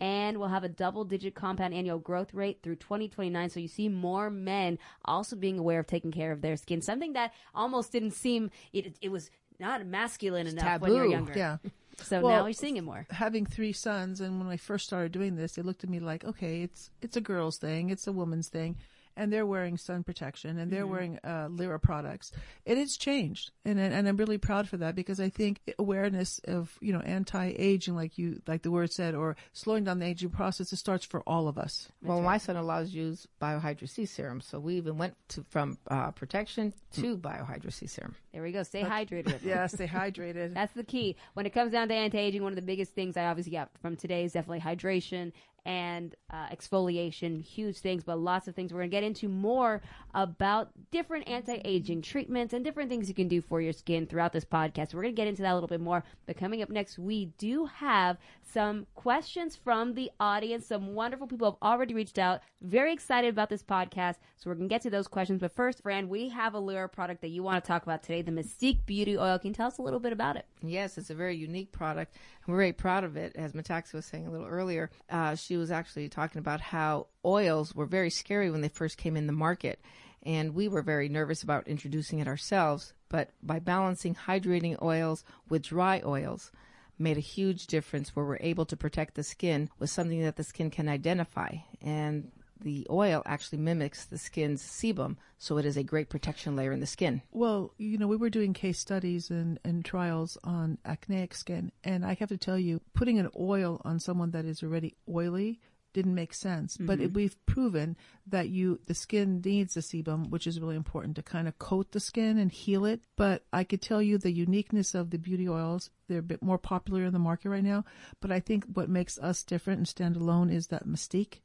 and 0.00 0.38
will 0.38 0.48
have 0.48 0.64
a 0.64 0.68
double 0.68 1.04
digit 1.04 1.34
compound 1.34 1.72
annual 1.74 1.98
growth 1.98 2.34
rate 2.34 2.60
through 2.62 2.76
2029. 2.76 3.50
So 3.50 3.60
you 3.60 3.68
see 3.68 3.88
more 3.88 4.30
men 4.30 4.78
also 5.04 5.36
being 5.36 5.58
aware 5.58 5.80
of 5.80 5.86
taking 5.86 6.12
care 6.12 6.32
of 6.32 6.42
their 6.42 6.56
skin, 6.56 6.82
something 6.82 7.12
that 7.14 7.32
almost 7.54 7.92
didn't 7.92 8.12
seem, 8.12 8.50
it, 8.72 8.96
it 9.00 9.10
was 9.10 9.30
not 9.58 9.86
masculine 9.86 10.46
enough 10.46 10.80
when 10.80 10.94
you're 10.94 11.06
younger. 11.06 11.32
Yeah. 11.34 11.56
So 11.98 12.20
Well, 12.20 12.40
now 12.40 12.46
you're 12.46 12.52
seeing 12.52 12.76
it 12.76 12.84
more. 12.84 13.06
having 13.10 13.46
three 13.46 13.72
sons 13.72 14.20
and 14.20 14.38
when 14.38 14.48
I 14.48 14.56
first 14.56 14.86
started 14.86 15.12
doing 15.12 15.36
this, 15.36 15.54
they 15.54 15.62
looked 15.62 15.82
at 15.84 15.90
me 15.90 15.98
like, 15.98 16.24
okay, 16.24 16.62
it's 16.62 16.90
it's 17.00 17.16
a 17.16 17.20
girl's 17.20 17.56
thing, 17.58 17.90
it's 17.90 18.06
a 18.06 18.12
woman's 18.12 18.48
thing, 18.48 18.76
and 19.16 19.32
they're 19.32 19.46
wearing 19.46 19.76
sun 19.76 20.02
protection 20.02 20.58
and 20.58 20.70
they're 20.70 20.86
wearing 20.86 21.18
uh, 21.24 21.48
Lira 21.50 21.78
products. 21.78 22.32
It 22.64 22.78
has 22.78 22.96
changed, 22.96 23.50
and 23.64 23.78
and 23.78 24.08
I'm 24.08 24.16
really 24.16 24.38
proud 24.38 24.68
for 24.68 24.76
that 24.78 24.94
because 24.94 25.20
I 25.20 25.28
think 25.28 25.60
awareness 25.78 26.40
of 26.44 26.76
you 26.80 26.92
know 26.92 27.00
anti-aging, 27.00 27.94
like 27.94 28.18
you 28.18 28.42
like 28.46 28.62
the 28.62 28.70
word 28.70 28.92
said, 28.92 29.14
or 29.14 29.36
slowing 29.52 29.84
down 29.84 29.98
the 29.98 30.06
aging 30.06 30.30
process, 30.30 30.72
it 30.72 30.76
starts 30.76 31.04
for 31.04 31.20
all 31.26 31.48
of 31.48 31.58
us. 31.58 31.88
Well, 32.02 32.20
my 32.20 32.38
son-in-law 32.38 32.80
used 32.80 33.26
Biohydra 33.40 33.88
C 33.88 34.06
serum, 34.06 34.40
so 34.40 34.58
we 34.58 34.76
even 34.76 34.98
went 34.98 35.14
to 35.28 35.44
from 35.48 35.78
uh, 35.88 36.10
protection 36.10 36.72
to 36.94 37.16
Biohydra 37.16 37.72
C 37.72 37.86
serum. 37.86 38.14
There 38.32 38.42
we 38.42 38.52
go. 38.52 38.62
Stay 38.62 38.82
hydrated. 38.82 39.40
Yeah, 39.46 39.66
stay 39.66 39.86
hydrated. 39.86 40.54
That's 40.54 40.72
the 40.72 40.82
key. 40.82 41.16
When 41.34 41.46
it 41.46 41.50
comes 41.50 41.72
down 41.72 41.88
to 41.88 41.94
anti-aging, 41.94 42.42
one 42.42 42.52
of 42.52 42.56
the 42.56 42.62
biggest 42.62 42.92
things 42.92 43.16
I 43.16 43.26
obviously 43.26 43.52
got 43.52 43.70
from 43.80 43.96
today 43.96 44.24
is 44.24 44.32
definitely 44.32 44.60
hydration 44.60 45.32
and 45.66 46.14
uh, 46.30 46.46
exfoliation. 46.48 47.42
Huge 47.42 47.78
things, 47.78 48.04
but 48.04 48.18
lots 48.18 48.46
of 48.48 48.54
things. 48.54 48.72
We're 48.72 48.78
going 48.78 48.90
to 48.90 48.96
get 48.96 49.02
into 49.02 49.28
more 49.28 49.82
about 50.14 50.70
different 50.92 51.28
anti-aging 51.28 52.02
treatments 52.02 52.54
and 52.54 52.64
different 52.64 52.88
things 52.88 53.08
you 53.08 53.14
can 53.14 53.28
do 53.28 53.42
for 53.42 53.60
your 53.60 53.72
skin 53.72 54.06
throughout 54.06 54.32
this 54.32 54.44
podcast. 54.44 54.94
We're 54.94 55.02
going 55.02 55.14
to 55.14 55.20
get 55.20 55.28
into 55.28 55.42
that 55.42 55.52
a 55.52 55.54
little 55.54 55.68
bit 55.68 55.80
more. 55.80 56.04
But 56.26 56.36
coming 56.38 56.62
up 56.62 56.70
next, 56.70 56.98
we 56.98 57.26
do 57.36 57.66
have 57.66 58.16
some 58.52 58.86
questions 58.94 59.56
from 59.56 59.94
the 59.94 60.10
audience. 60.20 60.66
Some 60.66 60.94
wonderful 60.94 61.26
people 61.26 61.50
have 61.50 61.68
already 61.68 61.94
reached 61.94 62.18
out. 62.18 62.40
Very 62.62 62.92
excited 62.92 63.28
about 63.28 63.50
this 63.50 63.62
podcast. 63.62 64.14
So 64.36 64.48
we're 64.48 64.54
going 64.54 64.68
to 64.68 64.72
get 64.72 64.82
to 64.82 64.90
those 64.90 65.08
questions. 65.08 65.40
But 65.40 65.54
first, 65.56 65.82
Fran, 65.82 66.08
we 66.08 66.28
have 66.28 66.54
a 66.54 66.60
Lira 66.60 66.88
product 66.88 67.22
that 67.22 67.28
you 67.28 67.42
want 67.42 67.62
to 67.62 67.66
talk 67.66 67.82
about 67.82 68.04
today, 68.04 68.22
the 68.22 68.30
Mystique 68.30 68.86
Beauty 68.86 69.18
Oil. 69.18 69.38
Can 69.40 69.48
you 69.48 69.54
tell 69.54 69.66
us 69.66 69.78
a 69.78 69.82
little 69.82 70.00
bit 70.00 70.12
about 70.12 70.36
it? 70.36 70.46
Yes, 70.62 70.96
it's 70.96 71.10
a 71.10 71.14
very 71.14 71.36
unique 71.36 71.72
product. 71.72 72.14
We're 72.46 72.56
very 72.56 72.72
proud 72.72 73.02
of 73.02 73.16
it. 73.16 73.34
As 73.34 73.52
Metaxa 73.52 73.94
was 73.94 74.06
saying 74.06 74.28
a 74.28 74.30
little 74.30 74.46
earlier, 74.46 74.90
uh, 75.10 75.34
she 75.34 75.55
was 75.56 75.70
actually 75.70 76.08
talking 76.08 76.38
about 76.38 76.60
how 76.60 77.06
oils 77.24 77.74
were 77.74 77.86
very 77.86 78.10
scary 78.10 78.50
when 78.50 78.60
they 78.60 78.68
first 78.68 78.98
came 78.98 79.16
in 79.16 79.26
the 79.26 79.32
market. 79.32 79.80
And 80.22 80.54
we 80.54 80.66
were 80.68 80.82
very 80.82 81.08
nervous 81.08 81.42
about 81.42 81.68
introducing 81.68 82.18
it 82.18 82.28
ourselves. 82.28 82.92
But 83.08 83.30
by 83.42 83.60
balancing 83.60 84.14
hydrating 84.14 84.80
oils 84.82 85.24
with 85.48 85.62
dry 85.62 86.02
oils, 86.04 86.50
made 86.98 87.16
a 87.16 87.20
huge 87.20 87.66
difference 87.66 88.16
where 88.16 88.24
we're 88.24 88.38
able 88.40 88.64
to 88.66 88.76
protect 88.76 89.14
the 89.14 89.22
skin 89.22 89.68
with 89.78 89.90
something 89.90 90.22
that 90.22 90.36
the 90.36 90.44
skin 90.44 90.70
can 90.70 90.88
identify. 90.88 91.56
And 91.80 92.32
the 92.60 92.86
oil 92.90 93.22
actually 93.26 93.58
mimics 93.58 94.04
the 94.04 94.18
skin's 94.18 94.62
sebum, 94.62 95.16
so 95.38 95.58
it 95.58 95.66
is 95.66 95.76
a 95.76 95.82
great 95.82 96.08
protection 96.08 96.56
layer 96.56 96.72
in 96.72 96.80
the 96.80 96.86
skin. 96.86 97.22
Well, 97.32 97.72
you 97.78 97.98
know, 97.98 98.06
we 98.06 98.16
were 98.16 98.30
doing 98.30 98.52
case 98.52 98.78
studies 98.78 99.30
and, 99.30 99.58
and 99.64 99.84
trials 99.84 100.38
on 100.44 100.78
acneic 100.84 101.34
skin, 101.34 101.72
and 101.84 102.04
I 102.04 102.14
have 102.14 102.28
to 102.30 102.36
tell 102.36 102.58
you, 102.58 102.80
putting 102.94 103.18
an 103.18 103.30
oil 103.38 103.80
on 103.84 104.00
someone 104.00 104.30
that 104.32 104.44
is 104.44 104.62
already 104.62 104.94
oily 105.08 105.60
didn't 105.96 106.14
make 106.14 106.34
sense. 106.34 106.76
But 106.76 107.00
it, 107.00 107.14
we've 107.14 107.34
proven 107.46 107.96
that 108.26 108.50
you 108.50 108.78
the 108.86 108.92
skin 108.92 109.40
needs 109.42 109.74
the 109.74 109.80
sebum, 109.80 110.28
which 110.28 110.46
is 110.46 110.60
really 110.60 110.76
important 110.76 111.16
to 111.16 111.22
kind 111.22 111.48
of 111.48 111.58
coat 111.58 111.92
the 111.92 112.00
skin 112.00 112.36
and 112.36 112.52
heal 112.52 112.84
it. 112.84 113.00
But 113.16 113.44
I 113.50 113.64
could 113.64 113.80
tell 113.80 114.02
you 114.02 114.18
the 114.18 114.30
uniqueness 114.30 114.94
of 114.94 115.08
the 115.08 115.16
beauty 115.16 115.48
oils. 115.48 115.88
They're 116.06 116.18
a 116.18 116.22
bit 116.22 116.42
more 116.42 116.58
popular 116.58 117.04
in 117.04 117.14
the 117.14 117.18
market 117.18 117.48
right 117.48 117.64
now. 117.64 117.86
But 118.20 118.30
I 118.30 118.40
think 118.40 118.66
what 118.74 118.90
makes 118.90 119.18
us 119.18 119.42
different 119.42 119.78
and 119.78 119.88
stand 119.88 120.16
alone 120.16 120.50
is 120.50 120.66
that 120.66 120.86
mystique 120.86 121.40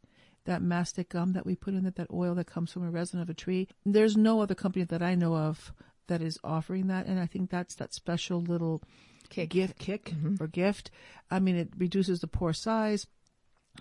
that 0.45 0.61
mastic 0.61 1.09
gum 1.09 1.33
that 1.33 1.45
we 1.45 1.55
put 1.55 1.73
in 1.73 1.85
it, 1.85 1.95
that 1.95 2.11
oil 2.11 2.35
that 2.35 2.47
comes 2.47 2.71
from 2.71 2.85
a 2.85 2.91
resin 2.91 3.19
of 3.19 3.29
a 3.29 3.33
tree. 3.33 3.67
There's 3.85 4.17
no 4.17 4.41
other 4.41 4.55
company 4.55 4.85
that 4.85 5.01
I 5.01 5.15
know 5.15 5.35
of 5.35 5.73
that 6.07 6.21
is 6.21 6.39
offering 6.43 6.87
that, 6.87 7.05
and 7.05 7.19
I 7.19 7.25
think 7.25 7.49
that's 7.49 7.75
that 7.75 7.93
special 7.93 8.41
little 8.41 8.83
Kick. 9.29 9.49
gift 9.49 9.79
kick 9.79 10.05
mm-hmm. 10.05 10.43
or 10.43 10.47
gift. 10.47 10.91
I 11.29 11.39
mean, 11.39 11.55
it 11.55 11.69
reduces 11.77 12.19
the 12.19 12.27
pore 12.27 12.53
size, 12.53 13.07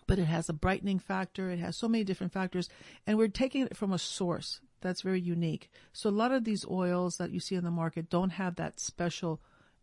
but 0.06 0.18
it 0.18 0.26
has 0.26 0.48
a 0.48 0.52
brightening 0.52 0.98
factor. 0.98 1.50
It 1.50 1.58
has 1.58 1.76
so 1.76 1.88
many 1.88 2.04
different 2.04 2.32
factors, 2.32 2.68
and 3.06 3.18
we're 3.18 3.28
taking 3.28 3.62
it 3.62 3.76
from 3.76 3.92
a 3.92 3.98
source 3.98 4.60
that's 4.80 5.02
very 5.02 5.20
unique. 5.20 5.70
So 5.92 6.08
a 6.08 6.12
lot 6.12 6.32
of 6.32 6.44
these 6.44 6.64
oils 6.66 7.16
that 7.16 7.32
you 7.32 7.40
see 7.40 7.54
in 7.54 7.64
the 7.64 7.70
market 7.70 8.08
don't 8.08 8.30
have 8.30 8.56
that 8.56 8.80
special 8.80 9.40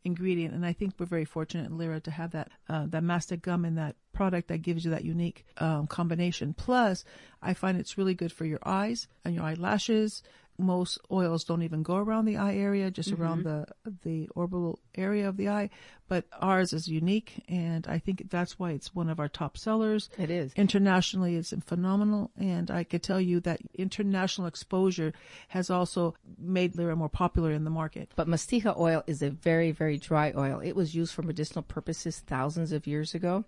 ingredient, 0.08 0.56
and 0.56 0.66
I 0.66 0.74
think 0.74 0.96
we're 0.98 1.06
very 1.06 1.26
fortunate 1.26 1.68
in 1.68 1.78
Lira 1.78 2.00
to 2.00 2.12
have 2.12 2.32
that 2.32 2.50
uh, 2.68 2.88
that 2.88 3.04
mastic 3.04 3.44
gum 3.44 3.66
in 3.66 3.76
that 3.76 3.96
product 4.14 4.48
that 4.48 4.64
gives 4.64 4.84
you 4.84 4.92
that 4.92 5.06
unique 5.06 5.46
um, 5.60 5.86
combination. 5.86 6.56
Plus, 6.56 7.06
I 7.42 7.54
find 7.54 7.78
it's 7.78 7.98
really 7.98 8.16
good 8.16 8.32
for 8.32 8.46
your 8.46 8.60
eyes 8.66 9.08
and 9.24 9.36
your 9.36 9.44
eyelashes. 9.44 10.24
Most 10.58 11.00
oils 11.12 11.44
don't 11.44 11.62
even 11.62 11.84
go 11.84 11.98
around 11.98 12.26
the 12.26 12.38
eye 12.38 12.56
area, 12.56 12.90
just 12.90 13.12
mm-hmm. 13.12 13.22
around 13.22 13.44
the 13.44 13.66
the 14.04 14.28
orbital 14.36 14.80
area 14.96 15.28
of 15.30 15.38
the 15.38 15.50
eye. 15.50 15.70
But 16.08 16.26
ours 16.42 16.74
is 16.74 16.88
unique, 16.88 17.44
and 17.50 17.86
I 17.88 18.00
think 18.00 18.30
that's 18.30 18.58
why 18.58 18.72
it's 18.72 18.96
one 18.96 19.10
of 19.10 19.20
our 19.20 19.28
top 19.28 19.58
sellers. 19.58 20.10
It 20.18 20.32
is. 20.32 20.54
Internationally, 20.56 21.36
it's 21.36 21.54
phenomenal, 21.66 22.32
and 22.38 22.72
I 22.72 22.84
could 22.84 23.04
tell 23.04 23.20
you 23.22 23.40
that 23.42 23.60
international 23.74 24.48
exposure 24.48 25.14
has 25.50 25.70
also 25.70 26.16
made 26.40 26.76
Lira 26.76 26.96
more 26.96 27.10
popular 27.10 27.52
in 27.52 27.64
the 27.64 27.70
market. 27.70 28.12
But 28.16 28.28
mastiha 28.28 28.78
oil 28.80 29.04
is 29.06 29.22
a 29.22 29.30
very, 29.30 29.72
very 29.72 29.98
dry 29.98 30.34
oil. 30.36 30.60
It 30.60 30.76
was 30.76 30.96
used 30.96 31.14
for 31.14 31.24
medicinal 31.24 31.64
purposes 31.64 32.20
thousands 32.26 32.72
of 32.72 32.88
years 32.88 33.14
ago. 33.14 33.46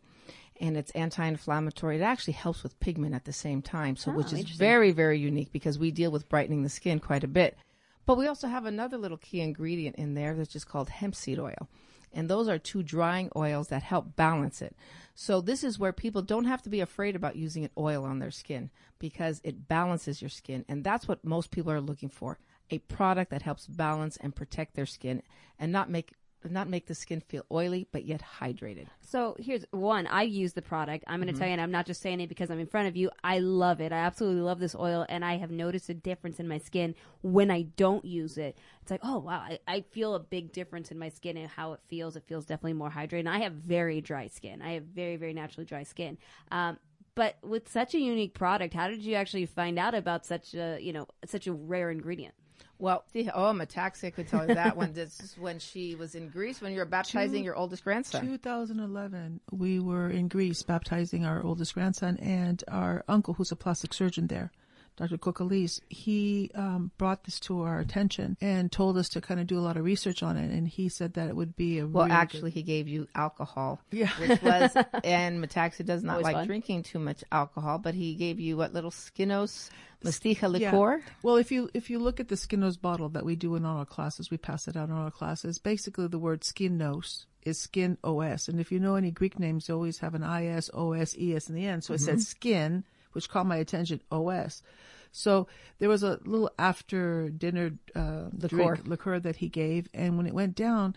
And 0.60 0.76
it's 0.76 0.92
anti-inflammatory. 0.92 1.98
It 1.98 2.02
actually 2.02 2.34
helps 2.34 2.64
with 2.64 2.80
pigment 2.80 3.16
at 3.16 3.26
the 3.26 3.34
same 3.34 3.62
time. 3.62 3.96
So, 3.96 4.12
which 4.12 4.34
oh, 4.34 4.38
is 4.38 4.50
very, 4.50 4.92
very 4.92 5.18
unique 5.18 5.54
because 5.54 5.80
we 5.80 5.92
deal 5.92 6.12
with 6.12 6.28
brightening 6.28 6.64
the 6.64 6.70
skin 6.70 7.00
quite 7.00 7.24
a 7.24 7.30
bit. 7.30 7.58
But 8.06 8.18
we 8.18 8.28
also 8.28 8.48
have 8.48 8.66
another 8.66 8.98
little 8.98 9.18
key 9.18 9.40
ingredient 9.40 9.96
in 9.96 10.16
there 10.16 10.34
that's 10.34 10.52
just 10.52 10.68
called 10.68 10.90
hemp 10.90 11.16
seed 11.16 11.40
oil. 11.40 11.70
And 12.12 12.30
those 12.30 12.48
are 12.48 12.58
two 12.58 12.82
drying 12.82 13.30
oils 13.36 13.68
that 13.68 13.84
help 13.84 14.16
balance 14.16 14.62
it. 14.62 14.76
So 15.14 15.42
this 15.42 15.64
is 15.64 15.78
where 15.78 15.94
people 15.94 16.22
don't 16.22 16.46
have 16.46 16.62
to 16.64 16.70
be 16.70 16.80
afraid 16.80 17.16
about 17.16 17.36
using 17.36 17.64
an 17.64 17.72
oil 17.78 18.04
on 18.04 18.20
their 18.20 18.32
skin 18.32 18.72
because 18.98 19.42
it 19.44 19.68
balances 19.68 20.22
your 20.22 20.30
skin. 20.30 20.66
And 20.68 20.84
that's 20.84 21.08
what 21.08 21.24
most 21.24 21.52
people 21.52 21.72
are 21.72 21.82
looking 21.82 22.10
for. 22.10 22.40
A 22.72 22.80
product 22.80 23.32
that 23.32 23.42
helps 23.42 23.68
balance 23.68 24.18
and 24.18 24.36
protect 24.36 24.76
their 24.76 24.86
skin 24.86 25.22
and 25.60 25.72
not 25.72 25.90
make 25.90 26.14
not 26.48 26.70
make 26.70 26.88
the 26.88 26.96
skin 26.96 27.22
feel 27.22 27.46
oily 27.52 27.88
but 27.92 28.06
yet 28.06 28.22
hydrated. 28.40 28.88
So 29.02 29.36
here's 29.40 29.66
one. 29.72 30.08
I 30.08 30.24
use 30.24 30.54
the 30.54 30.62
product. 30.62 31.04
I'm 31.08 31.22
going 31.22 31.34
to 31.34 31.38
tell 31.38 31.48
you, 31.48 31.54
and 31.54 31.62
I'm 31.62 31.72
not 31.72 31.86
just 31.86 32.02
saying 32.02 32.20
it 32.22 32.30
because 32.30 32.52
I'm 32.52 32.60
in 32.60 32.68
front 32.68 32.88
of 32.88 32.96
you. 32.96 33.10
I 33.24 33.40
love 33.40 33.82
it. 33.82 33.92
I 33.92 33.98
absolutely 33.98 34.42
love 34.42 34.60
this 34.60 34.76
oil, 34.76 35.06
and 35.10 35.26
I 35.26 35.38
have 35.38 35.52
noticed 35.52 35.90
a 35.90 35.94
difference 35.94 36.40
in 36.40 36.48
my 36.48 36.60
skin 36.60 36.96
when 37.22 37.50
I 37.50 37.64
don't 37.64 38.06
use 38.06 38.38
it. 38.38 38.58
It's 38.82 38.92
like, 38.92 39.02
oh 39.04 39.20
wow, 39.20 39.40
I, 39.40 39.60
I 39.68 39.82
feel 39.82 40.16
a 40.16 40.20
big 40.20 40.52
difference 40.52 40.92
in 40.92 41.00
my 41.00 41.10
skin 41.10 41.38
and 41.38 41.50
how 41.50 41.74
it 41.74 41.80
feels. 41.88 42.16
It 42.16 42.24
feels 42.28 42.46
definitely 42.46 42.74
more 42.74 42.92
hydrated. 42.92 43.22
And 43.22 43.30
I 43.30 43.40
have 43.40 43.54
very 43.54 44.00
dry 44.02 44.28
skin. 44.28 44.62
I 44.62 44.74
have 44.74 44.84
very, 44.84 45.16
very 45.16 45.34
naturally 45.34 45.66
dry 45.66 45.84
skin. 45.84 46.18
Um, 46.52 46.78
but 47.16 47.38
with 47.44 47.68
such 47.68 47.96
a 47.96 48.00
unique 48.00 48.34
product, 48.34 48.74
how 48.74 48.88
did 48.88 49.02
you 49.02 49.16
actually 49.16 49.46
find 49.46 49.78
out 49.78 49.94
about 49.94 50.26
such 50.26 50.54
a 50.54 50.78
you 50.80 50.94
know 50.94 51.08
such 51.26 51.48
a 51.48 51.54
rare 51.54 51.90
ingredient? 51.92 52.34
Well, 52.80 53.04
see, 53.14 53.30
oh, 53.34 53.54
Metaxia 53.54 54.14
could 54.14 54.28
tell 54.28 54.48
you 54.48 54.56
that 54.56 54.76
one. 54.76 54.94
This 54.94 55.20
is 55.20 55.38
when 55.38 55.60
she 55.60 55.96
was 55.96 56.16
in 56.16 56.30
Greece 56.30 56.62
when 56.62 56.72
you 56.72 56.80
were 56.80 56.86
baptizing 56.86 57.42
Two- 57.42 57.46
your 57.46 57.56
oldest 57.56 57.84
grandson. 57.84 58.26
2011, 58.26 59.42
we 59.52 59.80
were 59.80 60.10
in 60.10 60.28
Greece 60.28 60.64
baptizing 60.64 61.26
our 61.26 61.44
oldest 61.44 61.74
grandson, 61.74 62.18
and 62.18 62.64
our 62.68 63.04
uncle, 63.08 63.36
who's 63.36 63.52
a 63.52 63.56
plastic 63.56 63.94
surgeon 63.94 64.28
there, 64.28 64.52
Dr. 65.00 65.18
Kokalis, 65.18 65.80
he 65.90 66.52
um, 66.56 66.92
brought 66.98 67.24
this 67.24 67.40
to 67.42 67.62
our 67.62 67.80
attention 67.80 68.36
and 68.42 68.70
told 68.72 68.98
us 68.98 69.08
to 69.10 69.22
kind 69.22 69.40
of 69.40 69.48
do 69.48 69.58
a 69.58 69.62
lot 69.62 69.78
of 69.78 69.84
research 69.86 70.22
on 70.22 70.36
it. 70.38 70.52
And 70.52 70.68
he 70.68 70.90
said 70.90 71.14
that 71.14 71.30
it 71.30 71.36
would 71.36 71.56
be 71.56 71.80
a 71.80 71.88
Well, 71.88 72.06
really 72.06 72.10
good- 72.16 72.22
actually, 72.22 72.52
he 72.52 72.64
gave 72.64 72.88
you 72.90 73.08
alcohol. 73.16 73.80
Yeah. 73.92 74.10
Which 74.20 74.42
was, 74.42 74.76
and 75.04 75.44
Metaxia 75.44 75.86
does 75.86 76.04
not 76.04 76.14
Always 76.18 76.26
like 76.26 76.36
fun. 76.36 76.48
drinking 76.48 76.84
too 76.84 77.00
much 77.00 77.24
alcohol, 77.32 77.78
but 77.80 77.94
he 77.96 78.14
gave 78.16 78.40
you 78.40 78.58
what 78.58 78.74
little 78.74 78.92
Skinos 78.92 79.70
Mastiha 80.04 80.42
Yeah. 80.60 80.72
liqueur? 80.76 81.02
Well, 81.24 81.38
if 81.38 81.52
you 81.52 81.70
if 81.74 81.90
you 81.90 82.00
look 82.00 82.20
at 82.20 82.28
the 82.30 82.36
Skinos 82.36 82.78
bottle 82.80 83.10
that 83.10 83.26
we 83.26 83.36
do 83.36 83.56
in 83.56 83.66
all 83.66 83.78
our 83.78 83.86
classes, 83.86 84.30
we 84.30 84.38
pass 84.38 84.68
it 84.68 84.76
out 84.78 84.90
in 84.90 84.96
all 84.96 85.04
our 85.06 85.12
classes. 85.12 85.60
Basically, 85.60 86.08
the 86.08 86.20
word 86.20 86.42
Skinos 86.42 87.26
is 87.44 87.58
skin 87.60 87.98
os, 88.04 88.48
and 88.50 88.60
if 88.60 88.70
you 88.72 88.80
know 88.80 88.96
any 88.96 89.12
Greek 89.12 89.40
names, 89.40 89.68
they 89.68 89.74
always 89.74 90.00
have 90.00 90.14
an 90.14 90.24
is, 90.24 90.70
os, 90.74 91.16
es 91.18 91.50
in 91.50 91.56
the 91.56 91.66
end. 91.66 91.84
So 91.86 91.94
it 91.94 92.00
said 92.02 92.22
skin, 92.22 92.84
which 93.20 93.30
caught 93.30 93.46
my 93.46 93.58
attention, 93.58 94.00
os. 94.10 94.64
So 95.12 95.48
there 95.80 95.90
was 95.90 96.04
a 96.04 96.22
little 96.24 96.50
after 96.58 97.30
dinner 97.30 97.74
uh, 97.94 98.30
Liqueur. 98.32 98.48
drink 98.76 98.88
liqueur 98.88 99.20
that 99.20 99.36
he 99.36 99.50
gave, 99.50 99.90
and 99.94 100.16
when 100.16 100.26
it 100.26 100.34
went 100.34 100.56
down. 100.56 100.96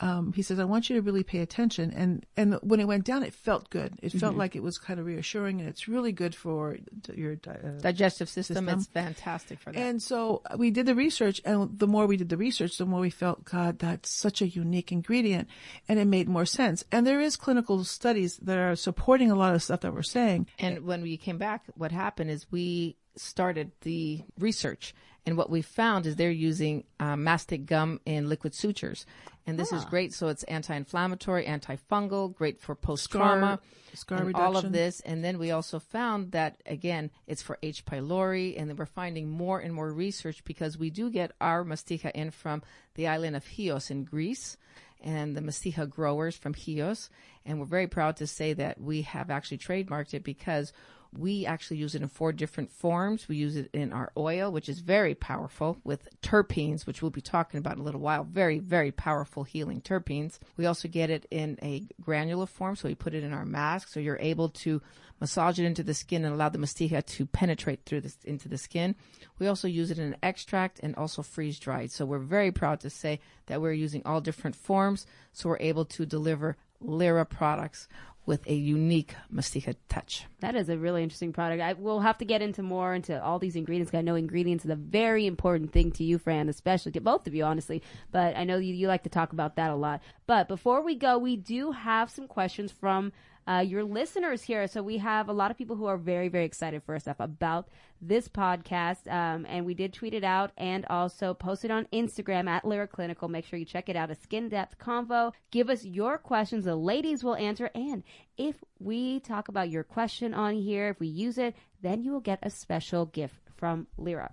Um, 0.00 0.32
he 0.32 0.42
says, 0.42 0.58
"I 0.58 0.64
want 0.64 0.90
you 0.90 0.96
to 0.96 1.02
really 1.02 1.22
pay 1.22 1.40
attention." 1.40 1.92
And 1.92 2.26
and 2.36 2.54
when 2.62 2.80
it 2.80 2.86
went 2.86 3.04
down, 3.04 3.22
it 3.22 3.32
felt 3.32 3.70
good. 3.70 3.98
It 4.02 4.12
felt 4.12 4.36
like 4.36 4.54
it 4.54 4.62
was 4.62 4.78
kind 4.78 5.00
of 5.00 5.06
reassuring, 5.06 5.60
and 5.60 5.68
it's 5.68 5.88
really 5.88 6.12
good 6.12 6.34
for 6.34 6.76
your 7.14 7.38
uh, 7.46 7.80
Digestive 7.80 8.28
system. 8.28 8.56
System. 8.56 8.78
It's 8.78 8.86
fantastic 8.88 9.58
for 9.58 9.72
that. 9.72 9.78
and 9.78 10.02
so 10.02 10.42
we 10.56 10.70
did 10.70 10.86
the 10.86 10.94
research, 10.94 11.40
and 11.44 11.78
the 11.78 11.86
more 11.86 12.06
we 12.06 12.16
did 12.16 12.28
the 12.28 12.36
research, 12.36 12.76
the 12.76 12.86
more 12.86 13.00
we 13.00 13.10
felt, 13.10 13.44
God, 13.44 13.78
that's 13.78 14.10
such 14.10 14.42
a 14.42 14.48
unique 14.48 14.92
ingredient, 14.92 15.48
and 15.88 15.98
it 15.98 16.06
made 16.06 16.28
more 16.28 16.46
sense. 16.46 16.84
And 16.92 17.06
there 17.06 17.20
is 17.20 17.36
clinical 17.36 17.82
studies 17.84 18.36
that 18.38 18.58
are 18.58 18.76
supporting 18.76 19.30
a 19.30 19.34
lot 19.34 19.54
of 19.54 19.62
stuff 19.62 19.80
that 19.80 19.94
we're 19.94 20.02
saying. 20.02 20.46
And 20.58 20.84
when 20.84 21.02
we 21.02 21.16
came 21.16 21.38
back, 21.38 21.64
what 21.74 21.92
happened 21.92 22.30
is 22.30 22.46
we 22.50 22.96
started 23.16 23.72
the 23.80 24.22
research, 24.38 24.94
and 25.26 25.36
what 25.36 25.50
we 25.50 25.60
found 25.60 26.06
is 26.06 26.16
they're 26.16 26.30
using 26.30 26.84
uh, 27.00 27.16
mastic 27.16 27.66
gum 27.66 28.00
in 28.06 28.28
liquid 28.28 28.54
sutures, 28.54 29.04
and 29.46 29.58
this 29.58 29.72
is 29.72 29.84
great. 29.84 30.14
So 30.14 30.28
it's 30.28 30.44
anti-inflammatory, 30.44 31.44
antifungal, 31.44 32.34
great 32.34 32.60
for 32.60 32.74
post 32.74 33.10
trauma, 33.10 33.60
scar 33.92 34.30
all 34.34 34.56
of 34.56 34.72
this. 34.72 35.00
And 35.00 35.24
then 35.24 35.38
we 35.38 35.50
also 35.50 35.78
found 35.78 36.32
that 36.32 36.62
again, 36.66 37.10
it's 37.26 37.42
for 37.42 37.58
H. 37.62 37.84
pylori, 37.84 38.58
and 38.58 38.70
then 38.70 38.76
we're 38.76 38.86
finding 38.86 39.28
more 39.28 39.58
and 39.58 39.74
more 39.74 39.92
research 39.92 40.44
because 40.44 40.78
we 40.78 40.90
do 40.90 41.10
get 41.10 41.32
our 41.40 41.64
mastiha 41.64 42.10
in 42.12 42.30
from 42.30 42.62
the 42.94 43.08
island 43.08 43.36
of 43.36 43.44
Chios 43.46 43.90
in 43.90 44.04
Greece 44.04 44.56
and 45.02 45.36
the 45.36 45.40
mastiha 45.40 45.88
growers 45.88 46.36
from 46.36 46.54
Chios. 46.54 47.10
And 47.46 47.58
we're 47.58 47.66
very 47.66 47.86
proud 47.86 48.16
to 48.16 48.26
say 48.26 48.52
that 48.54 48.80
we 48.80 49.02
have 49.02 49.30
actually 49.30 49.58
trademarked 49.58 50.14
it 50.14 50.24
because 50.24 50.72
we 51.16 51.46
actually 51.46 51.78
use 51.78 51.94
it 51.94 52.02
in 52.02 52.08
four 52.08 52.32
different 52.32 52.70
forms. 52.70 53.28
We 53.28 53.36
use 53.36 53.56
it 53.56 53.70
in 53.72 53.92
our 53.92 54.12
oil, 54.16 54.50
which 54.52 54.68
is 54.68 54.80
very 54.80 55.14
powerful 55.14 55.78
with 55.84 56.08
terpenes, 56.20 56.86
which 56.86 57.00
we'll 57.00 57.10
be 57.10 57.20
talking 57.20 57.58
about 57.58 57.74
in 57.74 57.80
a 57.80 57.84
little 57.84 58.00
while. 58.00 58.24
Very, 58.24 58.58
very 58.58 58.92
powerful 58.92 59.44
healing 59.44 59.80
terpenes. 59.80 60.38
We 60.56 60.66
also 60.66 60.88
get 60.88 61.10
it 61.10 61.26
in 61.30 61.58
a 61.62 61.86
granular 62.02 62.46
form. 62.46 62.76
So 62.76 62.88
we 62.88 62.94
put 62.94 63.14
it 63.14 63.24
in 63.24 63.32
our 63.32 63.46
mask. 63.46 63.88
So 63.88 64.00
you're 64.00 64.18
able 64.20 64.50
to 64.50 64.82
massage 65.20 65.58
it 65.58 65.64
into 65.64 65.82
the 65.82 65.94
skin 65.94 66.24
and 66.24 66.34
allow 66.34 66.50
the 66.50 66.58
mastiha 66.58 67.04
to 67.06 67.26
penetrate 67.26 67.84
through 67.86 68.02
this 68.02 68.18
into 68.24 68.48
the 68.48 68.58
skin. 68.58 68.94
We 69.38 69.46
also 69.46 69.68
use 69.68 69.90
it 69.90 69.98
in 69.98 70.08
an 70.08 70.16
extract 70.22 70.80
and 70.82 70.94
also 70.96 71.22
freeze 71.22 71.58
dried. 71.58 71.90
So 71.92 72.04
we're 72.04 72.18
very 72.18 72.52
proud 72.52 72.80
to 72.80 72.90
say 72.90 73.20
that 73.46 73.62
we're 73.62 73.72
using 73.72 74.02
all 74.04 74.20
different 74.20 74.56
forms. 74.56 75.06
So 75.32 75.48
we're 75.48 75.58
able 75.60 75.86
to 75.86 76.04
deliver 76.04 76.56
Lira 76.80 77.24
products 77.24 77.88
with 78.26 78.46
a 78.48 78.54
unique 78.54 79.14
mastiha 79.32 79.76
touch. 79.88 80.26
That 80.40 80.56
is 80.56 80.68
a 80.68 80.76
really 80.76 81.02
interesting 81.02 81.32
product. 81.32 81.62
I 81.62 81.74
will 81.74 82.00
have 82.00 82.18
to 82.18 82.24
get 82.24 82.42
into 82.42 82.62
more 82.62 82.92
into 82.92 83.22
all 83.22 83.38
these 83.38 83.54
ingredients. 83.54 83.94
I 83.94 84.00
know 84.00 84.16
ingredients 84.16 84.64
is 84.64 84.70
a 84.70 84.76
very 84.76 85.26
important 85.26 85.72
thing 85.72 85.92
to 85.92 86.04
you, 86.04 86.18
Fran, 86.18 86.48
especially 86.48 86.92
to 86.92 87.00
both 87.00 87.26
of 87.26 87.34
you, 87.34 87.44
honestly. 87.44 87.82
But 88.10 88.36
I 88.36 88.44
know 88.44 88.58
you, 88.58 88.74
you 88.74 88.88
like 88.88 89.04
to 89.04 89.08
talk 89.08 89.32
about 89.32 89.56
that 89.56 89.70
a 89.70 89.76
lot. 89.76 90.02
But 90.26 90.48
before 90.48 90.82
we 90.82 90.96
go, 90.96 91.18
we 91.18 91.36
do 91.36 91.70
have 91.70 92.10
some 92.10 92.26
questions 92.26 92.72
from 92.72 93.12
uh, 93.46 93.64
your 93.66 93.84
listeners 93.84 94.42
here. 94.42 94.66
So 94.66 94.82
we 94.82 94.98
have 94.98 95.28
a 95.28 95.32
lot 95.32 95.50
of 95.50 95.56
people 95.56 95.76
who 95.76 95.86
are 95.86 95.96
very, 95.96 96.28
very 96.28 96.44
excited 96.44 96.82
for 96.82 96.98
stuff 96.98 97.16
about 97.20 97.68
this 98.00 98.28
podcast. 98.28 99.10
Um, 99.10 99.46
and 99.48 99.64
we 99.64 99.74
did 99.74 99.92
tweet 99.92 100.14
it 100.14 100.24
out 100.24 100.52
and 100.56 100.84
also 100.86 101.34
post 101.34 101.64
it 101.64 101.70
on 101.70 101.86
Instagram 101.92 102.48
at 102.48 102.64
Lira 102.64 102.88
Clinical. 102.88 103.28
Make 103.28 103.46
sure 103.46 103.58
you 103.58 103.64
check 103.64 103.88
it 103.88 103.96
out. 103.96 104.10
A 104.10 104.14
skin 104.14 104.48
depth 104.48 104.78
convo. 104.78 105.32
Give 105.50 105.70
us 105.70 105.84
your 105.84 106.18
questions. 106.18 106.64
The 106.64 106.76
ladies 106.76 107.22
will 107.22 107.36
answer. 107.36 107.70
And 107.74 108.02
if 108.36 108.56
we 108.78 109.20
talk 109.20 109.48
about 109.48 109.70
your 109.70 109.84
question 109.84 110.34
on 110.34 110.54
here, 110.54 110.88
if 110.88 111.00
we 111.00 111.08
use 111.08 111.38
it, 111.38 111.54
then 111.82 112.02
you 112.02 112.12
will 112.12 112.20
get 112.20 112.40
a 112.42 112.50
special 112.50 113.06
gift 113.06 113.36
from 113.56 113.86
Lira. 113.96 114.32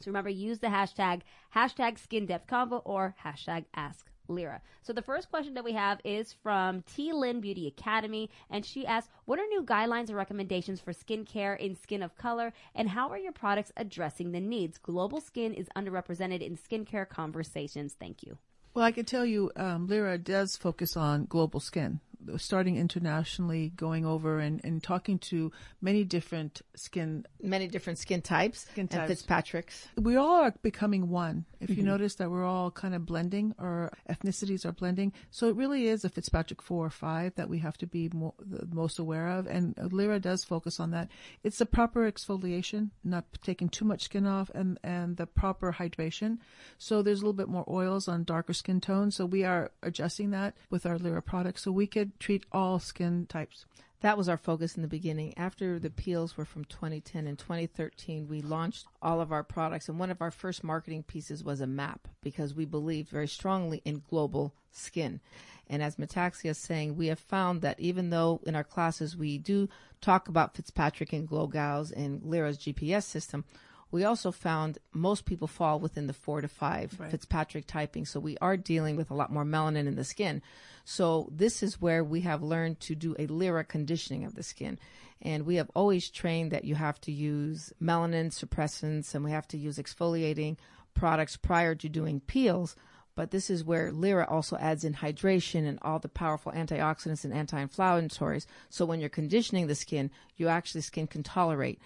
So 0.00 0.10
remember, 0.10 0.30
use 0.30 0.58
the 0.58 0.66
hashtag, 0.68 1.22
hashtag 1.54 1.98
skin 1.98 2.26
depth 2.26 2.48
convo 2.48 2.82
or 2.84 3.14
hashtag 3.24 3.64
ask 3.74 4.10
Lira. 4.28 4.60
So 4.82 4.92
the 4.92 5.02
first 5.02 5.30
question 5.30 5.54
that 5.54 5.64
we 5.64 5.72
have 5.72 6.00
is 6.04 6.32
from 6.32 6.82
T. 6.82 7.12
Lynn 7.12 7.40
Beauty 7.40 7.66
Academy, 7.66 8.30
and 8.50 8.64
she 8.64 8.86
asks, 8.86 9.10
"What 9.24 9.38
are 9.38 9.46
new 9.46 9.62
guidelines 9.62 10.10
or 10.10 10.14
recommendations 10.16 10.80
for 10.80 10.92
skincare 10.92 11.58
in 11.58 11.74
skin 11.76 12.02
of 12.02 12.16
color, 12.16 12.52
and 12.74 12.88
how 12.88 13.08
are 13.10 13.18
your 13.18 13.32
products 13.32 13.72
addressing 13.76 14.32
the 14.32 14.40
needs? 14.40 14.78
Global 14.78 15.20
skin 15.20 15.54
is 15.54 15.68
underrepresented 15.76 16.40
in 16.40 16.56
skincare 16.56 17.08
conversations. 17.08 17.94
Thank 17.94 18.22
you." 18.22 18.38
Well, 18.74 18.84
I 18.84 18.90
can 18.92 19.04
tell 19.04 19.24
you, 19.24 19.52
um, 19.54 19.86
Lira 19.86 20.18
does 20.18 20.56
focus 20.56 20.96
on 20.96 21.26
global 21.26 21.60
skin 21.60 22.00
starting 22.36 22.76
internationally, 22.76 23.70
going 23.76 24.04
over 24.04 24.38
and, 24.38 24.60
and 24.64 24.82
talking 24.82 25.18
to 25.18 25.52
many 25.80 26.04
different 26.04 26.62
skin 26.74 27.26
many 27.42 27.68
different 27.68 27.98
skin 27.98 28.22
types 28.22 28.60
Skin 28.60 28.88
types. 28.88 28.98
and 29.00 29.08
Fitzpatrick's. 29.08 29.88
we 29.96 30.16
all 30.16 30.40
are 30.42 30.54
becoming 30.62 31.08
one. 31.08 31.44
If 31.64 31.70
you 31.70 31.76
mm-hmm. 31.76 31.86
notice 31.86 32.14
that 32.16 32.30
we're 32.30 32.44
all 32.44 32.70
kind 32.70 32.94
of 32.94 33.06
blending, 33.06 33.54
our 33.58 33.90
ethnicities 34.08 34.64
are 34.64 34.72
blending. 34.72 35.12
So 35.30 35.48
it 35.48 35.56
really 35.56 35.88
is 35.88 36.04
a 36.04 36.08
Fitzpatrick 36.08 36.60
four 36.60 36.84
or 36.86 36.90
five 36.90 37.34
that 37.36 37.48
we 37.48 37.58
have 37.58 37.78
to 37.78 37.86
be 37.86 38.10
mo- 38.12 38.34
most 38.70 38.98
aware 38.98 39.28
of. 39.28 39.46
And 39.46 39.74
Lira 39.92 40.20
does 40.20 40.44
focus 40.44 40.78
on 40.78 40.90
that. 40.90 41.10
It's 41.42 41.58
the 41.58 41.66
proper 41.66 42.10
exfoliation, 42.10 42.90
not 43.02 43.24
taking 43.42 43.70
too 43.70 43.84
much 43.84 44.04
skin 44.04 44.26
off, 44.26 44.50
and 44.54 44.78
and 44.84 45.16
the 45.16 45.26
proper 45.26 45.72
hydration. 45.72 46.38
So 46.78 47.02
there's 47.02 47.20
a 47.20 47.22
little 47.22 47.32
bit 47.32 47.48
more 47.48 47.64
oils 47.68 48.08
on 48.08 48.24
darker 48.24 48.52
skin 48.52 48.80
tones. 48.80 49.16
So 49.16 49.24
we 49.24 49.42
are 49.42 49.70
adjusting 49.82 50.30
that 50.30 50.54
with 50.70 50.84
our 50.84 50.98
Lira 50.98 51.22
products, 51.22 51.62
so 51.62 51.72
we 51.72 51.86
could 51.86 52.20
treat 52.20 52.44
all 52.52 52.78
skin 52.78 53.26
types. 53.26 53.64
That 54.04 54.18
was 54.18 54.28
our 54.28 54.36
focus 54.36 54.76
in 54.76 54.82
the 54.82 54.88
beginning. 54.88 55.32
After 55.38 55.78
the 55.78 55.88
peels 55.88 56.36
were 56.36 56.44
from 56.44 56.66
2010 56.66 57.26
and 57.26 57.38
2013, 57.38 58.28
we 58.28 58.42
launched 58.42 58.86
all 59.00 59.18
of 59.18 59.32
our 59.32 59.42
products. 59.42 59.88
And 59.88 59.98
one 59.98 60.10
of 60.10 60.20
our 60.20 60.30
first 60.30 60.62
marketing 60.62 61.04
pieces 61.04 61.42
was 61.42 61.62
a 61.62 61.66
map 61.66 62.06
because 62.22 62.54
we 62.54 62.66
believed 62.66 63.08
very 63.08 63.26
strongly 63.26 63.80
in 63.82 64.02
global 64.10 64.52
skin. 64.70 65.22
And 65.70 65.82
as 65.82 65.96
Metaxia 65.96 66.50
is 66.50 66.58
saying, 66.58 66.98
we 66.98 67.06
have 67.06 67.18
found 67.18 67.62
that 67.62 67.80
even 67.80 68.10
though 68.10 68.42
in 68.44 68.54
our 68.54 68.62
classes 68.62 69.16
we 69.16 69.38
do 69.38 69.70
talk 70.02 70.28
about 70.28 70.54
Fitzpatrick 70.54 71.14
and 71.14 71.26
Glogau's 71.26 71.90
and 71.90 72.22
Lira's 72.24 72.58
GPS 72.58 73.04
system, 73.04 73.46
we 73.90 74.04
also 74.04 74.30
found 74.30 74.76
most 74.92 75.24
people 75.24 75.48
fall 75.48 75.80
within 75.80 76.08
the 76.08 76.12
four 76.12 76.42
to 76.42 76.48
five 76.48 76.94
Right. 77.00 77.10
Fitzpatrick 77.10 77.66
typing. 77.66 78.04
So 78.04 78.20
we 78.20 78.36
are 78.42 78.58
dealing 78.58 78.96
with 78.96 79.10
a 79.10 79.14
lot 79.14 79.32
more 79.32 79.44
melanin 79.44 79.86
in 79.86 79.94
the 79.94 80.04
skin. 80.04 80.42
So 80.84 81.28
this 81.32 81.62
is 81.62 81.80
where 81.80 82.04
we 82.04 82.20
have 82.22 82.42
learned 82.42 82.80
to 82.80 82.94
do 82.94 83.16
a 83.18 83.26
Lira 83.26 83.64
conditioning 83.64 84.24
of 84.24 84.34
the 84.34 84.42
skin. 84.42 84.78
And 85.22 85.46
we 85.46 85.56
have 85.56 85.70
always 85.74 86.10
trained 86.10 86.50
that 86.52 86.64
you 86.64 86.74
have 86.74 87.00
to 87.02 87.12
use 87.12 87.72
melanin 87.82 88.30
suppressants 88.30 89.14
and 89.14 89.24
we 89.24 89.30
have 89.30 89.48
to 89.48 89.58
use 89.58 89.78
exfoliating 89.78 90.56
products 90.92 91.36
prior 91.36 91.74
to 91.74 91.88
doing 91.88 92.20
peels. 92.20 92.76
But 93.16 93.30
this 93.30 93.48
is 93.48 93.64
where 93.64 93.92
Lira 93.92 94.26
also 94.28 94.56
adds 94.56 94.84
in 94.84 94.94
hydration 94.94 95.66
and 95.66 95.78
all 95.82 96.00
the 96.00 96.08
powerful 96.08 96.52
antioxidants 96.52 97.24
and 97.24 97.32
anti-inflammatories. 97.32 98.46
So 98.70 98.84
when 98.84 99.00
you're 99.00 99.08
conditioning 99.08 99.68
the 99.68 99.74
skin, 99.74 100.10
you 100.36 100.48
actually 100.48 100.80
skin 100.80 101.06
can 101.06 101.22
tolerate, 101.22 101.80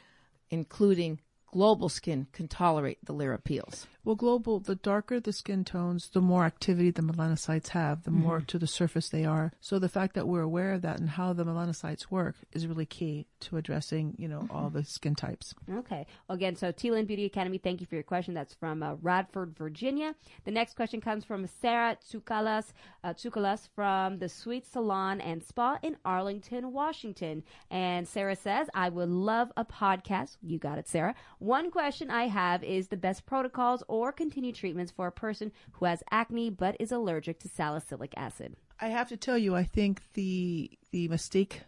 including 0.50 1.20
global 1.46 1.88
skin 1.88 2.26
can 2.32 2.48
tolerate 2.48 2.98
the 3.04 3.12
Lira 3.12 3.38
peels. 3.38 3.86
Well, 4.08 4.14
global, 4.14 4.58
the 4.58 4.74
darker 4.74 5.20
the 5.20 5.34
skin 5.34 5.64
tones, 5.64 6.08
the 6.08 6.22
more 6.22 6.46
activity 6.46 6.90
the 6.90 7.02
melanocytes 7.02 7.68
have, 7.68 8.04
the 8.04 8.10
more 8.10 8.40
to 8.40 8.58
the 8.58 8.66
surface 8.66 9.10
they 9.10 9.26
are. 9.26 9.52
So 9.60 9.78
the 9.78 9.90
fact 9.90 10.14
that 10.14 10.26
we're 10.26 10.40
aware 10.40 10.72
of 10.72 10.80
that 10.80 10.98
and 10.98 11.10
how 11.10 11.34
the 11.34 11.44
melanocytes 11.44 12.10
work 12.10 12.34
is 12.54 12.66
really 12.66 12.86
key 12.86 13.26
to 13.40 13.58
addressing, 13.58 14.14
you 14.16 14.26
know, 14.26 14.48
all 14.50 14.70
the 14.70 14.82
skin 14.82 15.14
types. 15.14 15.54
Okay. 15.70 16.06
Again, 16.30 16.56
so 16.56 16.72
T 16.72 16.90
Lynn 16.90 17.04
Beauty 17.04 17.26
Academy, 17.26 17.58
thank 17.58 17.82
you 17.82 17.86
for 17.86 17.96
your 17.96 18.02
question. 18.02 18.32
That's 18.32 18.54
from 18.54 18.82
uh, 18.82 18.94
Radford, 19.02 19.54
Virginia. 19.58 20.14
The 20.46 20.52
next 20.52 20.74
question 20.74 21.02
comes 21.02 21.26
from 21.26 21.46
Sarah 21.46 21.98
Tsukalas, 22.02 22.72
uh, 23.04 23.12
Tsukalas 23.12 23.68
from 23.74 24.20
the 24.20 24.30
Sweet 24.30 24.64
Salon 24.64 25.20
and 25.20 25.44
Spa 25.44 25.78
in 25.82 25.98
Arlington, 26.06 26.72
Washington. 26.72 27.42
And 27.70 28.08
Sarah 28.08 28.36
says, 28.36 28.70
I 28.72 28.88
would 28.88 29.10
love 29.10 29.52
a 29.58 29.66
podcast. 29.66 30.38
You 30.40 30.56
got 30.58 30.78
it, 30.78 30.88
Sarah. 30.88 31.14
One 31.40 31.70
question 31.70 32.10
I 32.10 32.28
have 32.28 32.64
is 32.64 32.88
the 32.88 32.96
best 32.96 33.26
protocols 33.26 33.82
or 33.86 33.97
continued 34.12 34.54
treatments 34.54 34.92
for 34.92 35.06
a 35.06 35.12
person 35.12 35.52
who 35.72 35.84
has 35.84 36.02
acne 36.10 36.50
but 36.50 36.76
is 36.78 36.92
allergic 36.92 37.40
to 37.40 37.48
salicylic 37.48 38.14
acid. 38.16 38.56
I 38.80 38.88
have 38.88 39.08
to 39.08 39.16
tell 39.16 39.38
you, 39.38 39.54
I 39.54 39.64
think 39.64 40.02
the 40.14 40.70
the 40.90 41.08
mistake, 41.08 41.62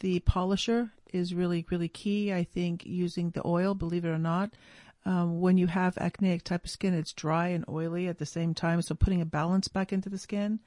the 0.00 0.20
polisher 0.20 0.92
is 1.12 1.34
really 1.34 1.64
really 1.70 1.88
key. 1.88 2.32
I 2.32 2.44
think 2.44 2.84
using 2.84 3.30
the 3.30 3.46
oil, 3.46 3.74
believe 3.74 4.04
it 4.04 4.08
or 4.08 4.18
not, 4.18 4.50
um, 5.06 5.40
when 5.40 5.56
you 5.56 5.66
have 5.66 5.96
acneic 5.96 6.44
type 6.44 6.64
of 6.64 6.70
skin, 6.70 6.92
it's 6.92 7.12
dry 7.12 7.48
and 7.48 7.64
oily 7.68 8.08
at 8.08 8.18
the 8.18 8.26
same 8.26 8.52
time. 8.54 8.82
So 8.82 8.94
putting 8.94 9.22
a 9.22 9.26
balance 9.26 9.68
back 9.68 9.92
into 9.92 10.10
the 10.10 10.18
skin, 10.18 10.60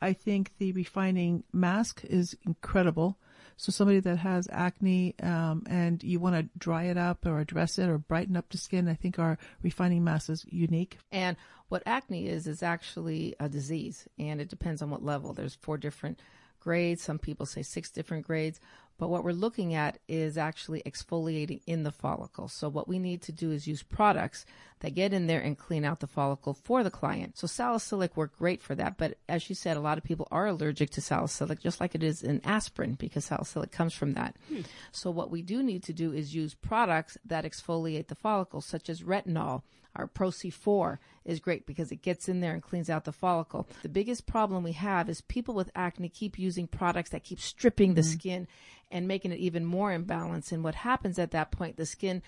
I 0.00 0.12
think 0.12 0.52
the 0.58 0.72
refining 0.72 1.42
mask 1.52 2.04
is 2.04 2.36
incredible. 2.46 3.18
So 3.62 3.70
somebody 3.70 4.00
that 4.00 4.16
has 4.16 4.48
acne 4.50 5.14
um, 5.22 5.62
and 5.70 6.02
you 6.02 6.18
want 6.18 6.34
to 6.34 6.58
dry 6.58 6.86
it 6.86 6.98
up 6.98 7.24
or 7.24 7.38
address 7.38 7.78
it 7.78 7.88
or 7.88 7.96
brighten 7.96 8.36
up 8.36 8.48
the 8.48 8.58
skin, 8.58 8.88
I 8.88 8.94
think 8.94 9.20
our 9.20 9.38
refining 9.62 10.02
mask 10.02 10.30
is 10.30 10.44
unique. 10.48 10.98
And 11.12 11.36
what 11.68 11.84
acne 11.86 12.26
is 12.26 12.48
is 12.48 12.64
actually 12.64 13.36
a 13.38 13.48
disease, 13.48 14.08
and 14.18 14.40
it 14.40 14.48
depends 14.48 14.82
on 14.82 14.90
what 14.90 15.04
level. 15.04 15.32
There's 15.32 15.54
four 15.54 15.78
different 15.78 16.18
grades. 16.58 17.04
Some 17.04 17.20
people 17.20 17.46
say 17.46 17.62
six 17.62 17.88
different 17.92 18.26
grades. 18.26 18.58
But 18.98 19.10
what 19.10 19.22
we're 19.22 19.30
looking 19.30 19.74
at 19.74 19.98
is 20.08 20.36
actually 20.36 20.82
exfoliating 20.82 21.60
in 21.64 21.84
the 21.84 21.92
follicle. 21.92 22.48
So 22.48 22.68
what 22.68 22.88
we 22.88 22.98
need 22.98 23.22
to 23.22 23.32
do 23.32 23.52
is 23.52 23.68
use 23.68 23.84
products 23.84 24.44
that 24.82 24.94
get 24.94 25.12
in 25.12 25.26
there 25.26 25.40
and 25.40 25.56
clean 25.56 25.84
out 25.84 26.00
the 26.00 26.06
follicle 26.06 26.54
for 26.54 26.82
the 26.82 26.90
client. 26.90 27.38
So 27.38 27.46
salicylic 27.46 28.16
work 28.16 28.36
great 28.36 28.60
for 28.60 28.74
that. 28.74 28.98
But 28.98 29.16
as 29.28 29.48
you 29.48 29.54
said, 29.54 29.76
a 29.76 29.80
lot 29.80 29.96
of 29.96 30.04
people 30.04 30.28
are 30.30 30.46
allergic 30.46 30.90
to 30.90 31.00
salicylic, 31.00 31.60
just 31.60 31.80
like 31.80 31.94
it 31.94 32.02
is 32.02 32.22
in 32.22 32.40
aspirin, 32.44 32.94
because 32.94 33.24
salicylic 33.24 33.70
comes 33.70 33.94
from 33.94 34.14
that. 34.14 34.36
Hmm. 34.48 34.62
So 34.90 35.10
what 35.10 35.30
we 35.30 35.40
do 35.40 35.62
need 35.62 35.84
to 35.84 35.92
do 35.92 36.12
is 36.12 36.34
use 36.34 36.54
products 36.54 37.16
that 37.24 37.44
exfoliate 37.44 38.08
the 38.08 38.14
follicle, 38.16 38.60
such 38.60 38.90
as 38.90 39.02
retinol. 39.02 39.62
Our 39.94 40.06
Pro 40.06 40.30
C4 40.30 40.98
is 41.24 41.38
great 41.38 41.66
because 41.66 41.92
it 41.92 42.02
gets 42.02 42.28
in 42.28 42.40
there 42.40 42.54
and 42.54 42.62
cleans 42.62 42.88
out 42.88 43.04
the 43.04 43.12
follicle. 43.12 43.68
The 43.82 43.90
biggest 43.90 44.26
problem 44.26 44.64
we 44.64 44.72
have 44.72 45.08
is 45.10 45.20
people 45.20 45.54
with 45.54 45.70
acne 45.74 46.08
keep 46.08 46.38
using 46.38 46.66
products 46.66 47.10
that 47.10 47.24
keep 47.24 47.38
stripping 47.38 47.94
the 47.94 48.02
hmm. 48.02 48.08
skin 48.08 48.48
and 48.90 49.06
making 49.08 49.32
it 49.32 49.38
even 49.38 49.64
more 49.64 49.90
imbalanced. 49.90 50.50
And 50.50 50.64
what 50.64 50.74
happens 50.74 51.18
at 51.18 51.30
that 51.30 51.50
point, 51.50 51.76
the 51.76 51.86
skin 51.86 52.22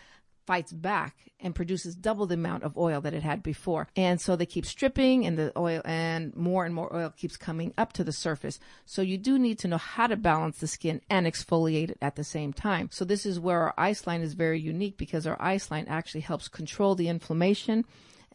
fights 0.47 0.73
back 0.73 1.17
and 1.41 1.55
produces 1.55 1.95
double 1.95 2.27
the 2.27 2.35
amount 2.35 2.63
of 2.63 2.77
oil 2.77 3.01
that 3.03 3.15
it 3.15 3.23
had 3.23 3.43
before. 3.43 3.89
And 3.97 4.21
so 4.21 4.37
they 4.37 4.47
keep 4.47 4.67
stripping 4.67 5.27
and 5.27 5.39
the 5.39 5.53
oil 5.59 5.83
and 5.85 6.35
more 6.35 6.65
and 6.65 6.75
more 6.75 6.95
oil 6.95 7.11
keeps 7.11 7.37
coming 7.37 7.73
up 7.77 7.93
to 7.95 8.05
the 8.05 8.13
surface. 8.13 8.59
So 8.87 9.03
you 9.03 9.19
do 9.19 9.39
need 9.39 9.59
to 9.61 9.69
know 9.69 9.79
how 9.79 10.07
to 10.07 10.17
balance 10.17 10.59
the 10.59 10.67
skin 10.67 11.01
and 11.11 11.27
exfoliate 11.27 11.91
it 11.91 11.99
at 12.01 12.17
the 12.17 12.25
same 12.25 12.53
time. 12.53 12.89
So 12.93 13.05
this 13.05 13.27
is 13.27 13.41
where 13.41 13.61
our 13.61 13.75
ice 13.77 14.07
line 14.07 14.23
is 14.23 14.35
very 14.35 14.61
unique 14.61 14.97
because 14.97 15.27
our 15.27 15.41
ice 15.41 15.71
line 15.71 15.87
actually 15.89 16.23
helps 16.23 16.49
control 16.49 16.95
the 16.95 17.09
inflammation 17.09 17.85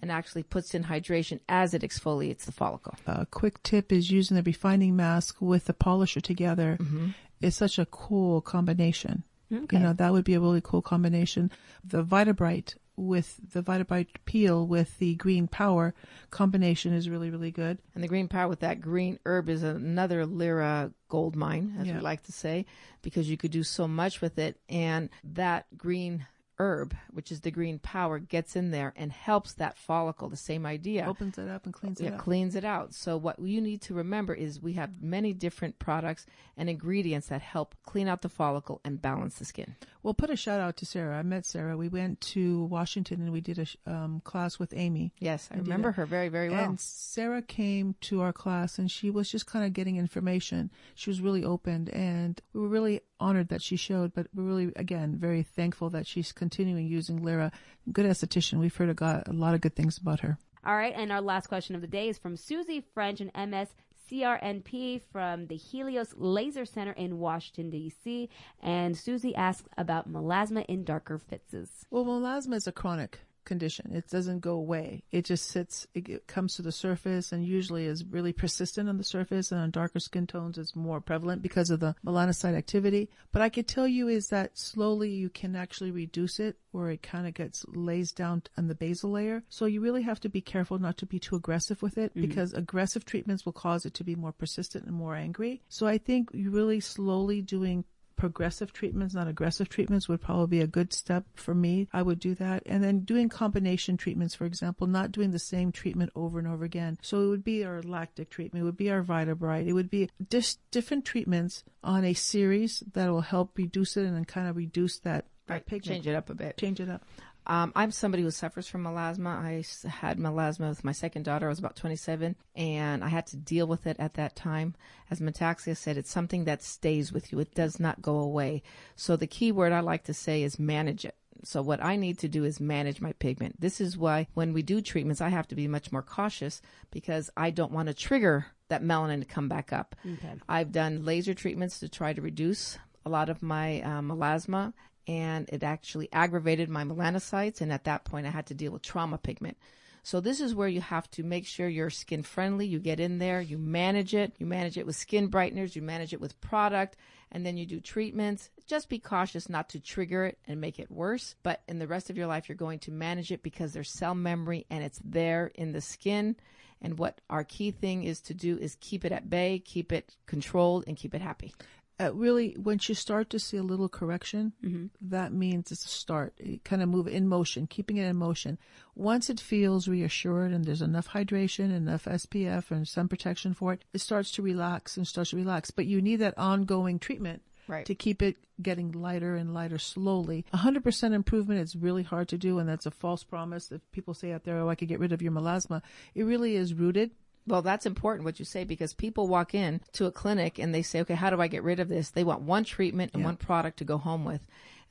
and 0.02 0.12
actually 0.12 0.44
puts 0.44 0.74
in 0.74 0.86
hydration 0.86 1.40
as 1.50 1.74
it 1.74 1.82
exfoliates 1.82 2.46
the 2.46 2.52
follicle. 2.52 2.96
A 3.06 3.26
quick 3.26 3.62
tip 3.64 3.92
is 3.92 4.10
using 4.10 4.36
the 4.36 4.44
refining 4.44 4.96
mask 4.96 5.42
with 5.42 5.66
the 5.66 5.74
polisher 5.74 6.22
together. 6.22 6.78
Mm-hmm. 6.80 7.10
It's 7.42 7.58
such 7.58 7.80
a 7.80 7.86
cool 7.86 8.42
combination. 8.42 9.24
Okay. 9.52 9.78
You 9.78 9.84
know, 9.84 9.94
that 9.94 10.12
would 10.12 10.26
be 10.26 10.36
a 10.36 10.40
really 10.40 10.62
cool 10.62 10.82
combination. 10.82 11.52
The 11.84 12.04
Vitabrite 12.04 12.76
with 12.96 13.40
the 13.54 13.64
Vitabrite 13.64 14.08
peel 14.26 14.68
with 14.68 14.98
the 15.00 15.16
green 15.16 15.48
power 15.48 15.94
combination 16.32 16.94
is 16.94 17.10
really, 17.10 17.30
really 17.30 17.50
good. 17.52 17.78
And 17.96 18.04
the 18.04 18.08
green 18.10 18.28
power 18.28 18.50
with 18.50 18.60
that 18.60 18.82
green 18.82 19.20
herb 19.26 19.48
is 19.50 19.64
another 19.64 20.26
Lira 20.26 20.92
gold 21.08 21.36
mine, 21.36 21.76
as 21.80 21.88
Yeah. 21.88 21.96
we 21.96 22.00
like 22.02 22.24
to 22.24 22.34
say, 22.34 22.66
because 23.02 23.30
you 23.30 23.38
could 23.38 23.52
do 23.52 23.64
so 23.64 23.88
much 23.88 24.20
with 24.22 24.38
it. 24.38 24.60
And 24.68 25.10
that 25.24 25.66
green 25.78 26.26
herb, 26.60 26.96
which 27.12 27.32
is 27.32 27.42
the 27.42 27.52
green 27.52 27.80
power, 27.80 28.20
gets 28.20 28.56
in 28.56 28.72
there 28.72 28.94
and 28.96 29.12
helps 29.12 29.54
that 29.54 29.78
follicle. 29.78 30.30
The 30.30 30.36
same 30.36 30.66
idea. 30.66 31.06
Opens 31.08 31.38
it 31.38 31.48
up 31.50 31.66
and 31.66 31.74
cleans 31.74 32.00
it 32.00 32.06
Yeah, 32.06 32.16
up. 32.16 32.20
cleans 32.20 32.56
it 32.56 32.66
out. 32.66 32.94
So 32.94 33.16
what 33.18 33.40
you 33.40 33.62
need 33.62 33.82
to 33.84 33.94
remember 33.94 34.34
is 34.34 34.62
we 34.62 34.74
have 34.74 35.02
many 35.02 35.34
different 35.34 35.80
products 35.80 36.26
and 36.58 36.70
ingredients 36.70 37.28
that 37.28 37.42
help 37.42 37.76
clean 37.86 38.08
out 38.08 38.22
the 38.22 38.30
follicle 38.30 38.82
and 38.84 39.02
balance 39.02 39.36
the 39.40 39.46
skin. 39.46 39.76
Well, 40.04 40.14
put 40.14 40.30
a 40.30 40.36
shout 40.36 40.60
out 40.60 40.78
to 40.78 40.86
Sarah. 40.86 41.18
I 41.18 41.24
met 41.24 41.46
Sarah. 41.46 41.78
We 41.78 41.88
went 41.90 42.20
to 42.22 42.64
Washington 42.66 43.22
and 43.22 43.32
we 43.32 43.42
did 43.42 43.60
a 43.86 43.92
um, 43.92 44.22
class 44.24 44.60
with 44.60 44.74
Amy. 44.76 45.14
Yes, 45.20 45.48
I 45.52 45.56
I 45.56 45.60
remember 45.60 45.92
her 45.94 46.06
very, 46.06 46.30
very 46.30 46.50
well. 46.50 46.64
And 46.64 46.80
Sarah 46.80 47.42
came 47.42 47.96
to 48.02 48.22
our 48.22 48.34
class 48.34 48.80
and 48.80 48.90
she 48.90 49.10
was 49.10 49.30
just 49.30 49.46
kind 49.46 49.66
of 49.66 49.74
getting 49.74 49.98
information. 49.98 50.72
She 50.96 51.10
was 51.10 51.22
really 51.22 51.44
open 51.44 51.90
and 51.90 52.40
we 52.54 52.62
were 52.62 52.68
really 52.70 53.02
honored 53.20 53.50
that 53.50 53.62
she 53.62 53.76
showed, 53.76 54.14
but 54.14 54.28
we're 54.34 54.44
really, 54.44 54.72
again, 54.78 55.16
very 55.18 55.44
thankful 55.44 55.90
that 55.90 56.08
she's 56.08 56.32
continuing 56.50 56.88
using 56.88 57.24
Lira. 57.24 57.52
Good 57.92 58.06
esthetician. 58.06 58.60
We've 58.60 58.76
heard 58.76 58.90
a, 58.90 58.94
got 58.94 59.28
a 59.28 59.34
lot 59.34 59.54
of 59.54 59.62
good 59.62 59.76
things 59.76 59.98
about 59.98 60.22
her. 60.22 60.38
All 60.66 60.76
right, 60.76 60.94
and 60.96 61.12
our 61.12 61.22
last 61.22 61.48
question 61.48 61.76
of 61.76 61.82
the 61.82 61.88
day 61.88 62.10
is 62.10 62.18
from 62.18 62.36
Susie 62.36 62.84
French 62.94 63.22
and 63.22 63.32
MS 63.52 63.70
CRNP 64.12 65.02
from 65.12 65.46
the 65.48 65.56
Helios 65.56 66.16
Laser 66.18 66.66
Center 66.66 66.94
in 66.94 67.20
Washington, 67.20 67.70
D.C. 67.70 68.28
And 68.62 68.98
Susie 68.98 69.36
asks 69.36 69.70
about 69.78 70.12
melasma 70.12 70.66
in 70.66 70.84
darker 70.84 71.20
phases. 71.20 71.70
Well, 71.92 72.06
melasma 72.06 72.56
is 72.56 72.66
a 72.66 72.72
chronic 72.72 73.20
condition. 73.46 73.92
It 73.94 74.10
doesn't 74.10 74.40
go 74.40 74.54
away. 74.54 75.04
It 75.12 75.26
just 75.26 75.48
sits, 75.48 75.88
it, 75.94 76.28
comes 76.28 76.56
to 76.56 76.62
the 76.62 76.72
surface 76.72 77.32
and 77.32 77.46
usually 77.46 77.86
is 77.86 78.06
really 78.06 78.34
persistent 78.34 78.90
on 78.90 78.98
the 78.98 79.04
surface 79.04 79.52
and 79.52 79.60
on 79.60 79.72
darker 79.72 80.00
skin 80.00 80.28
tones 80.28 80.58
is 80.58 80.76
more 80.76 81.02
prevalent 81.02 81.42
because 81.42 81.70
of 81.70 81.80
the 81.80 81.96
melanocyte 82.06 82.56
activity. 82.56 83.10
But 83.32 83.42
I 83.42 83.50
could 83.50 83.68
tell 83.68 83.88
you 83.88 84.08
is 84.08 84.28
that 84.28 84.58
slowly 84.58 85.10
you 85.10 85.30
can 85.30 85.56
actually 85.56 85.92
reduce 85.92 86.40
it 86.40 86.58
where 86.72 86.90
it 86.90 87.02
kind 87.02 87.28
of 87.28 87.34
gets 87.34 87.66
lays 87.68 88.12
down 88.12 88.44
on 88.58 88.68
the 88.68 88.76
basal 88.76 89.12
layer. 89.12 89.44
So 89.50 89.66
you 89.66 89.82
really 89.82 90.04
have 90.04 90.20
to 90.22 90.30
be 90.30 90.42
careful 90.42 90.78
not 90.78 90.98
to 90.98 91.06
be 91.06 91.20
too 91.20 91.36
aggressive 91.36 91.82
with 91.82 91.98
it 91.98 92.12
mm-hmm. 92.12 92.22
because 92.22 92.54
aggressive 92.54 93.06
treatments 93.06 93.46
will 93.46 93.54
cause 93.54 93.86
it 93.86 93.94
to 93.96 94.04
be 94.04 94.16
more 94.16 94.32
persistent 94.32 94.86
and 94.86 94.96
more 94.96 95.16
angry. 95.16 95.62
So 95.70 95.88
I 95.88 95.98
think 95.98 96.30
you 96.34 96.52
really 96.52 96.80
slowly 96.80 97.42
doing 97.42 97.86
progressive 98.20 98.72
treatments, 98.74 99.16
not 99.16 99.28
aggressive 99.28 99.70
treatments, 99.70 100.08
would 100.08 100.22
probably 100.22 100.60
be 100.60 100.62
a 100.62 100.68
good 100.68 100.94
step 100.94 101.26
for 101.36 101.56
me. 101.56 101.88
I 101.94 102.02
would 102.02 102.20
do 102.20 102.36
that. 102.36 102.64
And 102.66 102.84
then 102.84 103.00
doing 103.00 103.30
combination 103.30 103.98
treatments, 103.98 104.36
for 104.36 104.46
example, 104.46 104.86
not 104.86 105.12
doing 105.12 105.32
the 105.32 105.40
same 105.40 105.72
treatment 105.72 106.12
over 106.16 106.38
and 106.38 106.48
over 106.48 106.64
again. 106.66 107.00
So 107.02 107.22
it 107.22 107.28
would 107.28 107.44
be 107.44 107.64
our 107.66 107.82
lactic 107.82 108.30
treatment, 108.30 108.62
it 108.62 108.66
would 108.66 108.78
be 108.78 108.92
our 108.92 109.02
Vitabrite. 109.02 109.68
it 109.68 109.74
would 109.74 109.90
be 109.90 110.10
just 110.30 110.60
different 110.70 111.06
treatments 111.06 111.64
on 111.84 112.04
a 112.04 112.14
series 112.14 112.84
that 112.94 113.10
will 113.10 113.22
help 113.22 113.58
reduce 113.58 113.98
it 113.98 114.06
and 114.06 114.16
then 114.16 114.26
kind 114.26 114.48
of 114.48 114.56
reduce 114.58 115.00
that, 115.00 115.26
that 115.48 115.54
Right, 115.54 115.66
pigment. 115.66 115.86
change 115.86 116.08
it 116.08 116.16
up 116.16 116.30
a 116.30 116.36
bit. 116.36 116.58
Change 116.58 116.80
it 116.80 116.90
up. 116.90 117.04
Um, 117.48 117.72
I'm 117.76 117.92
somebody 117.92 118.22
who 118.22 118.32
suffers 118.32 118.68
from 118.68 118.84
melasma. 118.84 119.28
I 119.28 119.64
had 119.88 120.20
melasma 120.20 120.70
with 120.70 120.84
my 120.84 120.92
second 120.92 121.24
daughter. 121.24 121.48
I 121.48 121.50
was 121.50 121.60
about 121.60 121.76
27, 121.76 122.36
and 122.56 123.04
I 123.04 123.08
had 123.08 123.26
to 123.28 123.38
deal 123.38 123.66
with 123.66 123.88
it 123.88 123.98
at 124.00 124.14
that 124.16 124.36
time. 124.36 124.76
As 125.10 125.20
Metaxia 125.20 125.76
said, 125.76 125.98
it's 125.98 126.12
something 126.12 126.46
that 126.46 126.62
stays 126.62 127.12
with 127.12 127.32
you. 127.32 127.40
It 127.40 127.56
does 127.56 127.80
not 127.80 128.02
go 128.02 128.20
away. 128.20 128.62
So 128.96 129.16
the 129.16 129.28
key 129.28 129.52
word 129.52 129.72
I 129.72 129.80
like 129.80 130.04
to 130.06 130.14
say 130.14 130.44
is 130.44 130.60
manage 130.60 131.06
it. 131.06 131.16
So 131.44 131.62
what 131.62 131.84
I 131.84 131.96
need 131.96 132.20
to 132.20 132.28
do 132.28 132.44
is 132.44 132.60
manage 132.60 133.02
my 133.02 133.14
pigment. 133.14 133.60
This 133.60 133.80
is 133.80 133.98
why 133.98 134.28
when 134.34 134.54
we 134.54 134.62
do 134.62 134.82
treatments, 134.82 135.22
I 135.22 135.30
have 135.30 135.48
to 135.48 135.56
be 135.56 135.68
much 135.68 135.92
more 135.92 136.02
cautious 136.02 136.62
because 136.92 137.30
I 137.38 137.50
don't 137.50 137.72
want 137.72 137.88
to 137.88 137.94
trigger 137.94 138.48
that 138.68 138.84
melanin 138.84 139.20
to 139.22 139.26
come 139.26 139.48
back 139.48 139.74
up. 139.74 139.96
Okay. 140.06 140.34
I've 140.48 140.72
done 140.72 141.06
laser 141.06 141.34
treatments 141.34 141.80
to 141.80 141.90
try 141.90 142.14
to 142.14 142.22
reduce 142.22 142.78
a 143.06 143.10
lot 143.10 143.30
of 143.30 143.42
my 143.42 143.82
um, 143.82 144.10
melasma, 144.10 144.74
and 145.10 145.50
it 145.50 145.64
actually 145.64 146.08
aggravated 146.14 146.70
my 146.70 146.84
melanocytes. 146.84 147.62
And 147.62 147.74
at 147.74 147.86
that 147.86 148.06
point, 148.06 148.28
I 148.28 148.30
had 148.30 148.46
to 148.46 148.54
deal 148.54 148.72
with 148.72 148.84
trauma 148.84 149.18
pigment. 149.18 149.58
So 150.04 150.20
this 150.20 150.40
is 150.40 150.54
where 150.54 150.68
you 150.68 150.82
have 150.82 151.10
to 151.12 151.24
make 151.24 151.48
sure 151.48 151.68
you're 151.68 151.90
skin 151.90 152.22
friendly. 152.22 152.68
You 152.68 152.78
get 152.78 153.00
in 153.00 153.18
there, 153.18 153.42
you 153.42 153.58
manage 153.58 154.14
it, 154.14 154.36
you 154.38 154.46
manage 154.46 154.78
it 154.78 154.86
with 154.86 154.96
skin 154.96 155.30
brighteners, 155.30 155.76
you 155.76 155.82
manage 155.82 156.14
it 156.14 156.22
with 156.22 156.40
product, 156.42 156.96
and 157.32 157.44
then 157.44 157.58
you 157.58 157.66
do 157.66 157.80
treatments. 157.80 158.52
Just 158.68 158.88
be 158.88 159.00
cautious 159.00 159.50
not 159.50 159.70
to 159.70 159.80
trigger 159.80 160.26
it 160.26 160.38
and 160.48 160.62
make 160.62 160.78
it 160.78 160.92
worse. 160.92 161.36
But 161.42 161.64
in 161.68 161.80
the 161.80 161.88
rest 161.88 162.12
of 162.12 162.18
your 162.18 162.28
life, 162.28 162.48
you're 162.48 162.56
going 162.56 162.80
to 162.80 162.92
manage 162.92 163.32
it 163.32 163.42
because 163.42 163.74
there's 163.74 163.92
cell 163.92 164.14
memory 164.14 164.68
and 164.70 164.84
it's 164.84 165.02
there 165.04 165.52
in 165.56 165.72
the 165.72 165.82
skin. 165.82 166.36
And 166.82 167.00
what 167.00 167.20
our 167.32 167.44
key 167.44 167.72
thing 167.72 168.04
is 168.04 168.22
to 168.22 168.36
do 168.36 168.58
is 168.58 168.78
keep 168.80 169.04
it 169.06 169.12
at 169.12 169.28
bay, 169.28 169.60
keep 169.60 169.92
it 169.92 170.16
controlled, 170.28 170.84
and 170.86 170.96
keep 170.96 171.16
it 171.16 171.22
happy. 171.22 171.54
Uh, 172.00 172.14
really, 172.14 172.56
once 172.58 172.88
you 172.90 172.96
start 172.96 173.30
to 173.32 173.40
see 173.40 173.58
a 173.58 173.64
little 173.64 173.90
correction, 173.90 174.54
that 175.02 175.34
means 175.34 175.72
it's 175.72 175.86
a 175.86 175.90
start. 175.90 176.34
You 176.40 176.60
kind 176.64 176.82
of 176.82 176.90
move 176.90 177.08
in 177.08 177.28
motion, 177.28 177.68
keeping 177.68 177.98
it 177.98 178.06
in 178.08 178.16
motion. 178.16 178.58
Once 178.96 179.30
it 179.30 179.40
feels 179.40 179.88
reassured 179.88 180.52
and 180.52 180.64
there's 180.66 180.82
enough 180.82 181.10
hydration, 181.10 181.74
enough 181.76 182.06
SPF, 182.06 182.72
and 182.72 182.88
sun 182.88 183.08
protection 183.08 183.54
for 183.54 183.74
it, 183.74 183.84
it 183.94 184.00
starts 184.02 184.32
to 184.32 184.42
relax 184.42 184.98
and 184.98 185.08
starts 185.08 185.32
to 185.32 185.36
relax. 185.38 185.72
But 185.72 185.86
you 185.88 186.02
need 186.02 186.18
that 186.18 186.38
ongoing 186.38 187.00
treatment 187.00 187.42
Right. 187.68 187.86
to 187.86 187.94
keep 187.94 188.24
it 188.24 188.36
getting 188.60 188.92
lighter 188.94 189.36
and 189.36 189.54
lighter 189.54 189.78
slowly. 189.78 190.44
100% 190.54 191.14
improvement 191.14 191.60
is 191.62 191.76
really 191.76 192.02
hard 192.02 192.28
to 192.30 192.38
do, 192.38 192.58
and 192.58 192.68
that's 192.68 192.88
a 192.88 192.92
false 192.92 193.24
promise 193.24 193.68
that 193.68 193.92
people 193.92 194.16
say 194.16 194.32
out 194.32 194.44
there, 194.44 194.58
oh, 194.60 194.70
I 194.70 194.74
could 194.76 194.88
get 194.88 195.00
rid 195.00 195.12
of 195.12 195.22
your 195.22 195.32
melasma. 195.32 195.84
It 196.16 196.24
really 196.24 196.56
is 196.56 196.74
rooted 196.74 197.12
Well, 197.48 197.62
that's 197.62 197.86
important 197.86 198.26
what 198.26 198.40
you 198.40 198.46
say 198.46 198.64
because 198.64 198.94
people 198.94 199.28
walk 199.28 199.56
in 199.56 199.82
to 199.94 200.06
a 200.06 200.12
clinic 200.12 200.60
and 200.60 200.74
they 200.74 200.82
say, 200.84 201.02
okay, 201.02 201.16
how 201.16 201.30
do 201.30 201.42
I 201.42 201.48
get 201.48 201.64
rid 201.64 201.80
of 201.80 201.90
this? 201.90 202.12
They 202.12 202.24
want 202.24 202.42
one 202.42 202.64
treatment 202.64 203.12
and 203.14 203.22
Yeah. 203.22 203.28
one 203.28 203.38
product 203.38 203.78
to 203.80 203.86
go 203.86 203.98
home 203.98 204.24
with. 204.24 204.42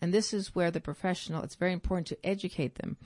And 0.01 0.12
this 0.12 0.32
is 0.32 0.55
where 0.55 0.70
the 0.70 0.80
professional, 0.80 1.42
it's 1.42 1.55
very 1.55 1.72
important 1.72 2.09
to 2.09 2.26
educate 2.26 2.76
them. 2.76 2.96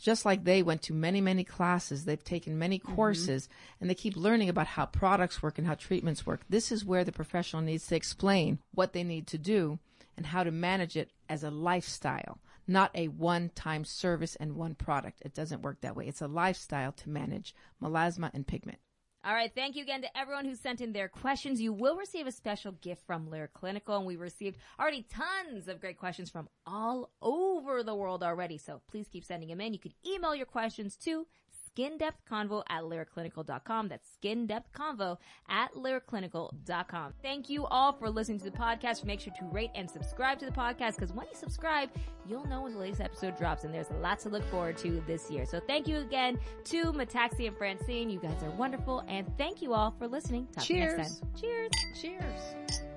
Just 0.00 0.24
like 0.24 0.44
they 0.44 0.62
went 0.62 0.82
to 0.82 0.94
many, 0.94 1.20
many 1.20 1.44
classes, 1.44 2.04
they've 2.04 2.22
taken 2.22 2.58
many 2.58 2.78
mm-hmm. 2.78 2.94
courses, 2.94 3.48
and 3.80 3.90
they 3.90 3.94
keep 3.94 4.16
learning 4.16 4.48
about 4.48 4.68
how 4.68 4.86
products 4.86 5.42
work 5.42 5.58
and 5.58 5.66
how 5.66 5.74
treatments 5.74 6.24
work. 6.24 6.42
This 6.48 6.70
is 6.70 6.84
where 6.84 7.04
the 7.04 7.12
professional 7.12 7.62
needs 7.62 7.86
to 7.88 7.96
explain 7.96 8.58
what 8.72 8.92
they 8.92 9.02
need 9.02 9.26
to 9.28 9.38
do 9.38 9.78
and 10.16 10.26
how 10.26 10.44
to 10.44 10.50
manage 10.52 10.96
it 10.96 11.10
as 11.28 11.42
a 11.42 11.50
lifestyle, 11.50 12.38
not 12.70 12.90
a 12.94 13.08
one 13.08 13.50
time 13.54 13.84
service 13.84 14.36
and 14.36 14.56
one 14.56 14.74
product. 14.74 15.22
It 15.24 15.34
doesn't 15.34 15.62
work 15.62 15.80
that 15.80 15.96
way. 15.96 16.06
It's 16.06 16.22
a 16.22 16.28
lifestyle 16.28 16.92
to 16.92 17.10
manage 17.10 17.54
melasma 17.82 18.30
and 18.32 18.46
pigment. 18.46 18.78
All 19.22 19.34
right. 19.34 19.52
Thank 19.54 19.76
you 19.76 19.82
again 19.82 20.00
to 20.00 20.16
everyone 20.16 20.46
who 20.46 20.54
sent 20.54 20.80
in 20.80 20.94
their 20.94 21.08
questions. 21.08 21.60
You 21.60 21.74
will 21.74 21.96
receive 21.96 22.26
a 22.26 22.32
special 22.32 22.72
gift 22.72 23.04
from 23.06 23.28
Lira 23.28 23.48
Clinical, 23.48 23.96
and 23.98 24.06
we 24.06 24.16
received 24.16 24.56
already 24.78 25.04
tons 25.10 25.68
of 25.68 25.80
great 25.80 25.98
questions 25.98 26.30
from 26.30 26.48
all 26.64 27.10
over 27.20 27.82
the 27.82 27.94
world 27.94 28.22
already. 28.22 28.56
So 28.56 28.80
please 28.90 29.08
keep 29.08 29.24
sending 29.26 29.50
them 29.50 29.60
in. 29.60 29.74
You 29.74 29.78
can 29.78 29.92
email 30.06 30.34
your 30.34 30.46
questions 30.46 30.96
to 31.04 31.26
skin 31.80 31.96
depth 31.96 32.20
convo 32.30 32.62
at 32.68 32.82
liraclinical.com. 32.82 33.88
That's 33.88 34.06
skin 34.12 34.46
depth 34.46 34.70
convo 34.72 35.16
at 35.48 35.72
liraclinical.com. 35.74 37.14
Thank 37.22 37.48
you 37.48 37.64
all 37.66 37.92
for 37.92 38.10
listening 38.10 38.38
to 38.40 38.44
the 38.44 38.56
podcast. 38.56 39.04
Make 39.04 39.20
sure 39.20 39.32
to 39.38 39.44
rate 39.46 39.70
and 39.74 39.90
subscribe 39.90 40.38
to 40.40 40.44
the 40.44 40.52
podcast 40.52 40.96
because 40.96 41.12
when 41.12 41.26
you 41.26 41.34
subscribe, 41.34 41.88
you'll 42.28 42.46
know 42.46 42.62
when 42.62 42.74
the 42.74 42.78
latest 42.78 43.00
episode 43.00 43.36
drops 43.38 43.64
and 43.64 43.72
there's 43.72 43.90
a 43.90 43.94
lot 43.94 44.20
to 44.20 44.28
look 44.28 44.44
forward 44.50 44.76
to 44.78 45.02
this 45.06 45.30
year. 45.30 45.46
So 45.46 45.58
thank 45.58 45.88
you 45.88 45.98
again 45.98 46.38
to 46.64 46.92
Metaxi 46.92 47.46
and 47.46 47.56
Francine. 47.56 48.10
You 48.10 48.18
guys 48.20 48.42
are 48.42 48.50
wonderful 48.50 49.02
and 49.08 49.26
thank 49.38 49.62
you 49.62 49.72
all 49.72 49.94
for 49.98 50.06
listening. 50.06 50.46
Talk 50.52 50.64
to 50.64 50.74
you 50.74 50.80
next 50.80 51.22
Cheers. 51.40 51.70
Cheers. 51.98 52.20
Cheers. 52.68 52.89